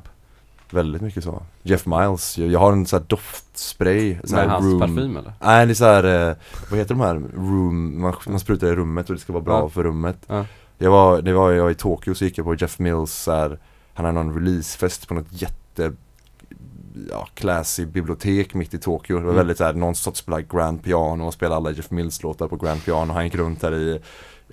Väldigt 0.70 1.02
mycket 1.02 1.24
så 1.24 1.44
Jeff 1.64 1.86
Miles, 1.86 2.38
jag, 2.38 2.60
har 2.60 2.72
en 2.72 2.86
sån 2.86 3.00
här 3.00 3.08
doftspray 3.08 4.18
så 4.24 4.36
Med 4.36 4.50
hans 4.50 4.66
room- 4.66 4.80
parfym 4.80 5.18
eller? 5.18 5.34
Nej 5.42 5.66
det 5.66 5.72
är 5.72 5.74
så 5.74 5.86
här, 5.86 6.30
eh, 6.30 6.36
vad 6.70 6.80
heter 6.80 6.96
de 6.96 7.02
här 7.02 7.16
room, 7.36 8.02
man, 8.02 8.14
man 8.28 8.40
sprutar 8.40 8.68
i 8.68 8.76
rummet 8.76 9.10
och 9.10 9.16
det 9.16 9.22
ska 9.22 9.34
vara 9.34 9.44
bra 9.44 9.60
Ja. 9.60 9.70
för 9.70 9.84
rummet 9.84 10.18
Ja. 10.28 10.46
Jag 10.78 10.92
var, 10.92 11.22
det 11.22 11.34
var 11.34 11.52
jag 11.52 11.72
i 11.72 11.76
Tokyo 11.76 12.16
så 12.16 12.26
gick 12.26 12.38
jag 12.38 12.46
på 12.46 12.56
Jeff 12.56 12.80
Mills 12.80 13.12
så 13.14 13.32
här, 13.32 13.60
han 13.94 14.06
hade 14.06 14.24
någon 14.24 14.34
releasefest 14.36 15.08
på 15.08 15.14
något 15.14 15.28
jätte 15.42 15.92
Ja, 17.12 17.28
classy 17.34 17.86
bibliotek 17.86 18.54
mitt 18.54 18.74
i 18.74 18.78
Tokyo. 18.78 19.16
Det 19.18 19.22
var 19.24 19.30
Mm. 19.32 19.36
väldigt 19.38 19.58
såhär, 19.58 19.74
någon 19.74 19.96
satt 19.96 20.18
spelade 20.18 20.44
grand 20.44 20.84
piano 20.84 21.24
och 21.28 21.34
spelade 21.34 21.56
alla 21.56 21.72
Jeff 21.72 21.92
Mills 21.92 22.24
låtar 22.24 22.48
på 22.48 22.56
grand 22.56 22.86
piano. 22.86 23.14
Han 23.14 23.24
gick 23.24 23.36
runt 23.36 23.62
där 23.62 23.74
i, 23.76 24.00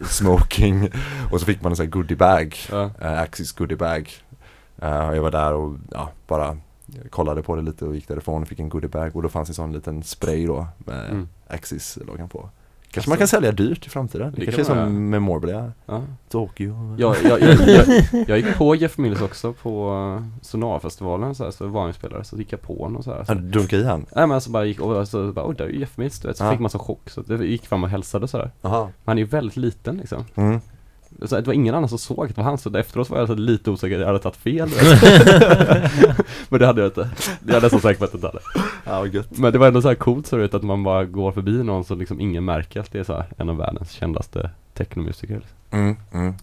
smoking 0.09 0.89
och 1.33 1.41
så 1.41 1.47
fick 1.47 1.63
man 1.63 1.73
en 1.73 1.77
sån 1.77 1.87
här 1.87 1.91
goodie 1.91 2.17
bag, 2.17 2.57
Ja. 2.71 2.91
uh, 3.03 3.21
Axis 3.21 3.53
goodie 3.53 3.77
bag. 3.77 4.11
Och 4.24 4.24
jag 4.89 5.23
var 5.23 5.31
där 5.31 5.53
och 5.55 5.75
ja, 5.91 6.09
bara 6.27 6.57
kollade 7.11 7.43
på 7.43 7.57
det 7.57 7.63
lite 7.63 7.85
och 7.85 7.95
gick 7.95 8.09
därifrån 8.09 8.43
och 8.43 8.49
fick 8.49 8.59
en 8.61 8.69
goodie 8.69 8.89
bag 8.89 9.17
och 9.17 9.23
då 9.23 9.29
fanns 9.29 9.49
en 9.49 9.55
sån 9.55 9.73
liten 9.73 10.03
spray 10.03 10.47
då 10.47 10.67
med 10.79 11.11
Mm. 11.11 11.29
Axis-loggan 11.49 12.29
på. 12.29 12.39
Kanske 12.39 12.99
Alltså. 12.99 13.11
man 13.11 13.19
kan 13.19 13.29
sälja 13.29 13.53
dyrt 13.53 13.87
i 13.87 13.91
framtiden. 13.91 14.33
Det, 14.33 14.41
Det 14.41 14.45
kanske 14.47 14.63
är 14.63 14.65
kan 14.65 14.77
man 14.77 14.87
som 14.87 15.11
Memorabilia, 15.11 15.73
Ja. 15.87 16.03
Tokyo. 16.29 16.97
Jag, 16.99 17.17
jag, 17.25 17.41
jag, 17.41 17.69
jag, 17.69 18.05
jag 18.29 18.39
gick 18.39 18.57
på 18.59 18.75
Jeff 18.75 18.99
Mills 18.99 19.21
också 19.23 19.53
på 19.53 19.91
uh, 20.21 20.27
Sonarfestivalen 20.43 21.35
så, 21.35 21.45
här, 21.45 21.51
så 21.51 21.67
var 21.67 21.83
han 21.83 21.93
spelare 21.93 22.25
så 22.25 22.37
gick 22.37 22.53
jag 22.53 22.61
på 22.61 22.83
honom 22.83 23.03
så 23.03 23.11
här. 23.11 23.19
Ja, 23.19 23.25
Så. 23.25 23.35
du 23.35 23.41
dunkade 23.41 23.83
i 23.83 23.85
han? 23.87 24.01
Nej 24.01 24.27
men 24.27 24.33
alltså 24.33 24.51
bara 24.51 24.65
gick 24.65 24.81
och 24.81 25.09
så 25.09 25.33
bara, 25.33 25.49
oj 25.49 25.55
där 25.59 25.65
är 25.65 25.69
ju 25.69 25.81
Jeff 25.81 25.97
Mills 25.97 26.21
du 26.21 26.29
vet. 26.29 26.37
Så 26.37 26.45
Ja. 26.45 26.51
fick 26.51 26.61
man 26.61 26.71
så 26.71 26.79
chock 26.79 27.11
så 27.11 27.21
det 27.23 27.47
gick 27.47 27.67
fram 27.67 27.85
och 27.85 27.91
hälsade 27.91 28.29
så 28.29 28.39
här. 28.39 28.51
Han 29.05 29.19
är 29.19 29.23
ju 29.23 29.25
väldigt 29.25 29.57
liten 29.57 29.97
liksom. 29.97 30.25
Mm. 30.35 30.61
Så 31.29 31.37
det 31.37 31.47
var 31.47 31.55
ingen 31.55 31.75
annan 31.75 31.89
som 31.89 31.99
såg 31.99 32.25
att 32.25 32.29
det 32.29 32.43
var 32.43 32.45
han 32.45 32.59
så 32.59 32.77
efteråt 32.77 33.11
var 33.11 33.19
jag 33.19 33.29
så 33.29 33.35
lite 33.35 33.71
osäker, 33.71 33.99
jag 33.99 34.07
hade 34.07 34.19
tagit 34.19 34.37
fel. 34.37 34.69
Men 36.49 36.61
det 36.61 36.67
hade 36.67 36.81
jag 36.81 36.89
inte. 36.89 37.09
Jag 37.47 37.57
är 37.57 37.61
nästan 37.61 37.81
säker 37.81 37.99
på 37.99 38.05
att 38.05 38.11
jag 38.13 38.19
inte 38.19 38.27
hade. 38.27 38.41
Ja, 38.85 39.07
gött. 39.07 39.39
Men 39.39 39.53
det 39.53 39.59
var 39.59 39.67
ändå 39.67 39.83
så 39.83 39.89
här 39.89 39.95
coolt 39.95 40.27
så 40.27 40.37
vet 40.37 40.55
att 40.55 40.63
man 40.63 40.83
bara 40.85 41.05
går 41.05 41.33
förbi 41.33 41.63
någon 41.63 41.85
så 41.85 41.95
liksom 41.95 42.21
ingen 42.21 42.45
märker 42.45 42.81
att 42.81 42.93
det 42.93 42.99
är 42.99 43.05
så 43.05 43.13
här 43.13 43.27
en 43.39 43.49
av 43.49 43.57
världens 43.57 43.91
kändaste 43.91 44.51
technomusiker. 44.75 45.35
Liksom. 45.35 45.57
Mm, 45.71 45.97
mm. 46.13 46.35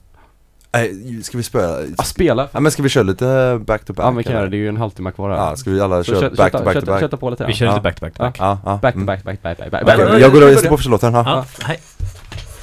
Nej, 0.74 1.24
ska 1.24 1.38
vi 1.38 1.44
spela? 1.44 1.78
Ah, 1.98 2.04
spela! 2.04 2.48
Ja 2.52 2.60
men 2.60 2.72
ska 2.72 2.84
vi 2.84 2.90
köra 2.90 3.04
lite 3.04 3.60
back 3.66 3.86
to 3.86 3.94
back? 3.94 4.06
Ja 4.06 4.12
vi 4.12 4.24
kan 4.24 4.34
göra 4.34 4.48
det, 4.50 4.56
är 4.58 4.60
ju 4.60 4.70
en 4.70 4.78
halvtimme 4.78 5.12
kvar 5.12 5.30
här. 5.30 5.38
Ja, 5.38 5.56
ska 5.56 5.72
vi 5.72 5.82
alla 5.82 6.04
köra 6.04 6.20
kö- 6.20 6.30
back 6.36 6.52
to 6.52 6.64
back 6.64 6.80
to 6.80 6.86
back? 6.86 7.00
Köta 7.00 7.18
på 7.18 7.30
lite 7.30 7.44
Vi 7.44 7.48
grann. 7.48 7.58
kör 7.58 7.66
Ja. 7.66 7.72
lite 7.72 7.84
back 7.84 7.96
to 7.96 8.06
back 8.06 8.14
to 8.14 8.24
back. 8.24 8.36
Ja, 8.40 8.60
ja. 8.66 8.80
Back 8.82 8.94
to 8.94 8.98
mm. 8.98 9.06
back, 9.06 9.24
back, 9.24 9.42
back, 9.42 9.58
back, 9.58 9.72
back, 9.72 9.86
back. 9.86 10.22
Jag 10.22 10.32
går 10.32 10.44
och 10.44 10.50
lyssnar 10.50 10.70
på 10.70 10.78
förlåten, 10.78 11.14
Ja, 11.14 11.24
ja. 11.26 11.46
hej. 11.66 11.80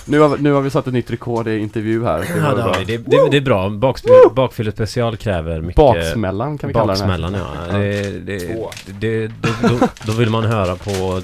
Nu 0.08 0.20
har, 0.20 0.28
vi- 0.36 0.42
nu 0.42 0.52
har 0.52 0.60
vi 0.60 0.70
satt 0.70 0.86
ett 0.86 0.92
nytt 0.92 1.10
rekord 1.10 1.48
i 1.48 1.58
intervju 1.58 2.04
här. 2.04 2.18
Det 2.18 2.26
Ja, 2.38 2.42
var 2.42 2.56
det, 2.56 2.62
bra. 2.62 2.72
det, 2.86 2.96
det, 2.96 3.30
det 3.30 3.36
är 3.36 3.40
bra. 3.40 3.70
Bakfyllet 4.34 4.74
special 4.74 5.16
kräver 5.16 5.60
mycket... 5.60 5.76
Baksmällan 5.76 6.58
kan 6.58 6.68
vi 6.68 6.74
kalla 6.74 6.94
den 6.94 7.10
här. 7.10 7.18
Baksmällan 7.18 7.34
ja. 7.72 7.78
Det, 7.78 8.10
det, 8.20 8.38
det, 9.00 9.26
då, 9.28 9.68
då, 9.68 9.86
då 10.06 10.12
vill 10.12 10.30
man 10.30 10.44
höra 10.44 10.76
på 10.76 11.20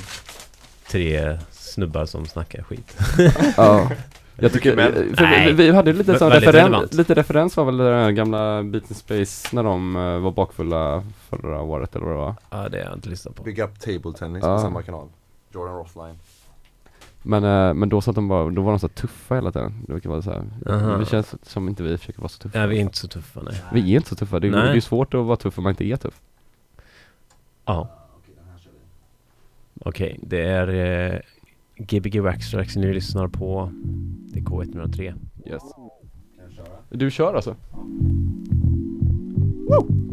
tre 0.90 1.38
snubbar 1.50 2.06
som 2.06 2.26
snackar 2.26 2.62
skit. 2.62 2.96
Ja. 3.56 3.90
Jag 4.38 4.52
tycker, 4.52 4.76
för 5.16 5.46
vi, 5.46 5.52
vi 5.52 5.70
hade 5.70 5.92
lite 5.92 6.18
sån 6.18 6.30
referen, 6.30 6.88
lite 6.92 7.14
referens 7.14 7.56
var 7.56 7.64
väl 7.64 7.76
det 7.76 7.84
där 7.90 8.10
gamla 8.10 8.62
Beat 8.62 8.90
in 8.90 8.96
Space 8.96 9.48
när 9.56 9.62
de 9.62 9.96
eh, 9.96 10.18
var 10.18 10.30
bakfulla 10.30 11.04
förra 11.30 11.60
året 11.62 11.96
eller 11.96 12.06
vad 12.06 12.14
det 12.14 12.18
var. 12.18 12.34
Ja, 12.50 12.68
det 12.68 12.78
har 12.78 12.84
jag 12.84 12.94
inte 12.94 13.08
lyssnat 13.08 13.34
på. 13.34 13.42
Big 13.42 13.58
Up 13.58 13.80
Table 13.80 14.12
Tennis 14.18 14.42
Ja. 14.44 14.56
på 14.56 14.62
samma 14.62 14.82
kanal. 14.82 15.08
Jordan 15.54 15.74
Rothline. 15.74 16.18
Men, 17.26 17.44
eh, 17.44 17.74
men 17.74 17.88
då 17.88 18.00
så 18.00 18.10
att 18.10 18.14
de 18.14 18.28
var, 18.28 18.50
då 18.50 18.62
var 18.62 18.70
de 18.70 18.78
så 18.78 18.88
tuffa 18.88 19.34
hela 19.34 19.52
tiden. 19.52 19.72
Det 19.88 20.06
vara 20.08 20.22
så 20.22 20.30
här. 20.30 20.44
Aha. 20.66 20.96
Det 20.96 21.06
känns 21.06 21.34
som 21.42 21.68
inte 21.68 21.82
vi 21.82 21.98
försöker 21.98 22.20
vara 22.20 22.28
så 22.28 22.38
tuffa. 22.38 22.58
Nej, 22.58 22.68
vi 22.68 22.76
är 22.76 22.80
inte 22.80 22.98
så 22.98 23.08
tuffa 23.08 23.40
nej. 23.42 23.62
Vi 23.72 23.92
är 23.92 23.96
inte 23.96 24.08
så 24.08 24.16
tuffa. 24.16 24.40
Det 24.40 24.50
det 24.50 24.58
är 24.58 24.74
ju 24.74 24.80
svårt 24.80 25.14
att 25.14 25.24
vara 25.24 25.36
tuff 25.36 25.58
om 25.58 25.64
man 25.64 25.70
inte 25.70 25.84
är 25.84 25.96
tuff. 25.96 26.20
Ja. 27.64 27.88
Okej, 29.80 30.18
det 30.22 30.42
är 30.42 30.68
eh, 31.14 31.20
Gbg 31.76 32.20
Waxtrax 32.20 32.76
ni 32.76 32.94
lyssnar 32.94 33.28
på. 33.28 33.72
Det 34.32 34.40
är 34.40 34.44
K103. 34.44 35.14
Yes. 35.46 35.62
Du 36.88 37.10
kör 37.10 37.34
alltså? 37.34 37.56
Thank 39.68 40.03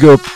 Big 0.00 0.08
up. 0.08 0.29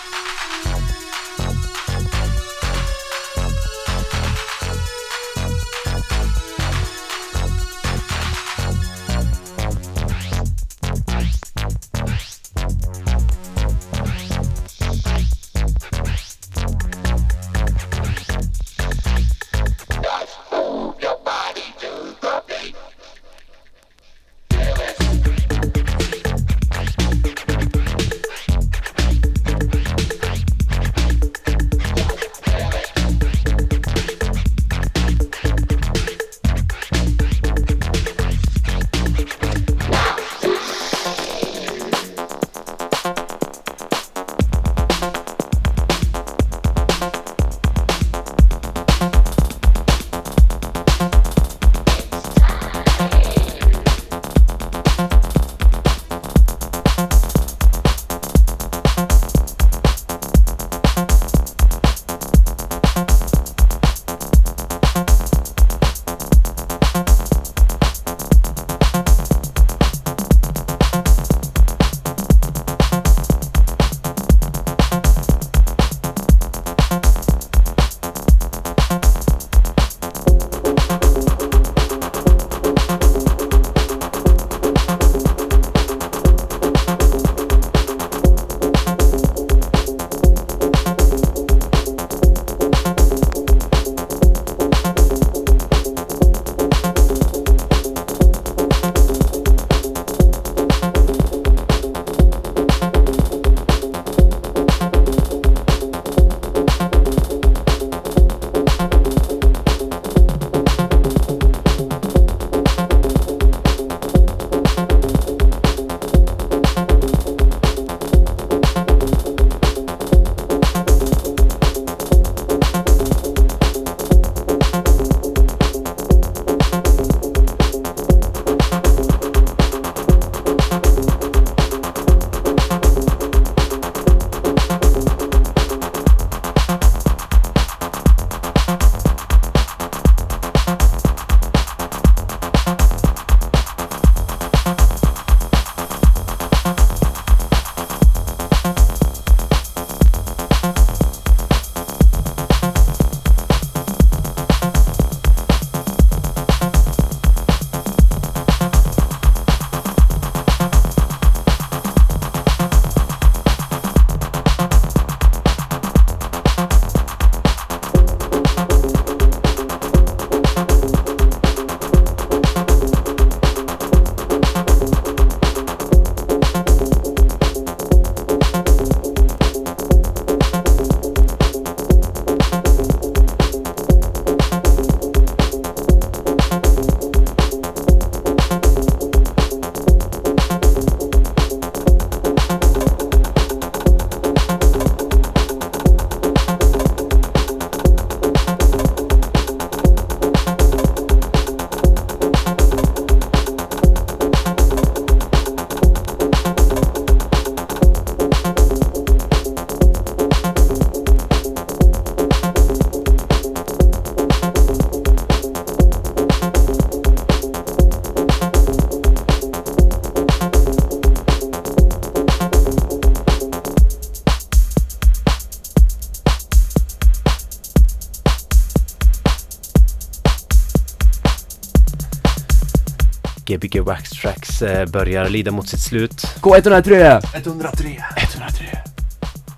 Eh, 234.63 234.87
börjar 234.87 235.29
lida 235.29 235.51
mot 235.51 235.69
sitt 235.69 235.81
slut. 235.81 236.27
K103! 236.41 237.21
103. 237.35 238.05
103! 238.17 238.79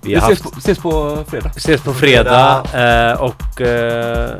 Vi 0.01 0.13
Vi 0.13 0.15
har 0.15 0.31
ses 0.31 0.41
haft, 0.41 0.53
på, 0.53 0.59
ses 0.59 0.77
på 0.79 1.23
fredag. 1.27 1.51
ses 1.55 1.81
på 1.81 1.93
fredag 1.93 2.63
eh, 2.73 3.21
och 3.21 3.61
eh, 3.61 4.31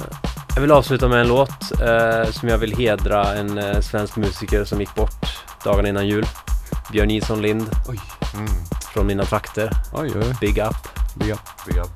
jag 0.55 0.61
vill 0.61 0.71
avsluta 0.71 1.07
med 1.07 1.21
en 1.21 1.27
låt 1.27 1.71
eh, 1.81 2.31
som 2.31 2.49
jag 2.49 2.57
vill 2.57 2.77
hedra 2.77 3.33
en 3.35 3.57
eh, 3.57 3.79
svensk 3.81 4.15
musiker 4.15 4.63
som 4.65 4.79
gick 4.79 4.95
bort 4.95 5.25
dagarna 5.63 5.89
innan 5.89 6.07
jul. 6.07 6.25
Björn 6.91 7.07
Nilsson 7.07 7.41
Lind 7.41 7.69
Mm. 8.33 8.47
från 8.93 9.07
mina 9.07 9.25
trakter. 9.25 9.69
Oj, 9.93 10.11
oj, 10.15 10.21
oj. 10.27 10.35
Big 10.41 10.57
up. 10.57 10.75
Big 11.15 11.29
up. 11.31 11.39
Big 11.67 11.77
up. 11.77 11.89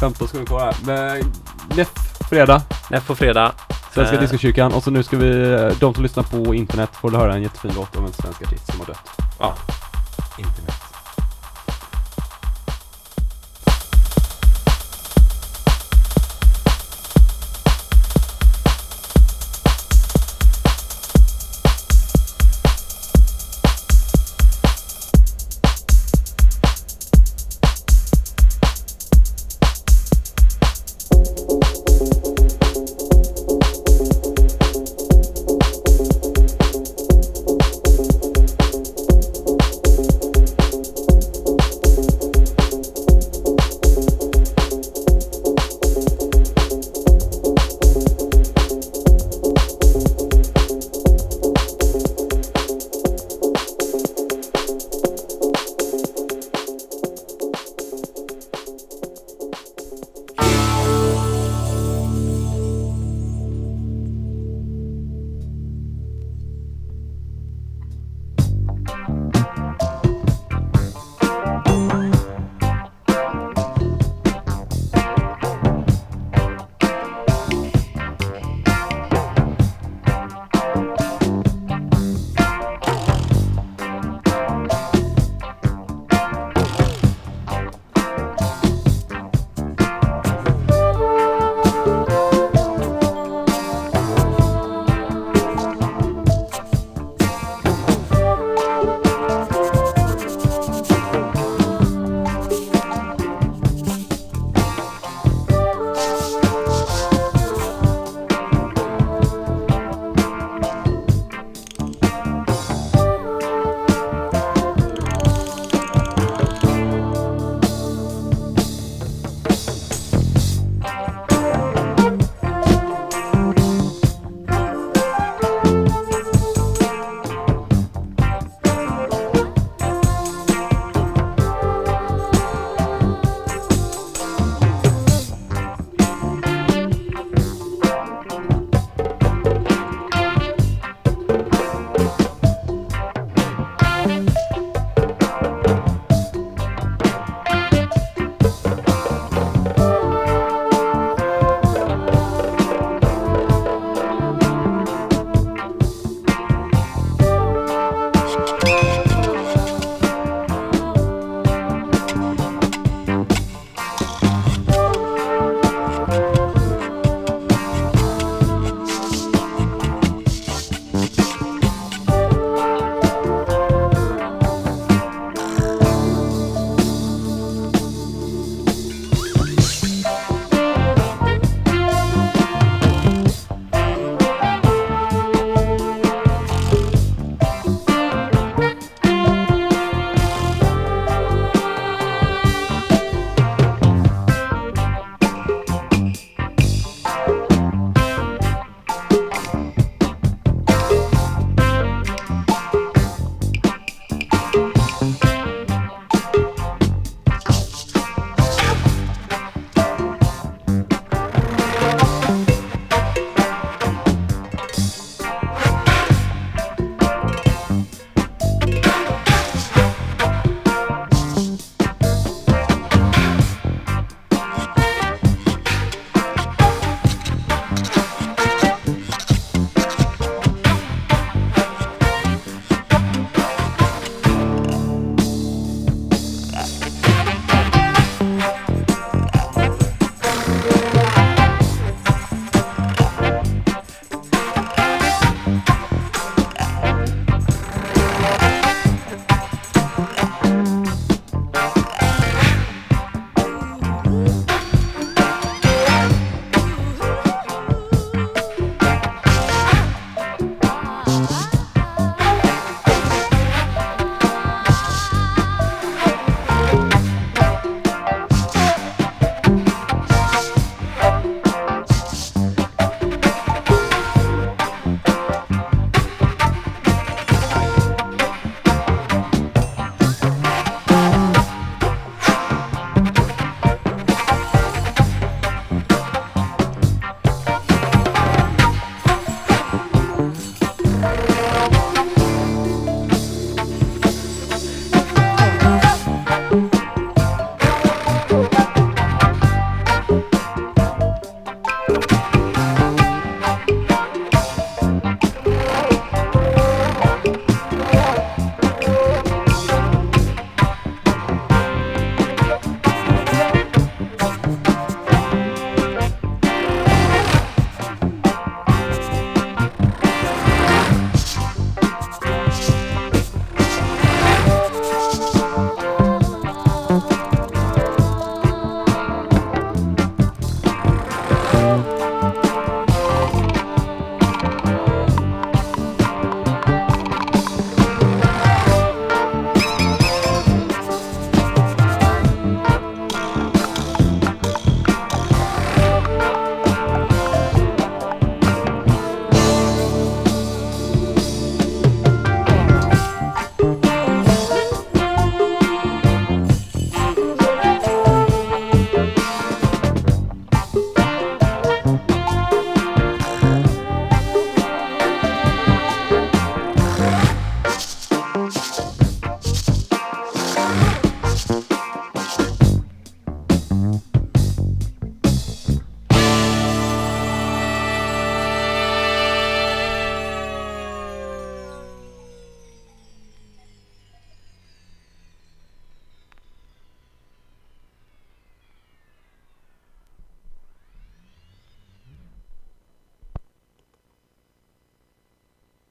15 0.00 0.28
sekunder 0.28 0.46
kvar 0.46 0.60
här. 0.60 0.74
Men, 0.84 1.32
NEF, 1.76 1.88
fredag. 2.30 2.62
Näst 2.90 3.06
på 3.06 3.14
fredag. 3.14 3.52
Svenska 3.94 4.14
Eh. 4.14 4.20
Discokyrkan. 4.20 4.72
Och 4.72 4.82
så 4.82 4.90
nu 4.90 5.02
ska 5.02 5.16
vi, 5.16 5.52
eh, 5.52 5.66
de 5.80 5.94
som 5.94 6.02
lyssnar 6.02 6.22
på 6.22 6.54
internet 6.54 6.90
får 6.92 7.10
höra 7.10 7.34
en 7.34 7.42
jättefin 7.42 7.72
låt 7.76 7.96
om 7.96 8.04
en 8.04 8.12
svensk 8.12 8.42
artist 8.42 8.66
som 8.66 8.80
har 8.80 8.86
dött. 8.86 9.10
Internet. 10.38 10.87